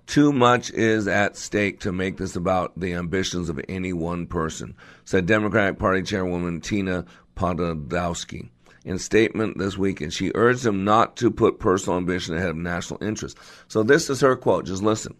Too 0.05 0.33
much 0.33 0.69
is 0.71 1.07
at 1.07 1.37
stake 1.37 1.79
to 1.79 1.93
make 1.93 2.17
this 2.17 2.35
about 2.35 2.77
the 2.77 2.93
ambitions 2.93 3.47
of 3.47 3.61
any 3.69 3.93
one 3.93 4.27
person, 4.27 4.75
said 5.05 5.25
Democratic 5.25 5.79
Party 5.79 6.03
Chairwoman 6.03 6.59
Tina 6.59 7.05
Podolsky 7.37 8.49
in 8.83 8.99
statement 8.99 9.57
this 9.57 9.77
week, 9.77 10.01
and 10.01 10.13
she 10.13 10.31
urged 10.35 10.65
him 10.65 10.83
not 10.83 11.15
to 11.15 11.31
put 11.31 11.59
personal 11.59 11.97
ambition 11.97 12.35
ahead 12.35 12.49
of 12.49 12.57
national 12.57 13.01
interest. 13.01 13.37
So 13.69 13.81
this 13.81 14.09
is 14.09 14.19
her 14.19 14.35
quote. 14.35 14.65
Just 14.65 14.83
listen. 14.83 15.15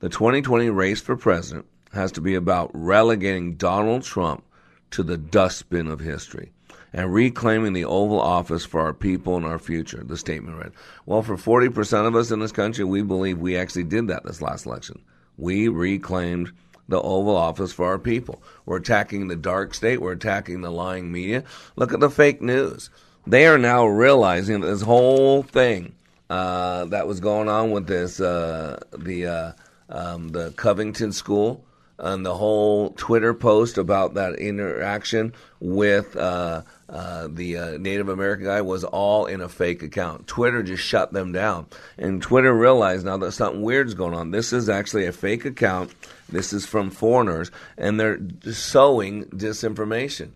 The 0.00 0.08
2020 0.08 0.70
race 0.70 1.00
for 1.00 1.16
president 1.16 1.66
has 1.92 2.12
to 2.12 2.20
be 2.20 2.36
about 2.36 2.70
relegating 2.72 3.56
Donald 3.56 4.04
Trump 4.04 4.44
to 4.92 5.02
the 5.02 5.18
dustbin 5.18 5.88
of 5.88 5.98
history 5.98 6.52
and 6.92 7.12
reclaiming 7.12 7.72
the 7.72 7.84
Oval 7.84 8.20
Office 8.20 8.64
for 8.64 8.80
our 8.80 8.94
people 8.94 9.36
and 9.36 9.44
our 9.44 9.58
future, 9.58 10.04
the 10.04 10.16
statement 10.16 10.56
read. 10.56 10.70
Well, 11.04 11.22
for 11.22 11.36
40% 11.36 12.06
of 12.06 12.14
us 12.14 12.30
in 12.30 12.38
this 12.38 12.52
country, 12.52 12.84
we 12.84 13.02
believe 13.02 13.38
we 13.38 13.56
actually 13.56 13.84
did 13.84 14.06
that 14.06 14.22
this 14.24 14.40
last 14.40 14.66
election. 14.66 15.02
We 15.36 15.66
reclaimed 15.66 16.52
the 16.88 17.02
Oval 17.02 17.36
Office 17.36 17.72
for 17.72 17.86
our 17.86 17.98
people. 17.98 18.40
We're 18.66 18.76
attacking 18.76 19.26
the 19.26 19.36
dark 19.36 19.74
state, 19.74 20.00
we're 20.00 20.12
attacking 20.12 20.60
the 20.60 20.70
lying 20.70 21.10
media. 21.10 21.42
Look 21.74 21.92
at 21.92 21.98
the 21.98 22.08
fake 22.08 22.40
news. 22.40 22.88
They 23.26 23.48
are 23.48 23.58
now 23.58 23.84
realizing 23.84 24.60
this 24.60 24.80
whole 24.80 25.42
thing 25.42 25.96
uh, 26.30 26.84
that 26.84 27.08
was 27.08 27.18
going 27.18 27.48
on 27.48 27.72
with 27.72 27.88
this, 27.88 28.20
uh, 28.20 28.78
the, 28.96 29.26
uh, 29.26 29.52
um, 29.88 30.28
the 30.28 30.50
Covington 30.52 31.12
School, 31.12 31.64
and 31.98 32.24
the 32.24 32.34
whole 32.34 32.90
Twitter 32.90 33.34
post 33.34 33.76
about 33.76 34.14
that 34.14 34.36
interaction 34.36 35.34
with 35.58 36.16
uh, 36.16 36.62
uh, 36.88 37.28
the 37.28 37.56
uh, 37.56 37.78
Native 37.78 38.08
American 38.08 38.46
guy 38.46 38.60
was 38.60 38.84
all 38.84 39.26
in 39.26 39.40
a 39.40 39.48
fake 39.48 39.82
account. 39.82 40.26
Twitter 40.26 40.62
just 40.62 40.82
shut 40.82 41.12
them 41.12 41.32
down. 41.32 41.66
And 41.96 42.22
Twitter 42.22 42.54
realized 42.54 43.04
now 43.04 43.16
that 43.16 43.32
something 43.32 43.62
weird's 43.62 43.94
going 43.94 44.14
on. 44.14 44.30
This 44.30 44.52
is 44.52 44.68
actually 44.68 45.06
a 45.06 45.12
fake 45.12 45.44
account. 45.44 45.92
This 46.28 46.52
is 46.52 46.66
from 46.66 46.90
foreigners, 46.90 47.50
and 47.76 47.98
they're 47.98 48.20
sowing 48.52 49.24
disinformation. 49.26 50.30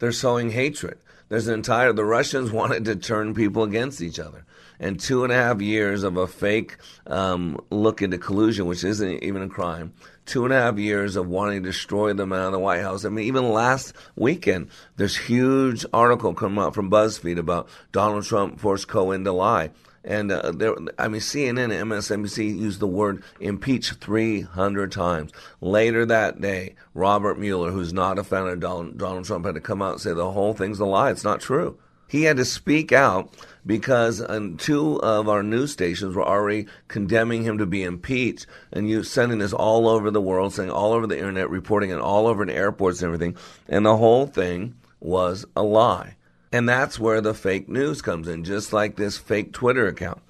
They're 0.00 0.12
sowing 0.12 0.50
hatred. 0.50 0.98
There's 1.28 1.48
an 1.48 1.54
entire, 1.54 1.92
the 1.92 2.04
Russians 2.04 2.50
wanted 2.52 2.84
to 2.86 2.96
turn 2.96 3.34
people 3.34 3.62
against 3.62 4.00
each 4.00 4.18
other 4.18 4.44
and 4.80 4.98
two 4.98 5.24
and 5.24 5.32
a 5.32 5.36
half 5.36 5.60
years 5.60 6.02
of 6.02 6.16
a 6.16 6.26
fake 6.26 6.76
um, 7.06 7.60
look 7.70 8.02
into 8.02 8.18
collusion, 8.18 8.66
which 8.66 8.84
isn't 8.84 9.22
even 9.22 9.42
a 9.42 9.48
crime. 9.48 9.92
Two 10.26 10.44
and 10.44 10.52
a 10.52 10.60
half 10.60 10.78
years 10.78 11.16
of 11.16 11.28
wanting 11.28 11.62
to 11.62 11.68
destroy 11.68 12.12
the 12.12 12.26
man 12.26 12.46
in 12.46 12.52
the 12.52 12.58
White 12.58 12.80
House. 12.80 13.04
I 13.04 13.10
mean, 13.10 13.26
even 13.26 13.50
last 13.50 13.94
weekend, 14.16 14.68
there's 14.96 15.16
huge 15.16 15.84
article 15.92 16.34
coming 16.34 16.62
out 16.62 16.74
from 16.74 16.90
BuzzFeed 16.90 17.38
about 17.38 17.68
Donald 17.92 18.24
Trump 18.24 18.58
forced 18.58 18.88
Cohen 18.88 19.24
to 19.24 19.32
lie. 19.32 19.70
And 20.04 20.30
uh, 20.30 20.52
there, 20.52 20.74
I 20.98 21.08
mean, 21.08 21.20
CNN 21.20 21.72
and 21.72 21.90
MSNBC 21.90 22.58
used 22.58 22.80
the 22.80 22.86
word 22.86 23.22
impeach 23.40 23.92
300 23.92 24.92
times. 24.92 25.32
Later 25.62 26.04
that 26.06 26.40
day, 26.40 26.74
Robert 26.92 27.38
Mueller, 27.38 27.70
who's 27.70 27.92
not 27.92 28.18
a 28.18 28.24
fan 28.24 28.46
of 28.46 28.60
Donald, 28.60 28.98
Donald 28.98 29.24
Trump, 29.24 29.46
had 29.46 29.54
to 29.54 29.60
come 29.62 29.80
out 29.80 29.92
and 29.92 30.00
say 30.00 30.12
the 30.12 30.30
whole 30.30 30.52
thing's 30.52 30.78
a 30.78 30.84
lie. 30.84 31.10
It's 31.10 31.24
not 31.24 31.40
true. 31.40 31.78
He 32.06 32.24
had 32.24 32.36
to 32.36 32.44
speak 32.44 32.92
out 32.92 33.34
because 33.64 34.22
um, 34.28 34.58
two 34.58 35.02
of 35.02 35.28
our 35.28 35.42
news 35.42 35.72
stations 35.72 36.14
were 36.14 36.22
already 36.22 36.66
condemning 36.86 37.42
him 37.42 37.58
to 37.58 37.66
be 37.66 37.82
impeached 37.82 38.46
and 38.72 38.88
you 38.88 39.02
sending 39.02 39.38
this 39.38 39.54
all 39.54 39.88
over 39.88 40.10
the 40.10 40.20
world, 40.20 40.52
saying 40.52 40.70
all 40.70 40.92
over 40.92 41.06
the 41.06 41.18
internet, 41.18 41.48
reporting 41.48 41.90
it 41.90 41.98
all 41.98 42.26
over 42.26 42.42
in 42.42 42.50
airports 42.50 43.00
and 43.00 43.06
everything. 43.06 43.36
And 43.68 43.86
the 43.86 43.96
whole 43.96 44.26
thing 44.26 44.74
was 45.00 45.46
a 45.56 45.62
lie. 45.62 46.16
And 46.54 46.68
that's 46.68 47.00
where 47.00 47.20
the 47.20 47.34
fake 47.34 47.68
news 47.68 48.00
comes 48.00 48.28
in, 48.28 48.44
just 48.44 48.72
like 48.72 48.94
this 48.94 49.18
fake 49.18 49.52
Twitter 49.52 49.88
account. 49.88 50.22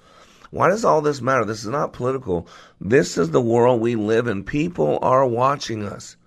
Why 0.49 0.69
does 0.69 0.83
all 0.83 1.01
this 1.01 1.21
matter? 1.21 1.45
This 1.45 1.63
is 1.63 1.69
not 1.69 1.93
political. 1.93 2.47
This 2.81 3.15
is 3.15 3.29
the 3.29 3.39
world 3.39 3.79
we 3.79 3.95
live 3.95 4.25
in. 4.25 4.43
People 4.43 4.97
are 5.03 5.27
watching 5.27 5.83
us. 5.83 6.17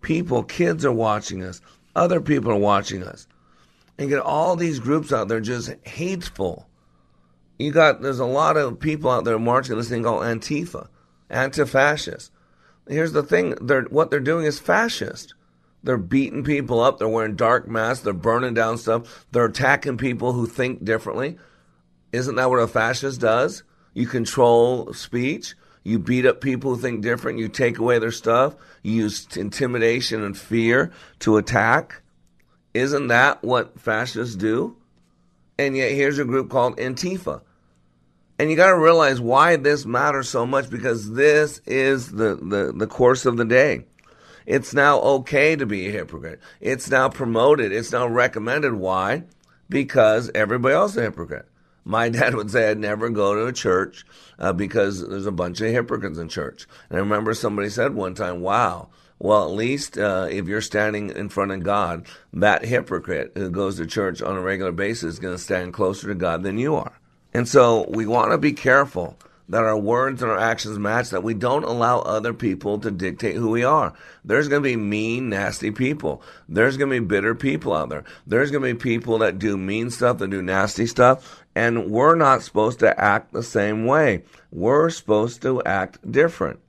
People, 0.00 0.42
kids 0.42 0.86
are 0.86 0.92
watching 0.92 1.42
us. 1.42 1.60
Other 1.94 2.22
people 2.22 2.50
are 2.50 2.56
watching 2.56 3.02
us 3.02 3.26
and 3.98 4.08
get 4.08 4.20
all 4.20 4.56
these 4.56 4.78
groups 4.78 5.12
out 5.12 5.28
there 5.28 5.42
just 5.42 5.70
hateful. 5.86 6.66
You 7.58 7.72
got 7.72 8.00
there's 8.00 8.20
a 8.20 8.24
lot 8.24 8.56
of 8.56 8.80
people 8.80 9.10
out 9.10 9.24
there 9.24 9.38
marching 9.38 9.76
this 9.76 9.90
thing 9.90 10.04
called 10.04 10.22
Antifa, 10.22 10.88
anti-fascist. 11.28 12.32
Here's 12.88 13.12
the 13.12 13.22
thing: 13.22 13.54
they're 13.60 13.82
what 13.82 14.10
they're 14.10 14.18
doing 14.18 14.46
is 14.46 14.58
fascist. 14.58 15.34
They're 15.86 15.96
beating 15.96 16.42
people 16.42 16.80
up. 16.80 16.98
They're 16.98 17.08
wearing 17.08 17.36
dark 17.36 17.68
masks. 17.68 18.02
They're 18.02 18.12
burning 18.12 18.54
down 18.54 18.76
stuff. 18.76 19.24
They're 19.30 19.44
attacking 19.44 19.98
people 19.98 20.32
who 20.32 20.48
think 20.48 20.84
differently. 20.84 21.38
Isn't 22.12 22.34
that 22.34 22.50
what 22.50 22.58
a 22.58 22.66
fascist 22.66 23.20
does? 23.20 23.62
You 23.94 24.08
control 24.08 24.92
speech. 24.94 25.54
You 25.84 26.00
beat 26.00 26.26
up 26.26 26.40
people 26.40 26.74
who 26.74 26.80
think 26.80 27.02
different. 27.02 27.38
You 27.38 27.48
take 27.48 27.78
away 27.78 28.00
their 28.00 28.10
stuff. 28.10 28.56
You 28.82 28.94
use 28.94 29.28
intimidation 29.36 30.24
and 30.24 30.36
fear 30.36 30.90
to 31.20 31.36
attack. 31.36 32.02
Isn't 32.74 33.06
that 33.06 33.44
what 33.44 33.78
fascists 33.78 34.34
do? 34.34 34.76
And 35.56 35.76
yet 35.76 35.92
here's 35.92 36.18
a 36.18 36.24
group 36.24 36.50
called 36.50 36.78
Antifa. 36.78 37.42
And 38.40 38.50
you 38.50 38.56
got 38.56 38.70
to 38.70 38.78
realize 38.78 39.20
why 39.20 39.54
this 39.54 39.86
matters 39.86 40.28
so 40.28 40.46
much 40.46 40.68
because 40.68 41.12
this 41.12 41.60
is 41.64 42.10
the, 42.10 42.34
the, 42.34 42.72
the 42.76 42.86
course 42.88 43.24
of 43.24 43.36
the 43.36 43.44
day. 43.44 43.84
It's 44.46 44.72
now 44.72 45.00
okay 45.00 45.56
to 45.56 45.66
be 45.66 45.88
a 45.88 45.92
hypocrite. 45.92 46.40
It's 46.60 46.88
now 46.88 47.08
promoted. 47.08 47.72
It's 47.72 47.92
now 47.92 48.06
recommended. 48.06 48.74
Why? 48.74 49.24
Because 49.68 50.30
everybody 50.34 50.74
else 50.74 50.92
is 50.92 50.98
a 50.98 51.02
hypocrite. 51.02 51.48
My 51.84 52.08
dad 52.10 52.34
would 52.34 52.50
say 52.50 52.70
I'd 52.70 52.78
never 52.78 53.10
go 53.10 53.34
to 53.34 53.46
a 53.46 53.52
church 53.52 54.04
uh, 54.38 54.52
because 54.52 55.06
there's 55.06 55.26
a 55.26 55.32
bunch 55.32 55.60
of 55.60 55.70
hypocrites 55.70 56.18
in 56.18 56.28
church. 56.28 56.66
And 56.88 56.96
I 56.98 57.00
remember 57.00 57.34
somebody 57.34 57.68
said 57.68 57.94
one 57.94 58.14
time, 58.14 58.40
wow, 58.40 58.88
well, 59.18 59.44
at 59.44 59.54
least 59.54 59.98
uh, 59.98 60.28
if 60.30 60.46
you're 60.46 60.60
standing 60.60 61.10
in 61.10 61.28
front 61.28 61.50
of 61.50 61.62
God, 61.62 62.06
that 62.32 62.64
hypocrite 62.64 63.32
who 63.34 63.50
goes 63.50 63.76
to 63.76 63.86
church 63.86 64.20
on 64.20 64.36
a 64.36 64.40
regular 64.40 64.72
basis 64.72 65.14
is 65.14 65.18
going 65.18 65.34
to 65.34 65.42
stand 65.42 65.72
closer 65.72 66.08
to 66.08 66.14
God 66.14 66.42
than 66.42 66.58
you 66.58 66.76
are. 66.76 67.00
And 67.32 67.48
so 67.48 67.86
we 67.88 68.06
want 68.06 68.32
to 68.32 68.38
be 68.38 68.52
careful 68.52 69.18
that 69.48 69.64
our 69.64 69.78
words 69.78 70.22
and 70.22 70.30
our 70.30 70.38
actions 70.38 70.78
match, 70.78 71.10
that 71.10 71.22
we 71.22 71.34
don't 71.34 71.64
allow 71.64 72.00
other 72.00 72.34
people 72.34 72.78
to 72.80 72.90
dictate 72.90 73.36
who 73.36 73.50
we 73.50 73.62
are. 73.64 73.92
There's 74.24 74.48
going 74.48 74.62
to 74.62 74.68
be 74.68 74.76
mean, 74.76 75.28
nasty 75.28 75.70
people. 75.70 76.22
There's 76.48 76.76
going 76.76 76.90
to 76.90 77.00
be 77.00 77.06
bitter 77.06 77.34
people 77.34 77.72
out 77.72 77.88
there. 77.88 78.04
There's 78.26 78.50
going 78.50 78.62
to 78.62 78.74
be 78.74 78.78
people 78.78 79.18
that 79.18 79.38
do 79.38 79.56
mean 79.56 79.90
stuff, 79.90 80.18
that 80.18 80.30
do 80.30 80.42
nasty 80.42 80.86
stuff, 80.86 81.44
and 81.54 81.90
we're 81.90 82.16
not 82.16 82.42
supposed 82.42 82.80
to 82.80 83.00
act 83.00 83.32
the 83.32 83.42
same 83.42 83.86
way. 83.86 84.24
We're 84.50 84.90
supposed 84.90 85.42
to 85.42 85.62
act 85.64 86.10
different. 86.10 86.60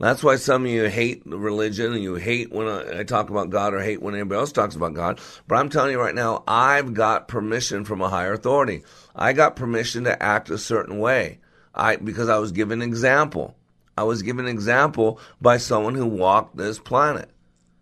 That's 0.00 0.22
why 0.22 0.36
some 0.36 0.64
of 0.64 0.70
you 0.70 0.84
hate 0.84 1.22
religion 1.26 1.92
and 1.92 2.02
you 2.02 2.14
hate 2.14 2.52
when 2.52 2.68
I, 2.68 3.02
talk 3.02 3.30
about 3.30 3.50
God 3.50 3.74
or 3.74 3.80
hate 3.80 4.00
when 4.00 4.14
anybody 4.14 4.38
else 4.38 4.52
talks 4.52 4.76
about 4.76 4.94
God. 4.94 5.20
But 5.48 5.56
I'm 5.56 5.70
telling 5.70 5.90
you 5.90 6.00
right 6.00 6.14
now, 6.14 6.44
I've 6.46 6.94
got 6.94 7.26
permission 7.26 7.84
from 7.84 8.00
a 8.00 8.08
higher 8.08 8.34
authority. 8.34 8.84
I 9.16 9.32
got 9.32 9.56
permission 9.56 10.04
to 10.04 10.22
act 10.22 10.50
a 10.50 10.58
certain 10.58 11.00
way. 11.00 11.40
I 11.78 11.96
because 11.96 12.28
I 12.28 12.38
was 12.38 12.52
given 12.52 12.82
an 12.82 12.88
example. 12.88 13.54
I 13.96 14.02
was 14.02 14.22
given 14.22 14.44
an 14.44 14.50
example 14.50 15.20
by 15.40 15.56
someone 15.56 15.94
who 15.94 16.06
walked 16.06 16.56
this 16.56 16.78
planet. 16.78 17.30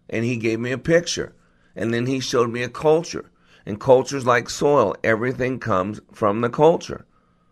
And 0.09 0.25
he 0.25 0.37
gave 0.37 0.61
me 0.61 0.73
a 0.73 0.79
picture. 0.79 1.35
And 1.75 1.93
then 1.93 2.07
he 2.07 2.21
showed 2.21 2.51
me 2.51 2.63
a 2.63 2.69
culture. 2.69 3.31
And 3.67 3.81
culture's 3.81 4.25
like 4.25 4.49
soil. 4.49 4.95
Everything 5.03 5.59
comes 5.59 6.01
from 6.13 6.41
the 6.41 6.49
culture. 6.49 7.05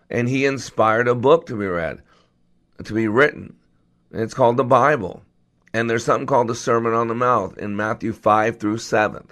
And 0.09 0.29
he 0.29 0.47
inspired 0.47 1.09
a 1.09 1.15
book 1.15 1.47
to 1.47 1.59
be 1.59 1.67
read, 1.67 2.03
to 2.83 2.95
be 2.95 3.09
written 3.09 3.57
It's 4.13 4.35
called 4.35 4.57
the 4.57 4.65
Bible. 4.65 5.23
And 5.75 5.91
there's 5.91 6.05
something 6.05 6.27
called 6.27 6.49
the 6.49 6.55
Sermon 6.55 6.95
on 6.95 7.09
the 7.09 7.15
Mount 7.15 7.59
in 7.59 7.77
Matthew 7.77 8.13
5 8.13 8.61
through 8.61 8.79
7. 8.79 9.29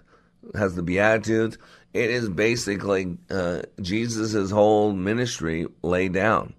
It 0.49 0.59
has 0.59 0.75
the 0.75 0.83
Beatitudes. 0.83 1.57
It 1.95 2.11
is 2.11 2.29
basically 2.29 3.17
uh, 3.31 3.63
Jesus' 3.81 4.51
whole 4.51 4.93
ministry 4.93 5.67
laid 5.83 6.15
down. 6.15 6.55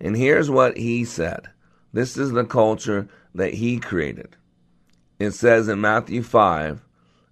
And 0.00 0.16
here's 0.16 0.50
what 0.50 0.76
he 0.76 1.04
said 1.04 1.48
this 1.92 2.16
is 2.16 2.32
the 2.32 2.44
culture 2.44 3.08
that 3.34 3.54
he 3.54 3.78
created. 3.78 4.36
It 5.18 5.32
says 5.32 5.68
in 5.68 5.80
Matthew 5.80 6.22
5 6.22 6.82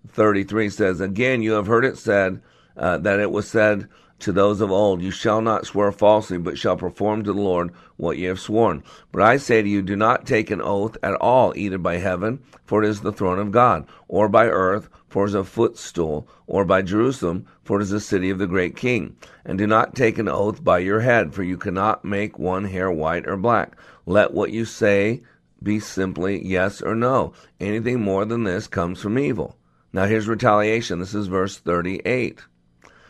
33 0.08 0.70
says, 0.70 1.00
Again, 1.00 1.42
you 1.42 1.52
have 1.52 1.66
heard 1.66 1.84
it 1.84 1.98
said 1.98 2.40
uh, 2.76 2.98
that 2.98 3.20
it 3.20 3.30
was 3.30 3.48
said 3.48 3.88
to 4.20 4.32
those 4.32 4.60
of 4.60 4.70
old, 4.70 5.02
You 5.02 5.10
shall 5.10 5.40
not 5.40 5.66
swear 5.66 5.92
falsely, 5.92 6.38
but 6.38 6.58
shall 6.58 6.76
perform 6.76 7.24
to 7.24 7.32
the 7.32 7.40
Lord 7.40 7.70
what 7.96 8.18
you 8.18 8.28
have 8.28 8.40
sworn. 8.40 8.82
But 9.12 9.22
I 9.22 9.36
say 9.36 9.62
to 9.62 9.68
you, 9.68 9.82
do 9.82 9.96
not 9.96 10.26
take 10.26 10.50
an 10.50 10.62
oath 10.62 10.96
at 11.02 11.14
all, 11.14 11.52
either 11.56 11.78
by 11.78 11.96
heaven, 11.96 12.40
for 12.64 12.82
it 12.82 12.88
is 12.88 13.00
the 13.00 13.12
throne 13.12 13.38
of 13.38 13.52
God, 13.52 13.86
or 14.08 14.28
by 14.28 14.46
earth, 14.46 14.88
for 15.08 15.24
it 15.24 15.28
is 15.28 15.34
a 15.34 15.44
footstool, 15.44 16.28
or 16.46 16.64
by 16.64 16.82
Jerusalem, 16.82 17.46
for 17.64 17.78
it 17.78 17.82
is 17.82 17.90
the 17.90 18.00
city 18.00 18.30
of 18.30 18.38
the 18.38 18.46
great 18.46 18.76
king. 18.76 19.16
And 19.44 19.58
do 19.58 19.66
not 19.66 19.94
take 19.94 20.18
an 20.18 20.28
oath 20.28 20.62
by 20.62 20.78
your 20.78 21.00
head, 21.00 21.34
for 21.34 21.42
you 21.42 21.56
cannot 21.56 22.04
make 22.04 22.38
one 22.38 22.64
hair 22.64 22.90
white 22.90 23.26
or 23.26 23.36
black. 23.36 23.76
Let 24.06 24.32
what 24.32 24.52
you 24.52 24.64
say 24.64 25.22
be 25.62 25.80
simply 25.80 26.44
yes 26.46 26.80
or 26.82 26.94
no. 26.94 27.32
Anything 27.58 28.00
more 28.00 28.24
than 28.24 28.44
this 28.44 28.66
comes 28.66 29.00
from 29.00 29.18
evil. 29.18 29.56
Now 29.92 30.04
here's 30.04 30.28
retaliation. 30.28 30.98
This 30.98 31.14
is 31.14 31.26
verse 31.26 31.56
38. 31.58 32.40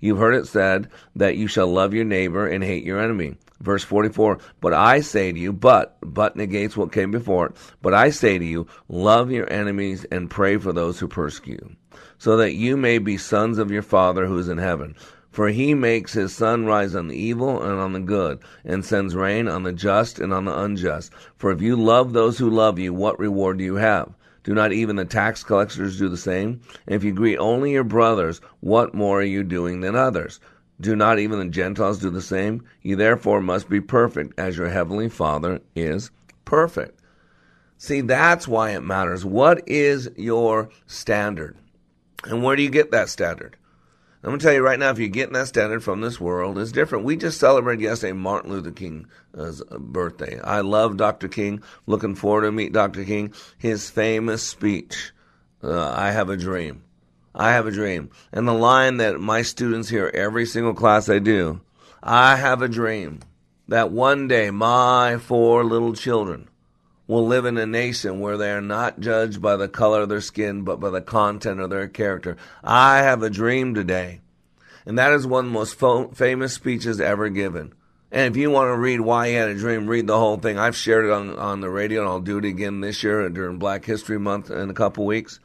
You've 0.00 0.18
heard 0.18 0.34
it 0.34 0.46
said 0.46 0.88
that 1.16 1.36
you 1.36 1.46
shall 1.46 1.66
love 1.66 1.94
your 1.94 2.04
neighbor 2.04 2.46
and 2.46 2.62
hate 2.62 2.84
your 2.84 3.00
enemy. 3.00 3.36
Verse 3.60 3.84
44, 3.84 4.38
but 4.60 4.74
I 4.74 5.00
say 5.00 5.32
to 5.32 5.38
you, 5.38 5.52
but, 5.52 5.96
but 6.02 6.36
negates 6.36 6.76
what 6.76 6.92
came 6.92 7.10
before 7.10 7.46
it, 7.46 7.56
but 7.80 7.94
I 7.94 8.10
say 8.10 8.36
to 8.36 8.44
you, 8.44 8.66
love 8.88 9.30
your 9.30 9.50
enemies 9.50 10.04
and 10.10 10.30
pray 10.30 10.58
for 10.58 10.72
those 10.72 10.98
who 10.98 11.08
persecute 11.08 11.60
you, 11.62 11.76
so 12.18 12.36
that 12.36 12.54
you 12.54 12.76
may 12.76 12.98
be 12.98 13.16
sons 13.16 13.58
of 13.58 13.70
your 13.70 13.82
Father 13.82 14.26
who 14.26 14.36
is 14.38 14.48
in 14.48 14.58
heaven. 14.58 14.94
For 15.30 15.48
he 15.48 15.74
makes 15.74 16.12
his 16.12 16.32
sun 16.34 16.66
rise 16.66 16.94
on 16.94 17.08
the 17.08 17.16
evil 17.16 17.62
and 17.62 17.80
on 17.80 17.92
the 17.92 18.00
good, 18.00 18.38
and 18.64 18.84
sends 18.84 19.16
rain 19.16 19.48
on 19.48 19.62
the 19.62 19.72
just 19.72 20.20
and 20.20 20.32
on 20.32 20.44
the 20.44 20.56
unjust. 20.56 21.12
For 21.36 21.50
if 21.50 21.62
you 21.62 21.74
love 21.74 22.12
those 22.12 22.38
who 22.38 22.50
love 22.50 22.78
you, 22.78 22.92
what 22.92 23.18
reward 23.18 23.58
do 23.58 23.64
you 23.64 23.76
have? 23.76 24.12
Do 24.44 24.54
not 24.54 24.72
even 24.72 24.96
the 24.96 25.04
tax 25.04 25.42
collectors 25.42 25.98
do 25.98 26.08
the 26.08 26.16
same? 26.16 26.60
And 26.86 26.94
if 26.94 27.02
you 27.02 27.12
greet 27.12 27.38
only 27.38 27.72
your 27.72 27.84
brothers, 27.84 28.40
what 28.60 28.94
more 28.94 29.20
are 29.20 29.24
you 29.24 29.42
doing 29.42 29.80
than 29.80 29.96
others? 29.96 30.38
Do 30.80 30.94
not 30.94 31.18
even 31.18 31.38
the 31.38 31.46
Gentiles 31.46 31.98
do 31.98 32.10
the 32.10 32.20
same? 32.20 32.64
You 32.82 32.96
therefore 32.96 33.40
must 33.40 33.68
be 33.68 33.80
perfect, 33.80 34.38
as 34.38 34.56
your 34.56 34.68
heavenly 34.68 35.08
Father 35.08 35.60
is 35.74 36.10
perfect. 36.44 37.00
See, 37.78 38.02
that's 38.02 38.46
why 38.46 38.70
it 38.70 38.82
matters. 38.82 39.24
What 39.24 39.66
is 39.66 40.10
your 40.16 40.68
standard? 40.86 41.56
And 42.24 42.42
where 42.42 42.56
do 42.56 42.62
you 42.62 42.70
get 42.70 42.90
that 42.90 43.08
standard? 43.08 43.56
I'm 44.24 44.30
going 44.30 44.38
to 44.38 44.46
tell 44.46 44.54
you 44.54 44.62
right 44.62 44.78
now, 44.78 44.88
if 44.88 44.98
you're 44.98 45.08
getting 45.08 45.34
that 45.34 45.48
standard 45.48 45.84
from 45.84 46.00
this 46.00 46.18
world, 46.18 46.58
it's 46.58 46.72
different. 46.72 47.04
We 47.04 47.14
just 47.18 47.38
celebrated 47.38 47.82
yesterday 47.82 48.14
Martin 48.14 48.52
Luther 48.52 48.70
King's 48.70 49.06
uh, 49.36 49.76
birthday. 49.78 50.40
I 50.40 50.62
love 50.62 50.96
Dr. 50.96 51.28
King. 51.28 51.62
Looking 51.86 52.14
forward 52.14 52.42
to 52.42 52.50
meet 52.50 52.72
Dr. 52.72 53.04
King. 53.04 53.34
His 53.58 53.90
famous 53.90 54.42
speech, 54.42 55.12
uh, 55.62 55.92
I 55.94 56.10
have 56.12 56.30
a 56.30 56.38
dream. 56.38 56.84
I 57.34 57.50
have 57.50 57.66
a 57.66 57.70
dream. 57.70 58.08
And 58.32 58.48
the 58.48 58.54
line 58.54 58.96
that 58.96 59.20
my 59.20 59.42
students 59.42 59.90
hear 59.90 60.10
every 60.14 60.46
single 60.46 60.72
class 60.72 61.10
I 61.10 61.18
do, 61.18 61.60
I 62.02 62.36
have 62.36 62.62
a 62.62 62.68
dream 62.68 63.20
that 63.68 63.92
one 63.92 64.26
day 64.26 64.50
my 64.50 65.18
four 65.18 65.64
little 65.64 65.92
children 65.92 66.48
will 67.06 67.26
live 67.26 67.44
in 67.44 67.58
a 67.58 67.66
nation 67.66 68.20
where 68.20 68.36
they 68.36 68.50
are 68.50 68.60
not 68.60 69.00
judged 69.00 69.42
by 69.42 69.56
the 69.56 69.68
color 69.68 70.02
of 70.02 70.08
their 70.08 70.20
skin, 70.20 70.62
but 70.62 70.80
by 70.80 70.90
the 70.90 71.00
content 71.00 71.60
of 71.60 71.70
their 71.70 71.88
character. 71.88 72.36
I 72.62 72.98
have 72.98 73.22
a 73.22 73.30
dream 73.30 73.74
today. 73.74 74.20
And 74.86 74.98
that 74.98 75.12
is 75.12 75.26
one 75.26 75.46
of 75.46 75.50
the 75.50 75.58
most 75.58 75.78
fo- 75.78 76.08
famous 76.08 76.52
speeches 76.52 77.00
ever 77.00 77.28
given. 77.28 77.74
And 78.10 78.30
if 78.30 78.36
you 78.36 78.50
want 78.50 78.68
to 78.68 78.76
read 78.76 79.00
why 79.00 79.28
he 79.28 79.34
had 79.34 79.48
a 79.48 79.54
dream, 79.54 79.86
read 79.86 80.06
the 80.06 80.18
whole 80.18 80.36
thing. 80.36 80.58
I've 80.58 80.76
shared 80.76 81.06
it 81.06 81.10
on, 81.10 81.36
on 81.36 81.60
the 81.60 81.70
radio, 81.70 82.02
and 82.02 82.08
I'll 82.08 82.20
do 82.20 82.38
it 82.38 82.44
again 82.44 82.80
this 82.80 83.02
year 83.02 83.28
during 83.28 83.58
Black 83.58 83.84
History 83.84 84.18
Month 84.18 84.50
in 84.50 84.70
a 84.70 84.74
couple 84.74 85.04
weeks. 85.04 85.40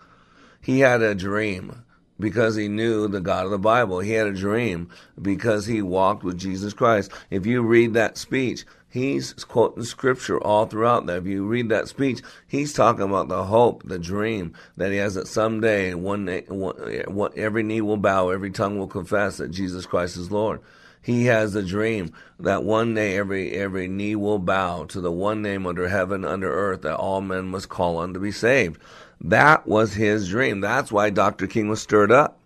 He 0.61 0.81
had 0.81 1.01
a 1.01 1.15
dream 1.15 1.83
because 2.19 2.55
he 2.55 2.67
knew 2.67 3.07
the 3.07 3.21
God 3.21 3.45
of 3.45 3.51
the 3.51 3.57
Bible. 3.57 3.99
He 3.99 4.11
had 4.11 4.27
a 4.27 4.33
dream 4.33 4.89
because 5.21 5.65
he 5.65 5.81
walked 5.81 6.23
with 6.23 6.37
Jesus 6.37 6.73
Christ. 6.73 7.11
If 7.29 7.45
you 7.45 7.61
read 7.61 7.93
that 7.93 8.17
speech, 8.17 8.65
He's 8.91 9.33
quoting 9.33 9.83
scripture 9.83 10.41
all 10.41 10.65
throughout 10.65 11.05
there. 11.05 11.19
If 11.19 11.27
you 11.27 11.45
read 11.45 11.69
that 11.69 11.87
speech, 11.87 12.21
he's 12.47 12.73
talking 12.73 13.03
about 13.03 13.27
the 13.27 13.43
hope, 13.43 13.83
the 13.83 13.99
dream 13.99 14.53
that 14.77 14.91
he 14.91 14.97
has 14.97 15.13
that 15.13 15.27
someday 15.27 15.93
one, 15.93 16.27
one, 16.47 17.31
every 17.35 17.61
knee 17.61 17.81
will 17.81 17.97
bow, 17.97 18.29
every 18.29 18.49
tongue 18.49 18.79
will 18.79 18.87
confess 18.87 19.37
that 19.37 19.51
Jesus 19.51 19.85
Christ 19.85 20.17
is 20.17 20.31
Lord. 20.31 20.59
He 21.03 21.25
has 21.25 21.55
a 21.55 21.61
dream 21.61 22.13
that 22.39 22.63
one 22.63 22.95
day 22.95 23.15
every 23.15 23.51
every 23.51 23.87
knee 23.87 24.15
will 24.15 24.39
bow 24.39 24.85
to 24.85 24.99
the 24.99 25.11
one 25.11 25.43
name 25.43 25.67
under 25.67 25.87
heaven, 25.87 26.25
under 26.25 26.51
earth, 26.51 26.81
that 26.81 26.95
all 26.95 27.21
men 27.21 27.45
must 27.45 27.69
call 27.69 27.97
on 27.97 28.13
to 28.15 28.19
be 28.19 28.31
saved. 28.31 28.81
That 29.21 29.67
was 29.67 29.93
his 29.93 30.29
dream. 30.29 30.61
That's 30.61 30.91
why 30.91 31.09
Dr. 31.09 31.47
King 31.47 31.69
was 31.69 31.81
stirred 31.81 32.11
up. 32.11 32.39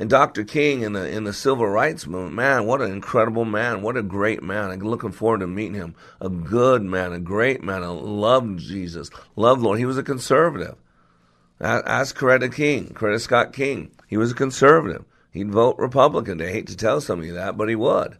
And 0.00 0.08
Dr. 0.08 0.44
King 0.44 0.82
in 0.82 0.92
the 0.92 1.08
in 1.10 1.24
the 1.24 1.32
civil 1.32 1.66
rights 1.66 2.06
movement, 2.06 2.36
man, 2.36 2.66
what 2.66 2.80
an 2.80 2.92
incredible 2.92 3.44
man! 3.44 3.82
What 3.82 3.96
a 3.96 4.02
great 4.02 4.44
man! 4.44 4.70
I'm 4.70 4.78
looking 4.78 5.10
forward 5.10 5.40
to 5.40 5.48
meeting 5.48 5.74
him. 5.74 5.96
A 6.20 6.28
good 6.28 6.82
man, 6.82 7.12
a 7.12 7.18
great 7.18 7.64
man, 7.64 7.82
a 7.82 7.92
loved 7.92 8.60
Jesus, 8.60 9.10
loved 9.34 9.60
Lord. 9.60 9.80
He 9.80 9.84
was 9.84 9.98
a 9.98 10.04
conservative. 10.04 10.76
Ask 11.60 12.16
Coretta 12.16 12.54
King, 12.54 12.94
Coretta 12.94 13.20
Scott 13.20 13.52
King. 13.52 13.90
He 14.06 14.16
was 14.16 14.30
a 14.30 14.36
conservative. 14.36 15.04
He'd 15.32 15.50
vote 15.50 15.76
Republican. 15.78 16.40
I 16.40 16.46
hate 16.46 16.68
to 16.68 16.76
tell 16.76 17.00
somebody 17.00 17.30
that, 17.30 17.56
but 17.56 17.68
he 17.68 17.74
would. 17.74 18.16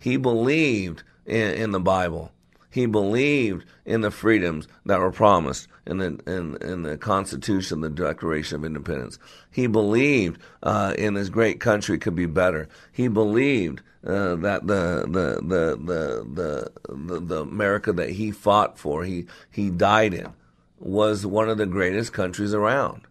He 0.00 0.16
believed 0.16 1.02
in, 1.26 1.52
in 1.52 1.70
the 1.72 1.80
Bible. 1.80 2.32
He 2.70 2.86
believed 2.86 3.64
in 3.86 4.02
the 4.02 4.10
freedoms 4.10 4.68
that 4.84 5.00
were 5.00 5.10
promised 5.10 5.68
in 5.86 5.98
the 5.98 6.20
in, 6.26 6.56
in 6.60 6.82
the 6.82 6.98
Constitution, 6.98 7.80
the 7.80 7.88
Declaration 7.88 8.56
of 8.56 8.64
Independence. 8.64 9.18
He 9.50 9.66
believed 9.66 10.40
uh, 10.62 10.94
in 10.98 11.14
this 11.14 11.30
great 11.30 11.60
country 11.60 11.98
could 11.98 12.14
be 12.14 12.26
better. 12.26 12.68
He 12.92 13.08
believed 13.08 13.80
uh, 14.06 14.36
that 14.36 14.66
the 14.66 15.06
the, 15.08 15.40
the 15.42 15.76
the 15.82 16.70
the 16.94 17.20
the 17.20 17.40
America 17.40 17.92
that 17.92 18.10
he 18.10 18.30
fought 18.30 18.78
for, 18.78 19.04
he 19.04 19.26
he 19.50 19.70
died 19.70 20.12
in, 20.12 20.32
was 20.78 21.24
one 21.24 21.48
of 21.48 21.56
the 21.56 21.66
greatest 21.66 22.12
countries 22.12 22.52
around. 22.52 23.02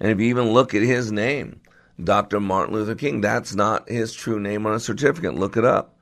And 0.00 0.10
if 0.10 0.20
you 0.20 0.26
even 0.26 0.52
look 0.52 0.74
at 0.74 0.82
his 0.82 1.10
name, 1.10 1.60
Dr. 2.02 2.40
Martin 2.40 2.74
Luther 2.74 2.94
King, 2.94 3.20
that's 3.22 3.54
not 3.54 3.88
his 3.88 4.12
true 4.12 4.38
name 4.38 4.66
on 4.66 4.74
a 4.74 4.80
certificate. 4.80 5.34
Look 5.34 5.56
it 5.56 5.64
up 5.64 5.97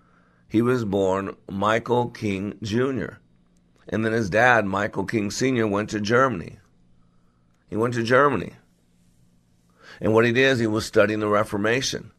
he 0.48 0.62
was 0.62 0.84
born 0.84 1.36
Michael 1.50 2.08
King 2.08 2.58
Jr. 2.62 3.14
And 3.88 4.04
then 4.04 4.12
his 4.12 4.30
dad, 4.30 4.64
Michael 4.64 5.04
King 5.04 5.30
Sr., 5.30 5.66
went 5.66 5.90
to 5.90 6.00
Germany. 6.00 6.58
He 7.68 7.76
went 7.76 7.94
to 7.94 8.02
Germany. 8.02 8.52
And 10.00 10.12
what 10.12 10.24
he 10.24 10.32
did 10.32 10.52
is 10.52 10.58
he 10.58 10.66
was 10.66 10.86
studying 10.86 11.20
the 11.20 11.28
Reformation. 11.28 12.12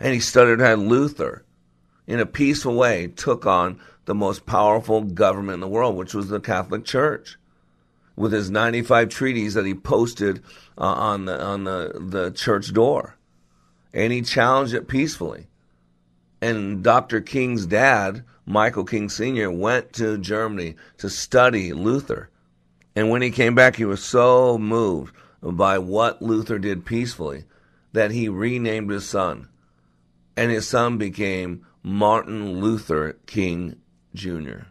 And 0.00 0.14
he 0.14 0.20
studied 0.20 0.60
how 0.60 0.74
Luther, 0.74 1.44
in 2.06 2.20
a 2.20 2.26
peaceful 2.26 2.74
way, 2.74 3.08
took 3.08 3.46
on 3.46 3.80
the 4.04 4.14
most 4.14 4.46
powerful 4.46 5.02
government 5.02 5.54
in 5.54 5.60
the 5.60 5.68
world, 5.68 5.96
which 5.96 6.14
was 6.14 6.28
the 6.28 6.40
Catholic 6.40 6.84
Church, 6.84 7.36
with 8.16 8.32
his 8.32 8.50
95 8.50 9.08
treaties 9.08 9.54
that 9.54 9.66
he 9.66 9.74
posted 9.74 10.42
uh, 10.76 10.82
on 10.82 11.24
the 11.24 11.42
on 11.42 11.64
the, 11.64 11.92
the 11.98 12.30
church 12.30 12.72
door. 12.72 13.16
And 13.92 14.12
he 14.12 14.22
challenged 14.22 14.74
it 14.74 14.88
peacefully. 14.88 15.46
And 16.44 16.84
Dr. 16.84 17.22
King's 17.22 17.64
dad, 17.64 18.22
Michael 18.44 18.84
King 18.84 19.08
Sr., 19.08 19.50
went 19.50 19.94
to 19.94 20.18
Germany 20.18 20.76
to 20.98 21.08
study 21.08 21.72
Luther. 21.72 22.28
And 22.94 23.08
when 23.08 23.22
he 23.22 23.30
came 23.30 23.54
back, 23.54 23.76
he 23.76 23.86
was 23.86 24.04
so 24.04 24.58
moved 24.58 25.16
by 25.40 25.78
what 25.78 26.20
Luther 26.20 26.58
did 26.58 26.84
peacefully 26.84 27.44
that 27.94 28.10
he 28.10 28.28
renamed 28.28 28.90
his 28.90 29.08
son. 29.08 29.48
And 30.36 30.50
his 30.50 30.68
son 30.68 30.98
became 30.98 31.64
Martin 31.82 32.60
Luther 32.60 33.14
King 33.24 33.76
Jr. 34.14 34.64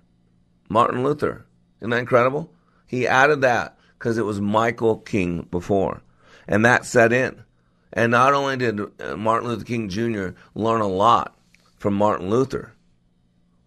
Martin 0.70 1.04
Luther. 1.04 1.48
Isn't 1.82 1.90
that 1.90 1.98
incredible? 1.98 2.54
He 2.86 3.08
added 3.08 3.42
that 3.42 3.80
because 3.98 4.20
it 4.20 4.26
was 4.26 4.40
Michael 4.40 4.98
King 4.98 5.48
before. 5.50 6.04
And 6.48 6.64
that 6.66 6.86
set 6.86 7.12
in. 7.12 7.44
And 7.92 8.12
not 8.12 8.36
only 8.36 8.58
did 8.58 8.80
uh, 8.80 9.18
Martin 9.18 9.50
Luther 9.50 9.66
King 9.66 9.90
Jr. 9.90 10.38
learn 10.54 10.82
a 10.82 10.88
lot 10.88 11.36
from 11.84 11.96
Martin 11.96 12.30
Luther, 12.30 12.72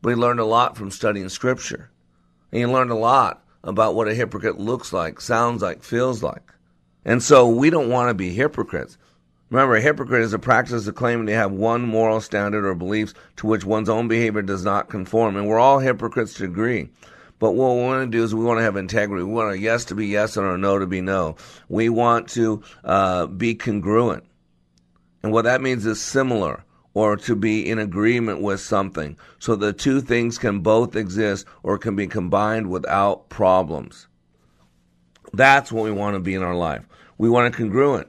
but 0.00 0.08
he 0.08 0.14
learned 0.14 0.40
a 0.40 0.44
lot 0.46 0.74
from 0.74 0.90
studying 0.90 1.28
Scripture. 1.28 1.90
And 2.50 2.60
he 2.60 2.64
learned 2.64 2.90
a 2.90 2.94
lot 2.94 3.44
about 3.62 3.94
what 3.94 4.08
a 4.08 4.14
hypocrite 4.14 4.58
looks 4.58 4.90
like, 4.90 5.20
sounds 5.20 5.60
like, 5.60 5.82
feels 5.82 6.22
like. 6.22 6.54
And 7.04 7.22
so 7.22 7.46
we 7.46 7.68
don't 7.68 7.90
want 7.90 8.08
to 8.08 8.14
be 8.14 8.32
hypocrites. 8.32 8.96
Remember, 9.50 9.76
a 9.76 9.82
hypocrite 9.82 10.22
is 10.22 10.32
a 10.32 10.38
practice 10.38 10.86
of 10.86 10.94
claiming 10.94 11.26
to 11.26 11.34
have 11.34 11.52
one 11.52 11.82
moral 11.82 12.22
standard 12.22 12.64
or 12.64 12.74
beliefs 12.74 13.12
to 13.36 13.46
which 13.46 13.66
one's 13.66 13.90
own 13.90 14.08
behavior 14.08 14.40
does 14.40 14.64
not 14.64 14.88
conform. 14.88 15.36
And 15.36 15.46
we're 15.46 15.58
all 15.58 15.80
hypocrites 15.80 16.32
to 16.34 16.44
agree. 16.44 16.88
But 17.38 17.52
what 17.52 17.74
we 17.74 17.82
want 17.82 18.10
to 18.10 18.18
do 18.18 18.24
is 18.24 18.34
we 18.34 18.46
want 18.46 18.60
to 18.60 18.64
have 18.64 18.76
integrity. 18.76 19.24
We 19.24 19.34
want 19.34 19.48
our 19.48 19.54
yes 19.54 19.84
to 19.86 19.94
be 19.94 20.06
yes 20.06 20.38
and 20.38 20.46
our 20.46 20.56
no 20.56 20.78
to 20.78 20.86
be 20.86 21.02
no. 21.02 21.36
We 21.68 21.90
want 21.90 22.30
to 22.30 22.62
uh, 22.82 23.26
be 23.26 23.56
congruent. 23.56 24.24
And 25.22 25.32
what 25.32 25.44
that 25.44 25.60
means 25.60 25.84
is 25.84 26.00
similar 26.00 26.64
or 26.96 27.14
to 27.14 27.36
be 27.36 27.68
in 27.68 27.78
agreement 27.78 28.40
with 28.40 28.58
something. 28.58 29.14
So 29.38 29.54
the 29.54 29.74
two 29.74 30.00
things 30.00 30.38
can 30.38 30.60
both 30.60 30.96
exist 30.96 31.44
or 31.62 31.76
can 31.76 31.94
be 31.94 32.06
combined 32.06 32.70
without 32.70 33.28
problems. 33.28 34.08
That's 35.34 35.70
what 35.70 35.84
we 35.84 35.90
want 35.90 36.14
to 36.14 36.20
be 36.20 36.34
in 36.34 36.42
our 36.42 36.54
life. 36.54 36.86
We 37.18 37.28
want 37.28 37.52
to 37.52 37.58
congruent 37.58 38.06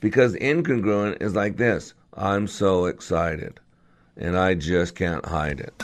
because 0.00 0.34
incongruent 0.34 1.22
is 1.22 1.34
like 1.34 1.56
this 1.56 1.94
I'm 2.18 2.46
so 2.46 2.84
excited 2.84 3.60
and 4.18 4.38
I 4.38 4.52
just 4.52 4.94
can't 4.94 5.24
hide 5.24 5.60
it. 5.60 5.82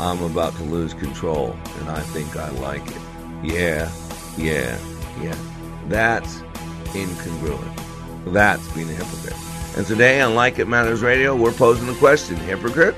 I'm 0.00 0.22
about 0.22 0.56
to 0.56 0.62
lose 0.62 0.94
control 0.94 1.54
and 1.80 1.90
I 1.90 2.00
think 2.00 2.34
I 2.34 2.48
like 2.48 2.86
it. 2.86 3.02
Yeah, 3.42 3.92
yeah, 4.38 4.78
yeah. 5.20 5.36
That's 5.88 6.38
incongruent. 6.94 8.32
That's 8.32 8.66
being 8.72 8.88
a 8.88 8.94
hypocrite. 8.94 9.47
And 9.76 9.86
today 9.86 10.20
on 10.20 10.34
Like 10.34 10.58
It 10.58 10.66
Matters 10.66 11.02
Radio, 11.02 11.36
we're 11.36 11.52
posing 11.52 11.86
the 11.86 11.94
question 11.94 12.36
hypocrite? 12.36 12.94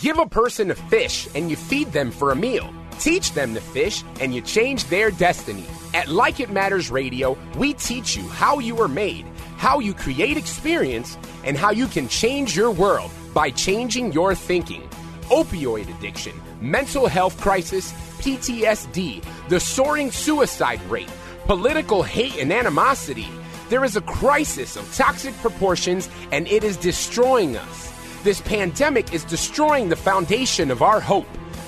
Give 0.00 0.18
a 0.18 0.26
person 0.26 0.70
a 0.70 0.74
fish 0.74 1.28
and 1.34 1.50
you 1.50 1.56
feed 1.56 1.92
them 1.92 2.10
for 2.10 2.32
a 2.32 2.36
meal. 2.36 2.72
Teach 2.98 3.32
them 3.32 3.54
to 3.54 3.60
fish 3.60 4.02
and 4.20 4.34
you 4.34 4.40
change 4.40 4.84
their 4.86 5.10
destiny. 5.10 5.64
At 5.94 6.08
Like 6.08 6.40
It 6.40 6.50
Matters 6.50 6.90
Radio, 6.90 7.38
we 7.56 7.74
teach 7.74 8.16
you 8.16 8.26
how 8.28 8.58
you 8.58 8.80
are 8.80 8.88
made, 8.88 9.26
how 9.56 9.78
you 9.78 9.94
create 9.94 10.36
experience, 10.36 11.16
and 11.44 11.56
how 11.56 11.70
you 11.70 11.86
can 11.86 12.08
change 12.08 12.56
your 12.56 12.70
world 12.70 13.10
by 13.32 13.50
changing 13.50 14.12
your 14.12 14.34
thinking. 14.34 14.88
Opioid 15.30 15.88
addiction, 15.96 16.38
mental 16.60 17.06
health 17.06 17.40
crisis, 17.40 17.92
PTSD, 18.20 19.24
the 19.48 19.58
soaring 19.58 20.10
suicide 20.10 20.82
rate, 20.90 21.10
political 21.46 22.02
hate 22.02 22.36
and 22.36 22.52
animosity. 22.52 23.28
There 23.70 23.84
is 23.84 23.96
a 23.96 24.02
crisis 24.02 24.76
of 24.76 24.94
toxic 24.94 25.34
proportions 25.38 26.08
and 26.30 26.46
it 26.46 26.62
is 26.62 26.76
destroying 26.76 27.56
us. 27.56 27.90
This 28.22 28.40
pandemic 28.42 29.14
is 29.14 29.24
destroying 29.24 29.88
the 29.88 29.96
foundation 29.96 30.70
of 30.70 30.82
our 30.82 31.00
hope. 31.00 31.26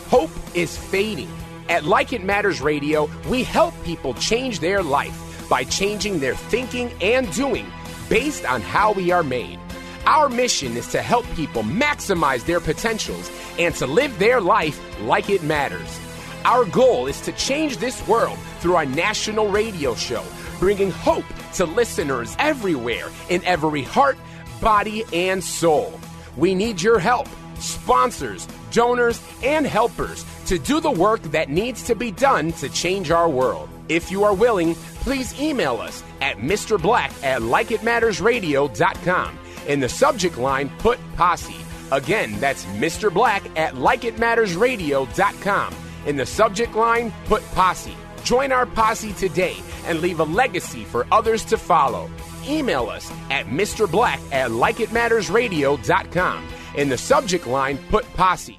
Hope 0.09 0.31
is 0.55 0.77
fading. 0.77 1.31
At 1.69 1.85
Like 1.85 2.13
It 2.13 2.23
Matters 2.23 2.61
Radio, 2.61 3.09
we 3.29 3.43
help 3.43 3.73
people 3.85 4.13
change 4.15 4.61
their 4.61 4.83
life 4.83 5.49
by 5.49 5.65
changing 5.65 6.21
their 6.21 6.35
thinking 6.35 6.93
and 7.01 7.33
doing 7.33 7.67
based 8.11 8.45
on 8.45 8.61
how 8.61 8.93
we 8.93 9.11
are 9.11 9.23
made. 9.23 9.59
Our 10.07 10.29
mission 10.29 10.77
is 10.77 10.89
to 10.89 11.01
help 11.01 11.25
people 11.35 11.63
maximize 11.63 12.45
their 12.45 12.61
potentials 12.61 13.31
and 13.59 13.75
to 13.77 13.87
live 13.87 14.19
their 14.19 14.41
life 14.41 14.79
like 15.03 15.31
it 15.31 15.43
matters. 15.43 15.99
Our 16.45 16.65
goal 16.65 17.07
is 17.07 17.21
to 17.23 17.33
change 17.33 17.77
this 17.77 18.07
world 18.09 18.39
through 18.59 18.75
our 18.75 18.87
national 18.87 19.49
radio 19.49 19.95
show, 19.95 20.25
bringing 20.59 20.91
hope 20.91 21.25
to 21.55 21.65
listeners 21.65 22.35
everywhere 22.39 23.09
in 23.29 23.45
every 23.45 23.83
heart, 23.83 24.19
body, 24.61 25.05
and 25.13 25.43
soul. 25.43 25.99
We 26.37 26.55
need 26.55 26.83
your 26.83 26.99
help, 26.99 27.29
sponsors, 27.59 28.49
donors, 28.73 29.23
and 29.45 29.67
helpers 29.67 30.25
to 30.47 30.59
do 30.59 30.81
the 30.81 30.91
work 30.91 31.23
that 31.31 31.49
needs 31.49 31.85
to 31.85 31.95
be 31.95 32.11
done 32.11 32.51
to 32.53 32.69
change 32.69 33.13
our 33.13 33.29
world. 33.29 33.69
If 33.89 34.11
you 34.11 34.25
are 34.25 34.35
willing, 34.35 34.75
please 34.75 35.39
email 35.41 35.77
us 35.77 36.03
at 36.21 36.39
Mr. 36.39 36.81
Black 36.81 37.13
at 37.23 37.43
likeitmattersradio.com. 37.43 39.39
In 39.69 39.79
the 39.79 39.89
subject 39.89 40.39
line, 40.39 40.71
put 40.79 40.99
posse. 41.17 41.57
Again, 41.93 42.41
that's 42.41 42.65
Mr. 42.67 43.13
Black 43.13 43.45
at 43.57 43.75
likeitmattersradio.com. 43.75 45.75
In 46.07 46.17
the 46.17 46.27
subject 46.27 46.75
line, 46.75 47.13
put 47.27 47.43
posse. 47.53 47.97
Join 48.25 48.51
our 48.53 48.67
posse 48.67 49.13
today 49.13 49.57
and 49.87 50.01
leave 50.01 50.21
a 50.21 50.25
legacy 50.25 50.85
for 50.85 51.07
others 51.13 51.45
to 51.47 51.57
follow. 51.57 52.11
Email 52.47 52.89
us 52.89 53.11
at 53.31 53.47
Mr. 53.47 53.91
Black 53.91 54.21
at 54.33 54.51
likeitmattersradio.com. 54.51 56.49
In 56.77 56.89
the 56.89 56.99
subject 56.99 57.47
line, 57.47 57.79
put 57.89 58.05
posse. 58.15 58.59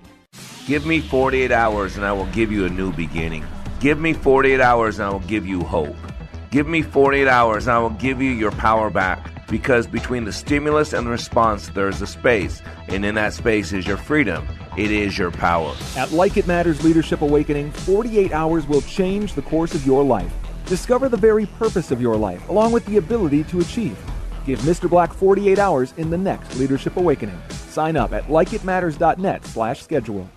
Give 0.65 0.85
me 0.85 1.01
48 1.01 1.51
hours 1.51 1.97
and 1.97 2.05
I 2.05 2.13
will 2.13 2.27
give 2.27 2.51
you 2.51 2.65
a 2.65 2.69
new 2.69 2.93
beginning. 2.93 3.45
Give 3.81 3.99
me 3.99 4.13
48 4.13 4.61
hours 4.61 4.99
and 4.99 5.07
I 5.07 5.11
will 5.11 5.19
give 5.19 5.45
you 5.45 5.61
hope. 5.61 5.97
Give 6.51 6.67
me 6.67 6.81
48 6.81 7.27
hours 7.27 7.67
and 7.67 7.75
I 7.75 7.79
will 7.79 7.89
give 7.89 8.21
you 8.21 8.31
your 8.31 8.51
power 8.51 8.89
back. 8.89 9.29
Because 9.49 9.85
between 9.87 10.23
the 10.23 10.31
stimulus 10.31 10.93
and 10.93 11.05
the 11.05 11.11
response, 11.11 11.67
there 11.69 11.89
is 11.89 12.01
a 12.01 12.07
space. 12.07 12.61
And 12.87 13.03
in 13.03 13.15
that 13.15 13.33
space 13.33 13.73
is 13.73 13.85
your 13.85 13.97
freedom. 13.97 14.47
It 14.75 14.89
is 14.89 15.19
your 15.19 15.29
power. 15.29 15.75
At 15.95 16.11
Like 16.11 16.35
It 16.35 16.47
Matters 16.47 16.83
Leadership 16.83 17.21
Awakening, 17.21 17.71
48 17.71 18.31
hours 18.31 18.67
will 18.67 18.81
change 18.81 19.33
the 19.33 19.43
course 19.43 19.75
of 19.75 19.85
your 19.85 20.03
life. 20.03 20.33
Discover 20.65 21.09
the 21.09 21.17
very 21.17 21.45
purpose 21.45 21.91
of 21.91 22.01
your 22.01 22.15
life, 22.15 22.49
along 22.49 22.71
with 22.71 22.83
the 22.87 22.97
ability 22.97 23.43
to 23.45 23.59
achieve. 23.59 23.95
Give 24.47 24.59
Mr. 24.61 24.89
Black 24.89 25.13
48 25.13 25.59
hours 25.59 25.93
in 25.97 26.09
the 26.09 26.17
next 26.17 26.57
Leadership 26.57 26.97
Awakening. 26.97 27.39
Sign 27.49 27.95
up 27.95 28.13
at 28.13 28.23
likeitmatters.net 28.25 29.45
slash 29.45 29.83
schedule. 29.83 30.27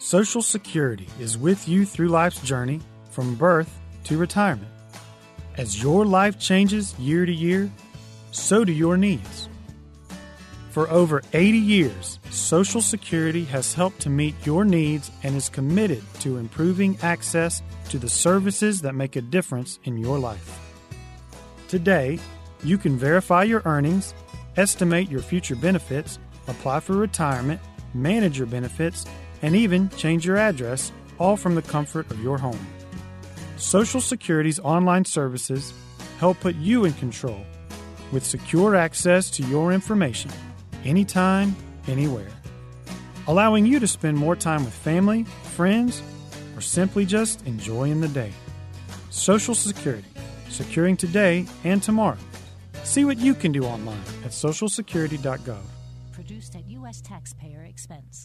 Social 0.00 0.42
Security 0.42 1.08
is 1.20 1.38
with 1.38 1.68
you 1.68 1.86
through 1.86 2.08
life's 2.08 2.42
journey 2.42 2.80
from 3.10 3.36
birth 3.36 3.78
to 4.04 4.18
retirement. 4.18 4.70
As 5.56 5.80
your 5.80 6.04
life 6.04 6.40
changes 6.40 6.98
year 6.98 7.24
to 7.24 7.32
year, 7.32 7.70
so 8.32 8.64
do 8.64 8.72
your 8.72 8.96
needs. 8.96 9.47
For 10.78 10.88
over 10.90 11.24
80 11.32 11.58
years, 11.58 12.20
Social 12.30 12.80
Security 12.80 13.42
has 13.46 13.74
helped 13.74 13.98
to 14.02 14.10
meet 14.10 14.36
your 14.46 14.64
needs 14.64 15.10
and 15.24 15.34
is 15.34 15.48
committed 15.48 16.04
to 16.20 16.36
improving 16.36 16.96
access 17.02 17.62
to 17.88 17.98
the 17.98 18.08
services 18.08 18.80
that 18.82 18.94
make 18.94 19.16
a 19.16 19.20
difference 19.20 19.80
in 19.82 19.98
your 19.98 20.20
life. 20.20 20.56
Today, 21.66 22.20
you 22.62 22.78
can 22.78 22.96
verify 22.96 23.42
your 23.42 23.62
earnings, 23.64 24.14
estimate 24.56 25.10
your 25.10 25.20
future 25.20 25.56
benefits, 25.56 26.20
apply 26.46 26.78
for 26.78 26.92
retirement, 26.92 27.60
manage 27.92 28.38
your 28.38 28.46
benefits, 28.46 29.04
and 29.42 29.56
even 29.56 29.88
change 29.96 30.24
your 30.24 30.36
address, 30.36 30.92
all 31.18 31.36
from 31.36 31.56
the 31.56 31.62
comfort 31.62 32.08
of 32.12 32.22
your 32.22 32.38
home. 32.38 32.68
Social 33.56 34.00
Security's 34.00 34.60
online 34.60 35.04
services 35.04 35.74
help 36.20 36.38
put 36.38 36.54
you 36.54 36.84
in 36.84 36.92
control 36.92 37.44
with 38.12 38.24
secure 38.24 38.76
access 38.76 39.28
to 39.28 39.42
your 39.42 39.72
information 39.72 40.30
anytime, 40.84 41.56
anywhere, 41.86 42.28
allowing 43.26 43.66
you 43.66 43.78
to 43.80 43.86
spend 43.86 44.16
more 44.16 44.36
time 44.36 44.64
with 44.64 44.74
family, 44.74 45.24
friends, 45.54 46.02
or 46.56 46.60
simply 46.60 47.04
just 47.04 47.46
enjoying 47.46 48.00
the 48.00 48.08
day. 48.08 48.32
Social 49.10 49.54
Security, 49.54 50.08
securing 50.48 50.96
today 50.96 51.46
and 51.64 51.82
tomorrow. 51.82 52.18
See 52.84 53.04
what 53.04 53.18
you 53.18 53.34
can 53.34 53.52
do 53.52 53.64
online 53.64 54.00
at 54.24 54.30
socialsecurity.gov. 54.30 55.60
Produced 56.12 56.56
at 56.56 56.66
U.S. 56.68 57.00
taxpayer 57.00 57.64
expense. 57.64 58.24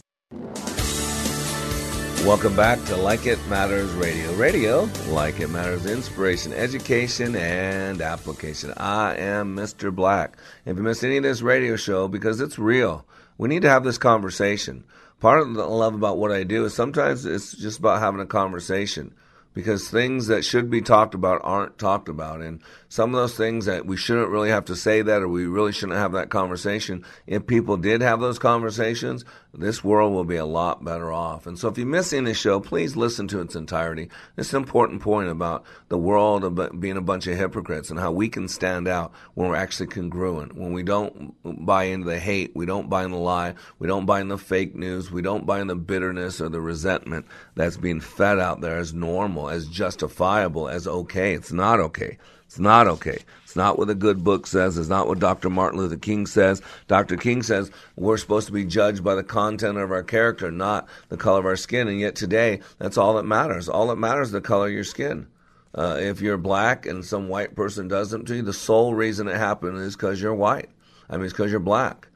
Welcome 2.24 2.56
back 2.56 2.82
to 2.86 2.96
Like 2.96 3.26
It 3.26 3.38
Matters 3.48 3.92
Radio. 3.92 4.32
Radio, 4.32 4.88
like 5.08 5.40
it 5.40 5.48
matters, 5.48 5.84
inspiration, 5.84 6.54
education, 6.54 7.36
and 7.36 8.00
application. 8.00 8.72
I 8.78 9.14
am 9.16 9.54
Mr. 9.54 9.94
Black. 9.94 10.38
If 10.64 10.78
you 10.78 10.82
missed 10.82 11.04
any 11.04 11.18
of 11.18 11.22
this 11.22 11.42
radio 11.42 11.76
show, 11.76 12.08
because 12.08 12.40
it's 12.40 12.58
real, 12.58 13.04
we 13.36 13.50
need 13.50 13.60
to 13.62 13.68
have 13.68 13.84
this 13.84 13.98
conversation. 13.98 14.84
Part 15.20 15.40
of 15.40 15.52
the 15.52 15.66
love 15.66 15.94
about 15.94 16.16
what 16.16 16.32
I 16.32 16.44
do 16.44 16.64
is 16.64 16.72
sometimes 16.72 17.26
it's 17.26 17.52
just 17.52 17.78
about 17.78 18.00
having 18.00 18.20
a 18.20 18.26
conversation. 18.26 19.12
because 19.54 19.88
things 19.88 20.26
that 20.26 20.44
should 20.44 20.68
be 20.68 20.82
talked 20.82 21.14
about 21.14 21.40
aren't 21.44 21.78
talked 21.78 22.08
about. 22.08 22.42
And 22.42 22.60
some 22.94 23.12
of 23.12 23.20
those 23.20 23.36
things 23.36 23.66
that 23.66 23.86
we 23.86 23.96
shouldn't 23.96 24.28
really 24.28 24.50
have 24.50 24.66
to 24.66 24.76
say 24.76 25.02
that 25.02 25.20
or 25.20 25.26
we 25.26 25.46
really 25.46 25.72
shouldn't 25.72 25.98
have 25.98 26.12
that 26.12 26.30
conversation, 26.30 27.04
if 27.26 27.44
people 27.44 27.76
did 27.76 28.00
have 28.02 28.20
those 28.20 28.38
conversations, 28.38 29.24
this 29.52 29.82
world 29.82 30.12
will 30.12 30.22
be 30.22 30.36
a 30.36 30.46
lot 30.46 30.84
better 30.84 31.12
off. 31.12 31.48
And 31.48 31.58
so 31.58 31.66
if 31.66 31.76
you're 31.76 31.88
missing 31.88 32.22
this 32.22 32.38
show, 32.38 32.60
please 32.60 32.94
listen 32.94 33.26
to 33.28 33.40
its 33.40 33.56
entirety. 33.56 34.10
It's 34.36 34.52
an 34.52 34.62
important 34.62 35.02
point 35.02 35.28
about 35.28 35.64
the 35.88 35.98
world 35.98 36.44
of 36.44 36.80
being 36.80 36.96
a 36.96 37.00
bunch 37.02 37.26
of 37.26 37.36
hypocrites 37.36 37.90
and 37.90 37.98
how 37.98 38.12
we 38.12 38.28
can 38.28 38.46
stand 38.46 38.86
out 38.86 39.10
when 39.34 39.48
we're 39.48 39.56
actually 39.56 39.88
congruent, 39.88 40.54
when 40.54 40.72
we 40.72 40.84
don't 40.84 41.34
buy 41.42 41.84
into 41.84 42.06
the 42.06 42.20
hate, 42.20 42.52
we 42.54 42.64
don't 42.64 42.88
buy 42.88 43.04
in 43.04 43.10
the 43.10 43.16
lie, 43.16 43.54
we 43.80 43.88
don't 43.88 44.06
buy 44.06 44.20
in 44.20 44.28
the 44.28 44.38
fake 44.38 44.76
news, 44.76 45.10
we 45.10 45.20
don't 45.20 45.46
buy 45.46 45.60
in 45.60 45.66
the 45.66 45.74
bitterness 45.74 46.40
or 46.40 46.48
the 46.48 46.60
resentment 46.60 47.26
that's 47.56 47.76
being 47.76 48.00
fed 48.00 48.38
out 48.38 48.60
there 48.60 48.78
as 48.78 48.94
normal, 48.94 49.50
as 49.50 49.66
justifiable, 49.66 50.68
as 50.68 50.86
okay. 50.86 51.34
It's 51.34 51.50
not 51.50 51.80
okay. 51.80 52.18
It's 52.54 52.60
not 52.60 52.86
okay. 52.86 53.18
It's 53.42 53.56
not 53.56 53.80
what 53.80 53.90
a 53.90 53.96
good 53.96 54.22
book 54.22 54.46
says. 54.46 54.78
It's 54.78 54.88
not 54.88 55.08
what 55.08 55.18
Dr. 55.18 55.50
Martin 55.50 55.80
Luther 55.80 55.96
King 55.96 56.24
says. 56.24 56.62
Dr. 56.86 57.16
King 57.16 57.42
says 57.42 57.68
we're 57.96 58.16
supposed 58.16 58.46
to 58.46 58.52
be 58.52 58.64
judged 58.64 59.02
by 59.02 59.16
the 59.16 59.24
content 59.24 59.76
of 59.76 59.90
our 59.90 60.04
character, 60.04 60.52
not 60.52 60.86
the 61.08 61.16
color 61.16 61.40
of 61.40 61.46
our 61.46 61.56
skin. 61.56 61.88
And 61.88 61.98
yet 61.98 62.14
today, 62.14 62.60
that's 62.78 62.96
all 62.96 63.14
that 63.14 63.24
matters. 63.24 63.68
All 63.68 63.88
that 63.88 63.96
matters 63.96 64.28
is 64.28 64.32
the 64.34 64.40
color 64.40 64.68
of 64.68 64.72
your 64.72 64.84
skin. 64.84 65.26
Uh, 65.74 65.96
if 65.98 66.20
you're 66.20 66.38
black 66.38 66.86
and 66.86 67.04
some 67.04 67.28
white 67.28 67.56
person 67.56 67.88
does 67.88 68.10
something 68.10 68.26
to 68.26 68.36
you, 68.36 68.42
the 68.42 68.52
sole 68.52 68.94
reason 68.94 69.26
it 69.26 69.34
happened 69.34 69.76
is 69.78 69.96
because 69.96 70.22
you're 70.22 70.32
white. 70.32 70.70
I 71.10 71.16
mean, 71.16 71.24
it's 71.24 71.32
because 71.32 71.50
you're 71.50 71.58
black. 71.58 72.06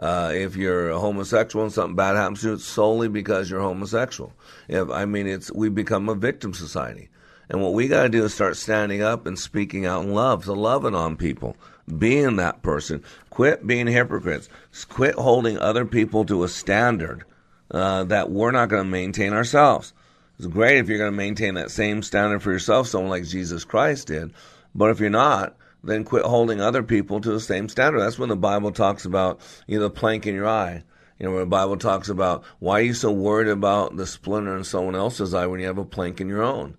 Uh, 0.00 0.32
if 0.34 0.56
you're 0.56 0.90
homosexual 0.90 1.64
and 1.64 1.72
something 1.72 1.94
bad 1.94 2.16
happens 2.16 2.40
to 2.40 2.48
you, 2.48 2.54
it's 2.54 2.64
solely 2.64 3.06
because 3.06 3.48
you're 3.48 3.60
homosexual. 3.60 4.32
If 4.66 4.90
I 4.90 5.04
mean, 5.04 5.28
it's 5.28 5.52
we 5.52 5.68
become 5.68 6.08
a 6.08 6.16
victim 6.16 6.52
society. 6.52 7.10
And 7.48 7.62
what 7.62 7.74
we 7.74 7.88
got 7.88 8.04
to 8.04 8.08
do 8.08 8.24
is 8.24 8.34
start 8.34 8.56
standing 8.56 9.02
up 9.02 9.26
and 9.26 9.38
speaking 9.38 9.86
out 9.86 10.04
in 10.04 10.14
love, 10.14 10.44
so 10.44 10.54
loving 10.54 10.94
on 10.94 11.16
people, 11.16 11.56
being 11.98 12.36
that 12.36 12.62
person. 12.62 13.02
Quit 13.30 13.66
being 13.66 13.86
hypocrites. 13.86 14.48
Quit 14.88 15.14
holding 15.14 15.58
other 15.58 15.84
people 15.84 16.24
to 16.24 16.44
a 16.44 16.48
standard 16.48 17.24
uh, 17.70 18.04
that 18.04 18.30
we're 18.30 18.50
not 18.50 18.68
going 18.68 18.84
to 18.84 18.90
maintain 18.90 19.32
ourselves. 19.32 19.92
It's 20.38 20.46
great 20.46 20.78
if 20.78 20.88
you're 20.88 20.98
going 20.98 21.12
to 21.12 21.16
maintain 21.16 21.54
that 21.54 21.70
same 21.70 22.02
standard 22.02 22.42
for 22.42 22.50
yourself, 22.50 22.88
someone 22.88 23.10
like 23.10 23.24
Jesus 23.24 23.64
Christ 23.64 24.08
did. 24.08 24.32
But 24.74 24.90
if 24.90 24.98
you're 24.98 25.10
not, 25.10 25.56
then 25.84 26.04
quit 26.04 26.24
holding 26.24 26.60
other 26.60 26.82
people 26.82 27.20
to 27.20 27.30
the 27.30 27.40
same 27.40 27.68
standard. 27.68 28.00
That's 28.00 28.18
when 28.18 28.30
the 28.30 28.36
Bible 28.36 28.72
talks 28.72 29.04
about 29.04 29.40
you 29.66 29.78
know 29.78 29.84
the 29.84 29.90
plank 29.90 30.26
in 30.26 30.34
your 30.34 30.48
eye. 30.48 30.82
You 31.18 31.26
know, 31.26 31.32
when 31.32 31.40
the 31.40 31.46
Bible 31.46 31.76
talks 31.76 32.08
about 32.08 32.42
why 32.58 32.80
are 32.80 32.84
you 32.84 32.94
so 32.94 33.12
worried 33.12 33.48
about 33.48 33.96
the 33.96 34.06
splinter 34.06 34.56
in 34.56 34.64
someone 34.64 34.96
else's 34.96 35.34
eye 35.34 35.46
when 35.46 35.60
you 35.60 35.66
have 35.66 35.78
a 35.78 35.84
plank 35.84 36.20
in 36.20 36.28
your 36.28 36.42
own? 36.42 36.76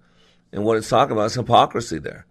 And 0.55 0.63
what 0.63 0.77
it's 0.77 0.87
talking 0.87 1.11
about 1.11 1.25
is 1.25 1.33
hypocrisy 1.35 1.99
there. 1.99 2.25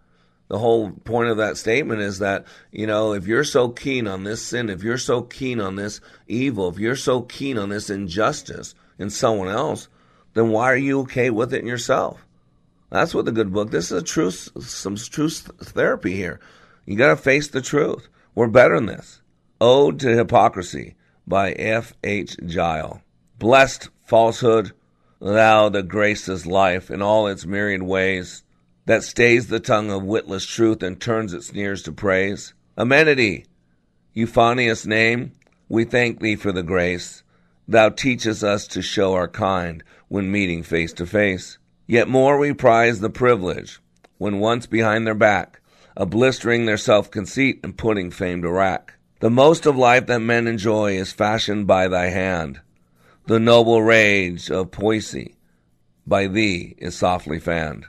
The 0.48 0.58
whole 0.58 0.92
point 0.92 1.28
of 1.28 1.36
that 1.36 1.58
statement 1.58 2.00
is 2.00 2.20
that, 2.20 2.46
you 2.72 2.86
know, 2.86 3.12
if 3.12 3.26
you're 3.26 3.44
so 3.44 3.68
keen 3.68 4.06
on 4.06 4.24
this 4.24 4.40
sin, 4.40 4.70
if 4.70 4.82
you're 4.82 4.96
so 4.96 5.20
keen 5.20 5.60
on 5.60 5.76
this 5.76 6.00
evil, 6.26 6.70
if 6.70 6.78
you're 6.78 6.96
so 6.96 7.20
keen 7.20 7.58
on 7.58 7.68
this 7.68 7.90
injustice 7.90 8.74
in 8.98 9.10
someone 9.10 9.48
else, 9.48 9.88
then 10.32 10.48
why 10.48 10.72
are 10.72 10.76
you 10.76 11.00
okay 11.00 11.28
with 11.28 11.52
it 11.52 11.60
in 11.60 11.66
yourself? 11.66 12.24
That's 12.88 13.14
what 13.14 13.26
the 13.26 13.32
good 13.32 13.52
book. 13.52 13.70
This 13.70 13.92
is 13.92 14.00
a 14.00 14.02
truth, 14.02 14.48
some 14.62 14.96
truth 14.96 15.50
therapy 15.60 16.16
here. 16.16 16.40
You 16.86 16.96
got 16.96 17.08
to 17.08 17.16
face 17.16 17.48
the 17.48 17.60
truth. 17.60 18.08
We're 18.34 18.48
better 18.48 18.76
than 18.76 18.86
this. 18.86 19.20
Ode 19.60 20.00
to 20.00 20.16
Hypocrisy 20.16 20.94
by 21.26 21.52
F. 21.52 21.92
H. 22.02 22.38
Gile. 22.46 23.02
Blessed 23.38 23.90
falsehood 24.02 24.72
Thou 25.24 25.70
that 25.70 25.88
gracest 25.88 26.44
life 26.44 26.90
in 26.90 27.00
all 27.00 27.26
its 27.28 27.46
myriad 27.46 27.82
ways, 27.82 28.42
that 28.84 29.02
stays 29.02 29.46
the 29.46 29.58
tongue 29.58 29.90
of 29.90 30.02
witless 30.02 30.44
truth 30.44 30.82
and 30.82 31.00
turns 31.00 31.32
its 31.32 31.46
sneers 31.46 31.82
to 31.84 31.92
praise. 31.92 32.52
Amenity, 32.76 33.46
euphonious 34.12 34.84
name, 34.84 35.32
we 35.66 35.84
thank 35.84 36.20
thee 36.20 36.36
for 36.36 36.52
the 36.52 36.62
grace. 36.62 37.22
Thou 37.66 37.88
teachest 37.88 38.44
us 38.44 38.66
to 38.66 38.82
show 38.82 39.14
our 39.14 39.26
kind 39.26 39.82
when 40.08 40.30
meeting 40.30 40.62
face 40.62 40.92
to 40.92 41.06
face. 41.06 41.56
Yet 41.86 42.06
more 42.06 42.36
we 42.36 42.52
prize 42.52 43.00
the 43.00 43.08
privilege, 43.08 43.80
when 44.18 44.40
once 44.40 44.66
behind 44.66 45.06
their 45.06 45.14
back, 45.14 45.62
of 45.96 46.10
blistering 46.10 46.66
their 46.66 46.76
self 46.76 47.10
conceit 47.10 47.60
and 47.64 47.78
putting 47.78 48.10
fame 48.10 48.42
to 48.42 48.52
rack. 48.52 48.96
The 49.20 49.30
most 49.30 49.64
of 49.64 49.74
life 49.74 50.04
that 50.08 50.18
men 50.18 50.46
enjoy 50.46 50.98
is 50.98 51.12
fashioned 51.12 51.66
by 51.66 51.88
thy 51.88 52.08
hand. 52.08 52.60
The 53.26 53.40
noble 53.40 53.82
rage 53.82 54.50
of 54.50 54.70
poesy 54.70 55.36
by 56.06 56.26
thee 56.26 56.74
is 56.76 56.94
softly 56.94 57.40
fanned. 57.40 57.86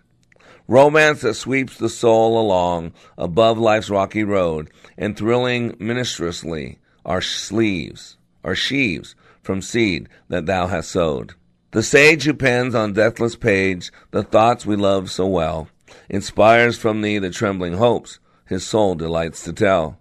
Romance 0.65 1.21
that 1.21 1.33
sweeps 1.33 1.77
the 1.77 1.89
soul 1.89 2.39
along 2.39 2.93
above 3.17 3.57
life's 3.57 3.89
rocky 3.89 4.23
road, 4.23 4.69
and 4.97 5.17
thrilling 5.17 5.75
ministrously 5.77 6.79
are 7.05 7.19
sleeves, 7.21 8.15
are 8.45 8.55
sheaves 8.55 9.13
from 9.41 9.61
seed 9.61 10.07
that 10.29 10.45
thou 10.45 10.67
hast 10.67 10.89
sowed. 10.89 11.33
The 11.71 11.83
sage 11.83 12.23
who 12.23 12.33
pens 12.33 12.73
on 12.73 12.93
deathless 12.93 13.35
page 13.35 13.91
the 14.11 14.23
thoughts 14.23 14.65
we 14.65 14.77
love 14.77 15.11
so 15.11 15.27
well, 15.27 15.67
inspires 16.07 16.77
from 16.77 17.01
thee 17.01 17.19
the 17.19 17.29
trembling 17.29 17.73
hopes 17.73 18.19
his 18.45 18.65
soul 18.65 18.95
delights 18.95 19.43
to 19.43 19.51
tell. 19.51 19.99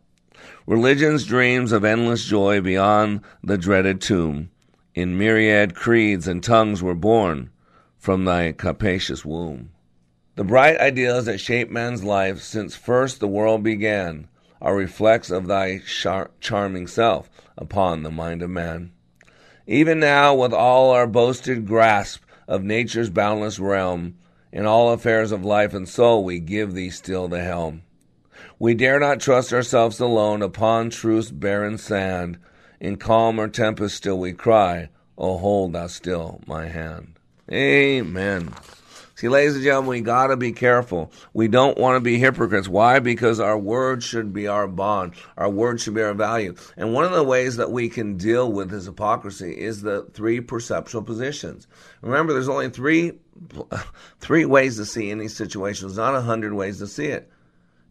Religion's 0.64 1.24
dreams 1.24 1.72
of 1.72 1.85
endless 1.85 2.24
joy 2.24 2.61
beyond 2.61 3.20
the 3.43 3.59
dreaded 3.59 4.01
tomb 4.01 4.51
in 4.95 5.19
myriad 5.19 5.75
creeds 5.75 6.29
and 6.29 6.43
tongues 6.43 6.83
were 6.83 6.95
born 6.95 7.51
from 7.99 8.25
thy 8.25 8.53
capacious 8.53 9.25
womb. 9.25 9.71
The 10.37 10.45
bright 10.45 10.79
ideals 10.79 11.27
that 11.27 11.39
shape 11.39 11.71
man's 11.71 12.05
life 12.05 12.41
since 12.41 12.75
first 12.77 13.21
the 13.21 13.29
world 13.29 13.63
began 13.63 14.29
are 14.61 14.77
reflects 14.77 15.31
of 15.31 15.47
thy 15.47 15.79
char- 15.79 16.31
charming 16.41 16.87
self 16.87 17.31
upon 17.57 18.03
the 18.03 18.11
mind 18.11 18.43
of 18.43 18.51
man. 18.51 18.93
Even 19.67 19.99
now, 20.01 20.35
with 20.35 20.53
all 20.53 20.91
our 20.91 21.07
boasted 21.07 21.67
grasp 21.67 22.23
of 22.47 22.63
nature's 22.63 23.11
boundless 23.11 23.59
realm, 23.59 24.17
in 24.53 24.67
all 24.67 24.93
affairs 24.93 25.33
of 25.33 25.45
life 25.45 25.75
and 25.75 25.89
soul, 25.89 26.25
we 26.25 26.39
give 26.39 26.75
thee 26.75 26.91
still 26.91 27.29
the 27.29 27.43
helm. 27.43 27.83
We 28.59 28.75
dare 28.75 29.01
not 29.01 29.21
trust 29.21 29.53
ourselves 29.53 29.99
alone 29.99 30.43
upon 30.43 30.91
truth's 30.91 31.31
barren 31.31 31.79
sand, 31.79 32.39
in 32.81 32.97
calm 32.97 33.39
or 33.39 33.49
tempest 33.49 33.97
still 33.97 34.18
we 34.18 34.33
cry, 34.33 34.89
Oh, 35.16 35.39
hold 35.39 35.75
thou 35.75 35.87
still 35.87 36.41
my 36.47 36.66
hand. 36.66 37.14
Amen. 37.51 38.53
See, 39.16 39.29
ladies 39.29 39.55
and 39.55 39.62
gentlemen, 39.62 39.91
we 39.91 40.01
got 40.01 40.27
to 40.29 40.37
be 40.37 40.51
careful. 40.51 41.12
We 41.33 41.47
don't 41.47 41.79
want 41.79 41.97
to 41.97 42.01
be 42.01 42.18
hypocrites. 42.18 42.66
Why? 42.66 42.99
Because 42.99 43.39
our 43.39 43.57
word 43.57 44.03
should 44.03 44.33
be 44.33 44.49
our 44.49 44.66
bond. 44.66 45.12
Our 45.37 45.49
word 45.49 45.81
should 45.81 45.95
be 45.95 46.03
our 46.03 46.14
value. 46.14 46.57
And 46.77 46.93
one 46.93 47.05
of 47.05 47.12
the 47.12 47.22
ways 47.22 47.57
that 47.57 47.70
we 47.70 47.89
can 47.89 48.16
deal 48.16 48.51
with 48.51 48.70
this 48.70 48.87
hypocrisy 48.87 49.53
is 49.53 49.83
the 49.83 50.03
three 50.14 50.41
perceptual 50.41 51.03
positions. 51.03 51.68
Remember, 52.01 52.33
there's 52.33 52.49
only 52.49 52.70
three 52.70 53.12
three 54.18 54.45
ways 54.45 54.77
to 54.79 54.85
see 54.85 55.11
any 55.11 55.29
situation. 55.29 55.87
There's 55.87 55.97
not 55.97 56.16
a 56.16 56.22
hundred 56.22 56.53
ways 56.55 56.79
to 56.79 56.89
see 56.89 57.07
it. 57.07 57.31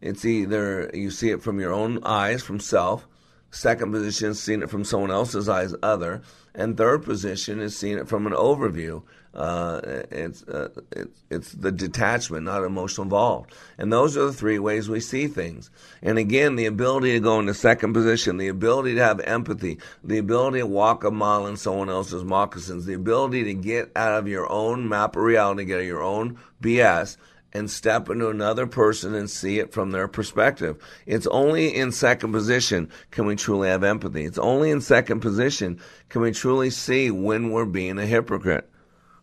It's 0.02 0.26
either 0.26 0.90
you 0.92 1.10
see 1.10 1.30
it 1.30 1.42
from 1.42 1.58
your 1.58 1.72
own 1.72 2.04
eyes, 2.04 2.42
from 2.42 2.60
self. 2.60 3.08
Second 3.54 3.92
position 3.92 4.30
is 4.30 4.42
seeing 4.42 4.62
it 4.62 4.68
from 4.68 4.84
someone 4.84 5.12
else's 5.12 5.48
eyes, 5.48 5.76
other. 5.80 6.22
And 6.56 6.76
third 6.76 7.04
position 7.04 7.60
is 7.60 7.76
seeing 7.76 7.98
it 7.98 8.08
from 8.08 8.26
an 8.26 8.32
overview. 8.32 9.02
Uh, 9.32 9.80
it's, 10.10 10.42
uh, 10.48 10.70
it's, 10.90 11.22
it's 11.30 11.52
the 11.52 11.70
detachment, 11.70 12.44
not 12.44 12.64
emotional 12.64 13.04
involved. 13.04 13.52
And 13.78 13.92
those 13.92 14.16
are 14.16 14.26
the 14.26 14.32
three 14.32 14.58
ways 14.58 14.88
we 14.88 14.98
see 14.98 15.28
things. 15.28 15.70
And 16.02 16.18
again, 16.18 16.56
the 16.56 16.66
ability 16.66 17.12
to 17.12 17.20
go 17.20 17.38
into 17.38 17.54
second 17.54 17.92
position, 17.92 18.38
the 18.38 18.48
ability 18.48 18.96
to 18.96 19.02
have 19.04 19.20
empathy, 19.20 19.78
the 20.02 20.18
ability 20.18 20.58
to 20.58 20.66
walk 20.66 21.04
a 21.04 21.12
mile 21.12 21.46
in 21.46 21.56
someone 21.56 21.88
else's 21.88 22.24
moccasins, 22.24 22.86
the 22.86 22.94
ability 22.94 23.44
to 23.44 23.54
get 23.54 23.92
out 23.94 24.18
of 24.18 24.26
your 24.26 24.50
own 24.50 24.88
map 24.88 25.14
of 25.14 25.22
reality, 25.22 25.64
get 25.64 25.76
out 25.76 25.80
of 25.80 25.86
your 25.86 26.02
own 26.02 26.38
BS, 26.60 27.16
and 27.54 27.70
step 27.70 28.10
into 28.10 28.28
another 28.28 28.66
person 28.66 29.14
and 29.14 29.30
see 29.30 29.60
it 29.60 29.72
from 29.72 29.92
their 29.92 30.08
perspective. 30.08 30.76
It's 31.06 31.26
only 31.28 31.74
in 31.74 31.92
second 31.92 32.32
position 32.32 32.90
can 33.12 33.26
we 33.26 33.36
truly 33.36 33.68
have 33.68 33.84
empathy. 33.84 34.24
It's 34.24 34.38
only 34.38 34.70
in 34.70 34.80
second 34.80 35.20
position 35.20 35.80
can 36.08 36.20
we 36.20 36.32
truly 36.32 36.70
see 36.70 37.12
when 37.12 37.50
we're 37.50 37.64
being 37.64 37.98
a 37.98 38.06
hypocrite. 38.06 38.68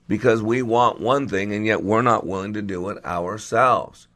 Because 0.08 0.42
we 0.42 0.62
want 0.62 1.00
one 1.00 1.28
thing 1.28 1.54
and 1.54 1.66
yet 1.66 1.84
we're 1.84 2.02
not 2.02 2.26
willing 2.26 2.54
to 2.54 2.62
do 2.62 2.90
it 2.90 3.06
ourselves. 3.06 4.08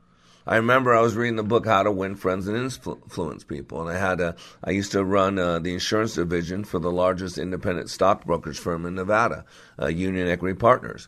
I 0.47 0.57
remember 0.57 0.93
I 0.93 1.01
was 1.01 1.15
reading 1.15 1.37
the 1.37 1.43
book 1.43 1.65
How 1.65 1.81
to 1.83 1.91
Win 1.91 2.15
Friends 2.15 2.47
and 2.47 2.55
Influence 2.55 3.43
People, 3.43 3.81
and 3.81 3.89
I 3.89 3.99
had 3.99 4.21
a 4.21 4.35
I 4.63 4.71
used 4.71 4.91
to 4.91 5.03
run 5.03 5.39
uh, 5.39 5.57
the 5.57 5.73
insurance 5.73 6.13
division 6.13 6.63
for 6.63 6.77
the 6.77 6.91
largest 6.91 7.39
independent 7.39 7.89
stockbrokers 7.89 8.59
firm 8.59 8.85
in 8.85 8.93
Nevada, 8.93 9.45
uh, 9.81 9.87
Union 9.87 10.27
Equity 10.27 10.55
Partners. 10.55 11.07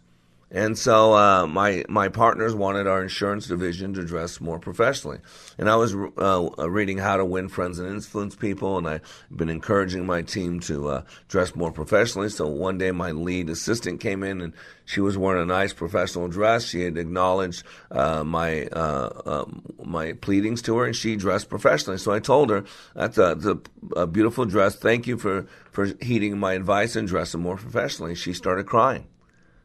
And 0.49 0.77
so 0.77 1.13
uh, 1.13 1.45
my 1.45 1.83
my 1.89 2.07
partners 2.07 2.55
wanted 2.55 2.87
our 2.87 3.03
insurance 3.03 3.47
division 3.47 3.93
to 3.95 4.05
dress 4.05 4.39
more 4.39 4.59
professionally, 4.59 5.19
and 5.57 5.69
I 5.69 5.75
was 5.75 5.93
uh, 5.93 6.69
reading 6.69 6.99
How 6.99 7.17
to 7.17 7.25
Win 7.25 7.49
Friends 7.49 7.79
and 7.79 7.89
Influence 7.89 8.33
People, 8.33 8.77
and 8.77 8.87
I've 8.87 9.01
been 9.29 9.49
encouraging 9.49 10.05
my 10.05 10.21
team 10.21 10.61
to 10.61 10.87
uh, 10.87 11.01
dress 11.27 11.53
more 11.53 11.73
professionally. 11.73 12.29
So 12.29 12.47
one 12.47 12.77
day 12.77 12.91
my 12.91 13.11
lead 13.11 13.49
assistant 13.49 13.99
came 13.99 14.23
in, 14.23 14.39
and 14.39 14.53
she 14.85 15.01
was 15.01 15.17
wearing 15.17 15.43
a 15.43 15.45
nice 15.45 15.73
professional 15.73 16.29
dress. 16.29 16.63
She 16.63 16.81
had 16.81 16.97
acknowledged 16.97 17.63
uh, 17.91 18.23
my 18.23 18.67
uh, 18.67 19.09
um, 19.25 19.63
my 19.83 20.13
pleadings 20.13 20.61
to 20.61 20.77
her, 20.77 20.85
and 20.85 20.95
she 20.95 21.17
dressed 21.17 21.49
professionally. 21.49 21.97
So 21.97 22.13
I 22.13 22.19
told 22.19 22.51
her, 22.51 22.63
"That's 22.95 23.17
a, 23.17 23.35
that's 23.37 23.59
a 23.97 24.07
beautiful 24.07 24.45
dress. 24.45 24.77
Thank 24.77 25.07
you 25.07 25.17
for 25.17 25.45
for 25.73 25.87
heeding 26.01 26.37
my 26.37 26.53
advice 26.53 26.95
and 26.95 27.05
dressing 27.05 27.41
more 27.41 27.57
professionally." 27.57 28.15
She 28.15 28.31
started 28.31 28.65
crying 28.65 29.07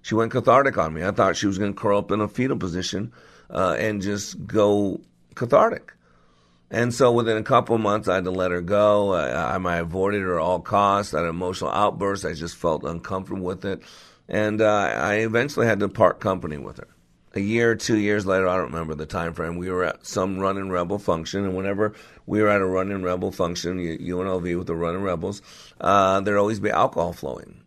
she 0.03 0.15
went 0.15 0.33
cathartic 0.33 0.77
on 0.77 0.93
me. 0.93 1.05
I 1.05 1.13
thought 1.13 1.37
she 1.37 1.47
was 1.47 1.59
going 1.59 1.73
to 1.73 1.81
curl 1.81 1.99
up 1.99 2.11
in 2.11 2.21
a 2.21 2.29
fetal 2.29 2.57
position 2.57 3.13
uh, 3.49 3.77
and 3.79 4.03
just 4.03 4.47
go 4.47 5.01
cathartic. 5.35 5.95
And 6.71 6.93
so 6.93 7.13
within 7.13 7.37
a 7.37 7.43
couple 7.43 7.75
of 7.75 7.83
months, 7.83 8.09
I 8.09 8.17
had 8.17 8.25
to 8.25 8.31
let 8.31 8.51
her 8.51 8.63
go. 8.63 9.13
I, 9.13 9.57
I, 9.57 9.77
avoided 9.77 10.23
her 10.23 10.39
at 10.39 10.43
all 10.43 10.59
costs. 10.59 11.13
I 11.13 11.19
had 11.19 11.25
an 11.25 11.31
emotional 11.31 11.71
outburst. 11.71 12.25
I 12.25 12.33
just 12.33 12.57
felt 12.57 12.83
uncomfortable 12.83 13.43
with 13.43 13.65
it. 13.67 13.83
And 14.27 14.63
uh, 14.63 14.91
I 14.97 15.17
eventually 15.17 15.67
had 15.67 15.81
to 15.81 15.89
part 15.89 16.19
company 16.19 16.57
with 16.57 16.79
her. 16.79 16.89
A 17.35 17.41
year 17.41 17.73
or 17.73 17.77
two 17.77 17.99
years 17.99 18.25
later, 18.25 18.49
I 18.49 18.57
don't 18.57 18.73
remember 18.73 18.95
the 18.95 19.07
time 19.07 19.35
frame, 19.35 19.57
we 19.57 19.71
were 19.71 19.85
at 19.85 20.07
some 20.07 20.39
running 20.39 20.71
rebel 20.71 20.99
function. 20.99 21.45
And 21.45 21.55
whenever 21.55 21.95
we 22.27 22.41
were 22.41 22.49
at 22.49 22.61
a 22.61 22.67
running 22.67 23.03
rebel 23.03 23.33
function, 23.33 23.79
UNLV 23.79 24.59
with 24.59 24.67
the 24.67 24.75
running 24.75 25.03
rebels, 25.03 25.43
uh, 25.81 26.21
there'd 26.21 26.39
always 26.39 26.61
be 26.61 26.71
alcohol 26.71 27.13
flowing. 27.13 27.62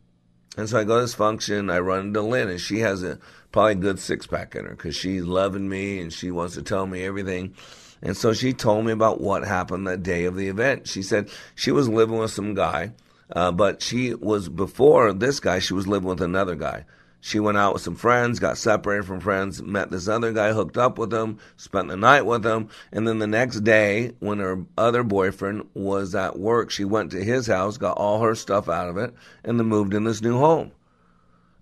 And 0.58 0.70
so 0.70 0.80
I 0.80 0.84
go 0.84 0.96
to 0.96 1.02
this 1.02 1.14
function, 1.14 1.70
I 1.70 1.80
run 1.80 2.08
into 2.08 2.22
Lynn, 2.22 2.50
and 2.50 2.62
she 2.62 2.80
has 2.80 3.04
a 3.04 3.20
probably 3.52 3.74
a 3.74 3.76
good 3.76 4.00
six 4.00 4.28
pack 4.28 4.56
in 4.56 4.66
her 4.66 4.72
because 4.72 4.96
she's 4.96 5.24
loving 5.24 5.70
me 5.70 6.02
and 6.02 6.12
she 6.12 6.32
wants 6.32 6.56
to 6.56 6.62
tell 6.62 6.86
me 6.88 7.04
everything. 7.04 7.56
And 8.02 8.16
so 8.16 8.34
she 8.34 8.54
told 8.54 8.86
me 8.86 8.92
about 8.92 9.22
what 9.22 9.46
happened 9.46 9.88
that 9.88 10.04
day 10.04 10.26
of 10.26 10.36
the 10.36 10.48
event. 10.48 10.88
She 10.88 11.02
said 11.02 11.30
she 11.56 11.72
was 11.72 11.90
living 11.90 12.18
with 12.18 12.32
some 12.32 12.54
guy, 12.54 12.92
uh, 13.34 13.52
but 13.52 13.82
she 13.82 14.14
was 14.14 14.50
before 14.50 15.14
this 15.14 15.40
guy, 15.40 15.60
she 15.60 15.74
was 15.74 15.88
living 15.88 16.10
with 16.10 16.22
another 16.22 16.56
guy. 16.56 16.86
She 17.26 17.40
went 17.40 17.58
out 17.58 17.74
with 17.74 17.82
some 17.82 17.96
friends, 17.96 18.38
got 18.38 18.56
separated 18.56 19.08
from 19.08 19.20
friends, 19.20 19.60
met 19.60 19.90
this 19.90 20.08
other 20.08 20.32
guy, 20.32 20.54
hooked 20.54 20.78
up 20.78 21.00
with 21.00 21.12
him, 21.12 21.40
spent 21.58 21.88
the 21.88 21.98
night 21.98 22.24
with 22.24 22.46
him, 22.46 22.70
and 22.92 23.08
then 23.08 23.18
the 23.18 23.26
next 23.26 23.62
day, 23.62 24.12
when 24.20 24.38
her 24.38 24.64
other 24.78 25.02
boyfriend 25.02 25.68
was 25.74 26.14
at 26.14 26.38
work, 26.38 26.70
she 26.70 26.86
went 26.86 27.10
to 27.10 27.24
his 27.24 27.48
house, 27.48 27.80
got 27.80 27.98
all 27.98 28.22
her 28.22 28.36
stuff 28.36 28.70
out 28.70 28.90
of 28.90 28.98
it, 28.98 29.12
and 29.44 29.60
then 29.60 29.66
moved 29.66 29.96
in 29.96 30.04
this 30.04 30.22
new 30.22 30.38
home. 30.38 30.72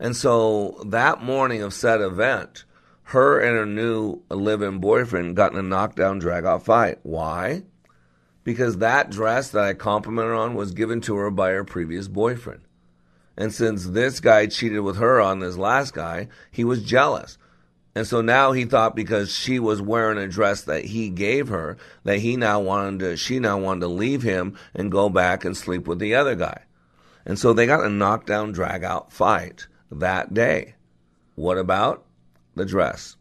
And 0.01 0.17
so 0.17 0.83
that 0.87 1.23
morning 1.23 1.61
of 1.61 1.73
said 1.73 2.01
event, 2.01 2.65
her 3.03 3.39
and 3.39 3.55
her 3.55 3.65
new 3.65 4.21
live-in 4.29 4.79
boyfriend 4.79 5.37
got 5.37 5.53
in 5.53 5.57
a 5.59 5.63
knockdown, 5.63 6.19
drag-out 6.19 6.65
fight. 6.65 6.99
Why? 7.03 7.63
Because 8.43 8.79
that 8.79 9.09
dress 9.09 9.51
that 9.51 9.63
I 9.63 9.75
complimented 9.75 10.33
on 10.33 10.55
was 10.55 10.73
given 10.73 10.99
to 11.01 11.15
her 11.15 11.31
by 11.31 11.51
her 11.51 11.63
previous 11.63 12.09
boyfriend. 12.09 12.63
And 13.37 13.53
since 13.53 13.87
this 13.87 14.19
guy 14.19 14.47
cheated 14.47 14.81
with 14.81 14.97
her 14.97 15.19
on 15.19 15.39
this 15.39 15.57
last 15.57 15.93
guy, 15.93 16.27
he 16.51 16.63
was 16.63 16.83
jealous. 16.83 17.37
And 17.95 18.07
so 18.07 18.21
now 18.21 18.51
he 18.51 18.65
thought 18.65 18.95
because 18.95 19.31
she 19.31 19.59
was 19.59 19.81
wearing 19.81 20.17
a 20.17 20.27
dress 20.27 20.63
that 20.63 20.85
he 20.85 21.09
gave 21.09 21.49
her, 21.49 21.77
that 22.03 22.19
he 22.19 22.35
now 22.37 22.59
wanted 22.59 22.99
to, 22.99 23.17
she 23.17 23.39
now 23.39 23.59
wanted 23.59 23.81
to 23.81 23.87
leave 23.87 24.23
him 24.23 24.57
and 24.73 24.91
go 24.91 25.09
back 25.09 25.45
and 25.45 25.55
sleep 25.55 25.87
with 25.87 25.99
the 25.99 26.15
other 26.15 26.35
guy. 26.35 26.63
And 27.25 27.37
so 27.37 27.53
they 27.53 27.65
got 27.65 27.85
a 27.85 27.89
knockdown, 27.89 28.51
drag 28.51 28.83
out 28.83 29.11
fight 29.13 29.67
that 29.91 30.33
day. 30.33 30.75
What 31.35 31.57
about 31.57 32.03
the 32.55 32.65
dress? 32.65 33.15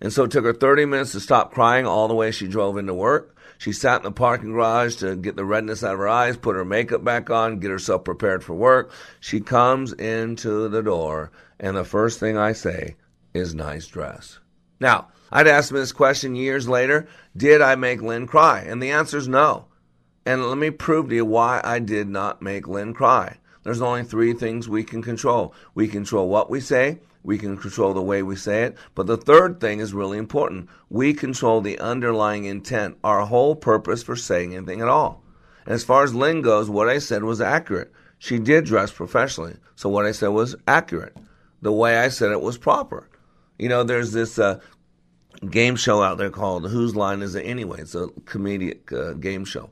And 0.00 0.12
so 0.12 0.24
it 0.24 0.30
took 0.30 0.44
her 0.44 0.52
30 0.52 0.86
minutes 0.86 1.12
to 1.12 1.20
stop 1.20 1.52
crying 1.52 1.86
all 1.86 2.08
the 2.08 2.14
way 2.14 2.30
she 2.30 2.48
drove 2.48 2.76
into 2.76 2.94
work. 2.94 3.36
She 3.58 3.72
sat 3.72 3.98
in 3.98 4.02
the 4.02 4.12
parking 4.12 4.52
garage 4.52 4.96
to 4.96 5.16
get 5.16 5.36
the 5.36 5.44
redness 5.44 5.82
out 5.84 5.94
of 5.94 5.98
her 5.98 6.08
eyes, 6.08 6.36
put 6.36 6.56
her 6.56 6.64
makeup 6.64 7.04
back 7.04 7.30
on, 7.30 7.60
get 7.60 7.70
herself 7.70 8.04
prepared 8.04 8.42
for 8.42 8.54
work. 8.54 8.92
She 9.20 9.40
comes 9.40 9.92
into 9.92 10.68
the 10.68 10.82
door, 10.82 11.30
and 11.58 11.76
the 11.76 11.84
first 11.84 12.20
thing 12.20 12.36
I 12.36 12.52
say 12.52 12.96
is, 13.32 13.54
nice 13.54 13.86
dress. 13.86 14.38
Now, 14.80 15.08
I'd 15.30 15.46
me 15.46 15.80
this 15.80 15.92
question 15.92 16.36
years 16.36 16.68
later 16.68 17.08
Did 17.36 17.60
I 17.62 17.74
make 17.74 18.02
Lynn 18.02 18.26
cry? 18.26 18.60
And 18.60 18.82
the 18.82 18.90
answer 18.90 19.18
is 19.18 19.28
no. 19.28 19.66
And 20.26 20.46
let 20.46 20.58
me 20.58 20.70
prove 20.70 21.08
to 21.08 21.14
you 21.14 21.24
why 21.24 21.60
I 21.62 21.78
did 21.78 22.08
not 22.08 22.42
make 22.42 22.66
Lynn 22.66 22.94
cry. 22.94 23.38
There's 23.64 23.82
only 23.82 24.04
three 24.04 24.34
things 24.34 24.68
we 24.68 24.84
can 24.84 25.02
control 25.02 25.54
we 25.74 25.88
control 25.88 26.28
what 26.28 26.50
we 26.50 26.60
say, 26.60 27.00
we 27.24 27.38
can 27.38 27.56
control 27.56 27.94
the 27.94 28.02
way 28.02 28.22
we 28.22 28.36
say 28.36 28.64
it. 28.64 28.76
But 28.94 29.06
the 29.06 29.16
third 29.16 29.58
thing 29.58 29.80
is 29.80 29.94
really 29.94 30.18
important. 30.18 30.68
We 30.90 31.14
control 31.14 31.60
the 31.60 31.78
underlying 31.78 32.44
intent, 32.44 32.98
our 33.02 33.24
whole 33.24 33.56
purpose 33.56 34.02
for 34.02 34.14
saying 34.14 34.54
anything 34.54 34.82
at 34.82 34.88
all. 34.88 35.24
And 35.64 35.74
as 35.74 35.82
far 35.82 36.04
as 36.04 36.14
Lynn 36.14 36.42
goes, 36.42 36.68
what 36.68 36.88
I 36.88 36.98
said 36.98 37.24
was 37.24 37.40
accurate. 37.40 37.90
She 38.18 38.38
did 38.38 38.66
dress 38.66 38.92
professionally. 38.92 39.56
So 39.74 39.88
what 39.88 40.04
I 40.04 40.12
said 40.12 40.28
was 40.28 40.54
accurate. 40.68 41.16
The 41.62 41.72
way 41.72 41.96
I 41.96 42.08
said 42.08 42.30
it 42.30 42.42
was 42.42 42.58
proper. 42.58 43.08
You 43.58 43.70
know, 43.70 43.82
there's 43.82 44.12
this 44.12 44.38
uh, 44.38 44.60
game 45.50 45.76
show 45.76 46.02
out 46.02 46.18
there 46.18 46.30
called 46.30 46.68
Whose 46.68 46.94
Line 46.94 47.22
Is 47.22 47.34
It 47.34 47.42
Anyway? 47.42 47.80
It's 47.80 47.94
a 47.94 48.08
comedic 48.24 48.92
uh, 48.92 49.14
game 49.14 49.46
show. 49.46 49.70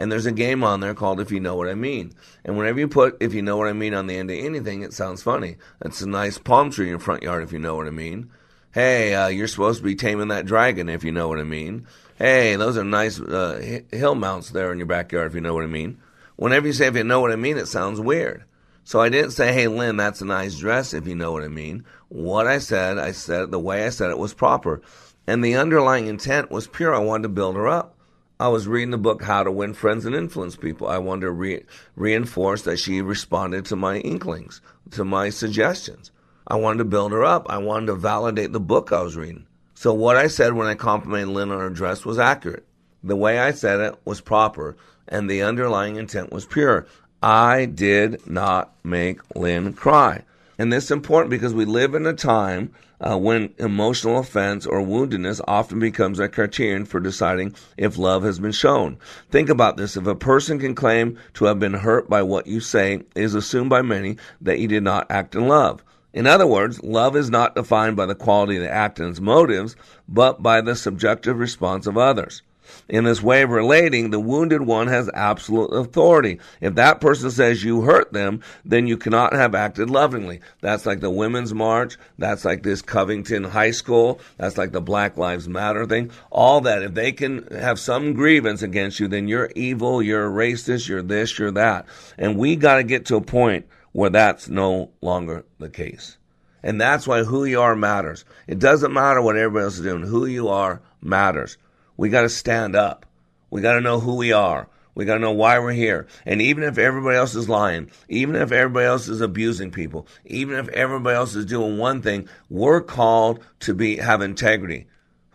And 0.00 0.10
there's 0.10 0.24
a 0.24 0.32
game 0.32 0.64
on 0.64 0.80
there 0.80 0.94
called 0.94 1.20
If 1.20 1.30
You 1.30 1.40
Know 1.40 1.56
What 1.56 1.68
I 1.68 1.74
Mean. 1.74 2.14
And 2.42 2.56
whenever 2.56 2.80
you 2.80 2.88
put 2.88 3.18
If 3.20 3.34
You 3.34 3.42
Know 3.42 3.58
What 3.58 3.68
I 3.68 3.74
Mean 3.74 3.92
on 3.92 4.06
the 4.06 4.16
end 4.16 4.30
of 4.30 4.38
anything, 4.38 4.82
it 4.82 4.94
sounds 4.94 5.22
funny. 5.22 5.56
That's 5.78 6.00
a 6.00 6.08
nice 6.08 6.38
palm 6.38 6.70
tree 6.70 6.86
in 6.86 6.90
your 6.90 6.98
front 6.98 7.22
yard, 7.22 7.42
if 7.42 7.52
you 7.52 7.58
know 7.58 7.76
what 7.76 7.86
I 7.86 7.90
mean. 7.90 8.30
Hey, 8.72 9.12
uh, 9.12 9.28
you're 9.28 9.46
supposed 9.46 9.80
to 9.80 9.84
be 9.84 9.94
taming 9.94 10.28
that 10.28 10.46
dragon, 10.46 10.88
if 10.88 11.04
you 11.04 11.12
know 11.12 11.28
what 11.28 11.38
I 11.38 11.42
mean. 11.42 11.86
Hey, 12.16 12.56
those 12.56 12.78
are 12.78 12.84
nice 12.84 13.20
uh, 13.20 13.80
hill 13.90 14.14
mounts 14.14 14.48
there 14.50 14.72
in 14.72 14.78
your 14.78 14.86
backyard, 14.86 15.26
if 15.26 15.34
you 15.34 15.42
know 15.42 15.52
what 15.52 15.64
I 15.64 15.68
mean. 15.68 16.00
Whenever 16.36 16.66
you 16.66 16.72
say 16.72 16.86
if 16.86 16.96
you 16.96 17.04
know 17.04 17.20
what 17.20 17.30
I 17.30 17.36
mean, 17.36 17.58
it 17.58 17.68
sounds 17.68 18.00
weird. 18.00 18.44
So 18.84 19.02
I 19.02 19.10
didn't 19.10 19.32
say, 19.32 19.52
hey, 19.52 19.68
Lynn, 19.68 19.98
that's 19.98 20.22
a 20.22 20.24
nice 20.24 20.56
dress, 20.56 20.94
if 20.94 21.06
you 21.06 21.14
know 21.14 21.32
what 21.32 21.44
I 21.44 21.48
mean. 21.48 21.84
What 22.08 22.46
I 22.46 22.58
said, 22.58 22.96
I 22.96 23.12
said, 23.12 23.50
the 23.50 23.58
way 23.58 23.84
I 23.84 23.90
said 23.90 24.08
it 24.08 24.18
was 24.18 24.32
proper. 24.32 24.80
And 25.26 25.44
the 25.44 25.56
underlying 25.56 26.06
intent 26.06 26.50
was 26.50 26.66
pure. 26.66 26.94
I 26.94 27.00
wanted 27.00 27.24
to 27.24 27.28
build 27.28 27.56
her 27.56 27.68
up. 27.68 27.98
I 28.40 28.48
was 28.48 28.66
reading 28.66 28.90
the 28.90 28.96
book 28.96 29.22
How 29.22 29.42
to 29.42 29.52
Win 29.52 29.74
Friends 29.74 30.06
and 30.06 30.14
Influence 30.14 30.56
People. 30.56 30.86
I 30.86 30.96
wanted 30.96 31.26
to 31.26 31.30
re- 31.30 31.64
reinforce 31.94 32.62
that 32.62 32.78
she 32.78 33.02
responded 33.02 33.66
to 33.66 33.76
my 33.76 33.98
inklings, 33.98 34.62
to 34.92 35.04
my 35.04 35.28
suggestions. 35.28 36.10
I 36.46 36.56
wanted 36.56 36.78
to 36.78 36.84
build 36.86 37.12
her 37.12 37.22
up. 37.22 37.50
I 37.50 37.58
wanted 37.58 37.88
to 37.88 37.96
validate 37.96 38.52
the 38.52 38.58
book 38.58 38.92
I 38.92 39.02
was 39.02 39.14
reading. 39.14 39.46
So 39.74 39.92
what 39.92 40.16
I 40.16 40.28
said 40.28 40.54
when 40.54 40.68
I 40.68 40.74
complimented 40.74 41.28
Lynn 41.28 41.50
on 41.50 41.60
her 41.60 41.68
dress 41.68 42.06
was 42.06 42.18
accurate. 42.18 42.64
The 43.04 43.14
way 43.14 43.38
I 43.38 43.50
said 43.50 43.78
it 43.80 43.96
was 44.06 44.22
proper, 44.22 44.74
and 45.06 45.28
the 45.28 45.42
underlying 45.42 45.96
intent 45.96 46.32
was 46.32 46.46
pure. 46.46 46.86
I 47.22 47.66
did 47.66 48.26
not 48.26 48.74
make 48.82 49.20
Lynn 49.36 49.74
cry. 49.74 50.24
And 50.60 50.70
this 50.70 50.84
is 50.84 50.90
important 50.90 51.30
because 51.30 51.54
we 51.54 51.64
live 51.64 51.94
in 51.94 52.04
a 52.04 52.12
time 52.12 52.70
uh, 53.00 53.16
when 53.16 53.54
emotional 53.56 54.18
offense 54.18 54.66
or 54.66 54.82
woundedness 54.82 55.40
often 55.48 55.78
becomes 55.78 56.18
a 56.18 56.28
criterion 56.28 56.84
for 56.84 57.00
deciding 57.00 57.54
if 57.78 57.96
love 57.96 58.24
has 58.24 58.38
been 58.38 58.52
shown. 58.52 58.98
Think 59.30 59.48
about 59.48 59.78
this. 59.78 59.96
If 59.96 60.06
a 60.06 60.14
person 60.14 60.58
can 60.58 60.74
claim 60.74 61.16
to 61.32 61.46
have 61.46 61.58
been 61.58 61.72
hurt 61.72 62.10
by 62.10 62.20
what 62.20 62.46
you 62.46 62.60
say, 62.60 62.96
it 62.96 63.06
is 63.14 63.34
assumed 63.34 63.70
by 63.70 63.80
many 63.80 64.18
that 64.42 64.58
you 64.58 64.68
did 64.68 64.82
not 64.82 65.10
act 65.10 65.34
in 65.34 65.48
love. 65.48 65.82
In 66.12 66.26
other 66.26 66.46
words, 66.46 66.82
love 66.82 67.16
is 67.16 67.30
not 67.30 67.54
defined 67.54 67.96
by 67.96 68.04
the 68.04 68.14
quality 68.14 68.58
of 68.58 68.62
the 68.62 68.70
act 68.70 69.00
and 69.00 69.08
its 69.08 69.18
motives, 69.18 69.76
but 70.08 70.42
by 70.42 70.60
the 70.60 70.76
subjective 70.76 71.38
response 71.38 71.86
of 71.86 71.96
others. 71.96 72.42
In 72.88 73.04
this 73.04 73.22
way 73.22 73.42
of 73.42 73.50
relating, 73.50 74.10
the 74.10 74.20
wounded 74.20 74.62
one 74.62 74.88
has 74.88 75.10
absolute 75.14 75.72
authority. 75.72 76.38
If 76.60 76.74
that 76.74 77.00
person 77.00 77.30
says 77.30 77.64
you 77.64 77.82
hurt 77.82 78.12
them, 78.12 78.42
then 78.64 78.86
you 78.86 78.96
cannot 78.96 79.32
have 79.32 79.54
acted 79.54 79.90
lovingly. 79.90 80.40
That's 80.60 80.86
like 80.86 81.00
the 81.00 81.10
Women's 81.10 81.54
March. 81.54 81.96
That's 82.18 82.44
like 82.44 82.62
this 82.62 82.82
Covington 82.82 83.44
High 83.44 83.70
School. 83.70 84.20
That's 84.36 84.58
like 84.58 84.72
the 84.72 84.80
Black 84.80 85.16
Lives 85.16 85.48
Matter 85.48 85.86
thing. 85.86 86.10
All 86.30 86.60
that. 86.62 86.82
If 86.82 86.94
they 86.94 87.12
can 87.12 87.46
have 87.48 87.78
some 87.78 88.14
grievance 88.14 88.62
against 88.62 89.00
you, 89.00 89.08
then 89.08 89.28
you're 89.28 89.50
evil, 89.54 90.02
you're 90.02 90.30
racist, 90.30 90.88
you're 90.88 91.02
this, 91.02 91.38
you're 91.38 91.50
that. 91.52 91.86
And 92.18 92.36
we 92.36 92.56
got 92.56 92.76
to 92.76 92.84
get 92.84 93.06
to 93.06 93.16
a 93.16 93.20
point 93.20 93.66
where 93.92 94.10
that's 94.10 94.48
no 94.48 94.90
longer 95.00 95.44
the 95.58 95.68
case. 95.68 96.16
And 96.62 96.80
that's 96.80 97.06
why 97.06 97.24
who 97.24 97.44
you 97.44 97.60
are 97.60 97.74
matters. 97.74 98.24
It 98.46 98.58
doesn't 98.58 98.92
matter 98.92 99.22
what 99.22 99.36
everybody 99.36 99.64
else 99.64 99.78
is 99.78 99.82
doing. 99.82 100.02
Who 100.02 100.26
you 100.26 100.48
are 100.48 100.82
matters. 101.00 101.56
We 102.00 102.08
got 102.08 102.22
to 102.22 102.30
stand 102.30 102.76
up. 102.76 103.04
We 103.50 103.60
got 103.60 103.74
to 103.74 103.82
know 103.82 104.00
who 104.00 104.16
we 104.16 104.32
are. 104.32 104.70
We 104.94 105.04
got 105.04 105.16
to 105.16 105.20
know 105.20 105.32
why 105.32 105.58
we're 105.58 105.72
here. 105.72 106.06
And 106.24 106.40
even 106.40 106.64
if 106.64 106.78
everybody 106.78 107.18
else 107.18 107.34
is 107.34 107.46
lying, 107.46 107.90
even 108.08 108.36
if 108.36 108.52
everybody 108.52 108.86
else 108.86 109.06
is 109.06 109.20
abusing 109.20 109.70
people, 109.70 110.06
even 110.24 110.56
if 110.56 110.68
everybody 110.70 111.14
else 111.14 111.34
is 111.34 111.44
doing 111.44 111.76
one 111.76 112.00
thing, 112.00 112.26
we're 112.48 112.80
called 112.80 113.44
to 113.60 113.74
be 113.74 113.98
have 113.98 114.22
integrity. 114.22 114.86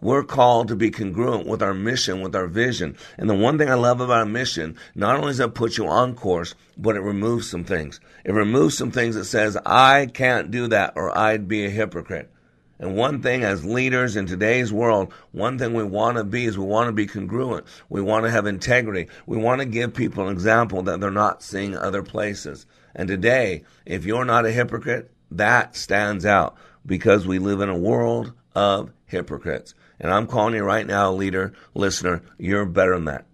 We're 0.01 0.23
called 0.23 0.69
to 0.69 0.75
be 0.75 0.89
congruent 0.89 1.45
with 1.45 1.61
our 1.61 1.75
mission, 1.75 2.21
with 2.21 2.35
our 2.35 2.47
vision. 2.47 2.97
And 3.19 3.29
the 3.29 3.35
one 3.35 3.59
thing 3.59 3.69
I 3.69 3.75
love 3.75 4.01
about 4.01 4.23
a 4.23 4.25
mission, 4.25 4.75
not 4.95 5.17
only 5.17 5.33
does 5.33 5.41
it 5.41 5.53
put 5.53 5.77
you 5.77 5.85
on 5.85 6.15
course, 6.15 6.55
but 6.79 6.95
it 6.95 7.01
removes 7.01 7.47
some 7.47 7.63
things. 7.63 7.99
It 8.23 8.31
removes 8.31 8.75
some 8.75 8.89
things 8.89 9.13
that 9.13 9.25
says, 9.25 9.55
I 9.67 10.07
can't 10.07 10.49
do 10.49 10.65
that 10.69 10.93
or 10.95 11.15
I'd 11.15 11.47
be 11.47 11.63
a 11.67 11.69
hypocrite. 11.69 12.31
And 12.79 12.95
one 12.95 13.21
thing 13.21 13.43
as 13.43 13.65
leaders 13.65 14.15
in 14.15 14.25
today's 14.25 14.73
world, 14.73 15.13
one 15.31 15.57
thing 15.57 15.73
we 15.73 15.83
want 15.83 16.17
to 16.17 16.23
be 16.23 16.45
is 16.45 16.57
we 16.57 16.65
want 16.65 16.87
to 16.87 16.91
be 16.91 17.07
congruent. 17.07 17.65
We 17.89 18.01
want 18.01 18.25
to 18.25 18.31
have 18.31 18.45
integrity. 18.45 19.07
We 19.25 19.37
want 19.37 19.61
to 19.61 19.65
give 19.65 19.93
people 19.93 20.27
an 20.27 20.33
example 20.33 20.81
that 20.83 20.99
they're 20.99 21.11
not 21.11 21.41
seeing 21.41 21.77
other 21.77 22.03
places. 22.03 22.65
And 22.93 23.07
today, 23.07 23.63
if 23.85 24.05
you're 24.05 24.25
not 24.25 24.45
a 24.45 24.51
hypocrite, 24.51 25.11
that 25.31 25.75
stands 25.75 26.25
out 26.25 26.57
because 26.85 27.25
we 27.25 27.39
live 27.39 27.61
in 27.61 27.69
a 27.69 27.77
world 27.77 28.33
of 28.53 28.91
hypocrites. 29.05 29.73
And 29.99 30.11
I'm 30.11 30.27
calling 30.27 30.55
you 30.55 30.63
right 30.63 30.85
now, 30.85 31.11
leader, 31.11 31.53
listener, 31.73 32.21
you're 32.37 32.65
better 32.65 32.95
than 32.95 33.05
that. 33.05 33.25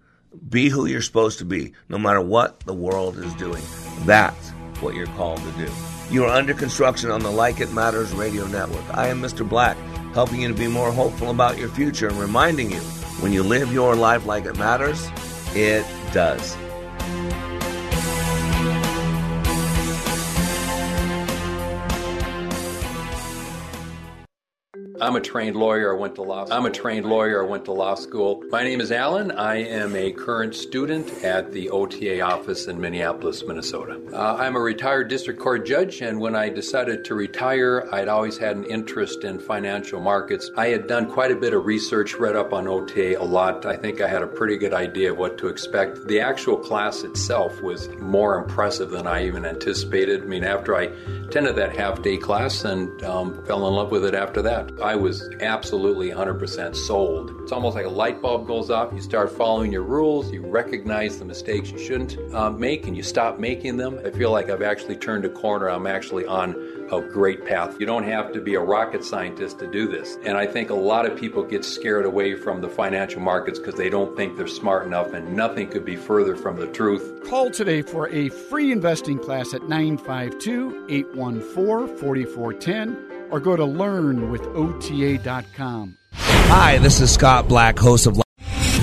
Be 0.50 0.70
who 0.70 0.86
you're 0.86 1.02
supposed 1.02 1.40
to 1.40 1.46
be, 1.46 1.74
no 1.90 1.98
matter 1.98 2.22
what 2.22 2.62
the 2.62 2.74
world 2.74 3.18
is 3.18 3.34
doing. 3.36 3.64
That's 4.06 4.50
what 4.80 4.96
you're 4.96 5.08
called 5.08 5.40
to 5.40 5.52
do. 5.66 5.91
You 6.12 6.26
are 6.26 6.36
under 6.36 6.54
construction 6.54 7.10
on 7.10 7.22
the 7.22 7.32
Like 7.32 7.62
It 7.62 7.72
Matters 7.72 8.12
radio 8.12 8.46
network. 8.46 8.84
I 8.94 9.08
am 9.08 9.22
Mr. 9.22 9.48
Black, 9.48 9.78
helping 10.14 10.42
you 10.42 10.50
to 10.50 10.54
be 10.54 10.68
more 10.68 10.92
hopeful 10.92 11.30
about 11.30 11.58
your 11.58 11.70
future 11.70 12.10
and 12.10 12.18
reminding 12.18 12.70
you 12.70 12.82
when 13.22 13.32
you 13.32 13.44
live 13.44 13.72
your 13.72 13.96
life 13.96 14.26
like 14.26 14.44
it 14.44 14.58
matters, 14.58 15.08
it 15.56 15.86
does. 16.12 16.58
I'm 25.02 25.16
a 25.16 25.20
trained 25.20 25.56
lawyer. 25.56 25.96
I 25.96 26.00
went 26.00 26.14
to 26.16 26.22
law. 26.22 26.46
I'm 26.52 26.68
a 26.68 26.70
trained 26.70 27.08
lawyer. 27.08 27.44
I 27.44 27.48
went 27.48 27.66
to 27.66 27.72
law 27.72 27.96
school. 27.96 28.44
My 28.52 28.64
name 28.64 28.80
is 28.80 28.92
Alan. 28.92 29.32
I 29.32 29.56
am 29.56 29.96
a 29.96 30.12
current 30.12 30.54
student 30.54 31.24
at 31.24 31.52
the 31.52 31.72
OTA 31.72 32.22
office 32.22 32.68
in 32.68 32.80
Minneapolis, 32.80 33.44
Minnesota. 33.44 34.00
Uh, 34.14 34.36
I'm 34.36 34.56
a 34.56 34.60
retired 34.60 35.08
district 35.08 35.40
court 35.40 35.66
judge, 35.66 36.02
and 36.02 36.20
when 36.20 36.36
I 36.36 36.50
decided 36.50 37.04
to 37.06 37.16
retire, 37.16 37.90
I'd 37.92 38.10
always 38.10 38.38
had 38.38 38.58
an 38.58 38.66
interest 38.66 39.24
in 39.24 39.40
financial 39.40 40.00
markets. 40.00 40.52
I 40.56 40.68
had 40.68 40.86
done 40.86 41.10
quite 41.10 41.32
a 41.32 41.36
bit 41.36 41.56
of 41.56 41.66
research, 41.66 42.14
read 42.14 42.36
up 42.36 42.54
on 42.54 42.68
OTA 42.68 43.20
a 43.20 43.26
lot. 43.26 43.66
I 43.66 43.78
think 43.78 44.02
I 44.02 44.08
had 44.08 44.22
a 44.22 44.28
pretty 44.28 44.56
good 44.56 44.74
idea 44.74 45.14
of 45.14 45.18
what 45.18 45.40
to 45.40 45.48
expect. 45.48 46.08
The 46.10 46.20
actual 46.20 46.58
class 46.58 47.02
itself 47.02 47.60
was 47.64 47.90
more 47.98 48.38
impressive 48.38 48.92
than 48.92 49.08
I 49.08 49.26
even 49.26 49.46
anticipated. 49.46 50.22
I 50.22 50.26
mean, 50.26 50.44
after 50.44 50.76
I 50.76 50.92
attended 51.32 51.56
that 51.56 51.74
half 51.74 52.02
day 52.02 52.18
class 52.18 52.66
and 52.66 53.02
um, 53.06 53.42
fell 53.46 53.66
in 53.66 53.74
love 53.74 53.90
with 53.90 54.04
it 54.04 54.14
after 54.14 54.42
that. 54.42 54.70
I 54.84 54.98
was 54.98 55.30
absolutely 55.40 56.10
100% 56.10 56.76
sold. 56.76 57.32
It's 57.42 57.54
almost 57.54 57.74
like 57.74 57.86
a 57.86 57.90
light 57.90 58.22
bulb 58.22 58.48
goes 58.48 58.70
off. 58.70 58.92
You 58.92 59.00
start 59.00 59.32
following 59.32 59.72
your 59.72 59.84
rules, 59.84 60.30
you 60.30 60.46
recognize 60.46 61.20
the 61.20 61.24
mistakes 61.24 61.72
you 61.72 61.80
shouldn't 61.80 62.18
uh, 62.36 62.50
make, 62.50 62.86
and 62.86 62.98
you 62.98 63.04
stop 63.04 63.40
making 63.40 63.78
them. 63.78 63.98
I 64.06 64.10
feel 64.12 64.30
like 64.30 64.50
I've 64.50 64.62
actually 64.62 64.98
turned 64.98 65.24
a 65.24 65.30
corner. 65.30 65.70
I'm 65.70 65.88
actually 65.88 66.26
on 66.26 66.81
a 66.92 67.02
great 67.02 67.46
path. 67.46 67.80
You 67.80 67.86
don't 67.86 68.04
have 68.04 68.34
to 68.34 68.42
be 68.42 68.56
a 68.56 68.60
rocket 68.60 69.02
scientist 69.04 69.60
to 69.60 69.68
do 69.68 69.88
this. 69.88 70.18
And 70.24 70.36
I 70.38 70.46
think 70.46 70.70
a 70.70 70.76
lot 70.76 71.06
of 71.06 71.18
people 71.18 71.44
get 71.44 71.64
scared 71.64 72.06
away 72.06 72.36
from 72.36 72.60
the 72.62 72.68
financial 72.70 73.22
markets 73.22 73.60
because 73.60 73.76
they 73.76 73.90
don't 73.90 74.18
think 74.18 74.38
they're 74.38 74.48
smart 74.48 74.86
enough, 74.86 75.14
and 75.14 75.36
nothing 75.36 75.70
could 75.70 75.86
be 75.86 75.96
further 75.96 76.36
from 76.36 76.58
the 76.58 76.68
truth. 76.68 77.24
Call 77.24 77.50
today 77.50 77.82
for 77.82 78.10
a 78.10 78.28
free 78.30 78.72
investing 78.72 79.18
class 79.20 79.54
at 79.54 79.70
952 79.70 80.88
814 80.90 81.98
4410 81.98 83.30
or 83.32 83.40
go 83.40 83.56
to 83.56 83.64
learnwithota.com. 83.64 85.98
Hi, 86.14 86.78
this 86.80 87.00
is 87.00 87.14
Scott 87.14 87.48
Black, 87.48 87.80
host 87.80 88.08
of 88.08 88.21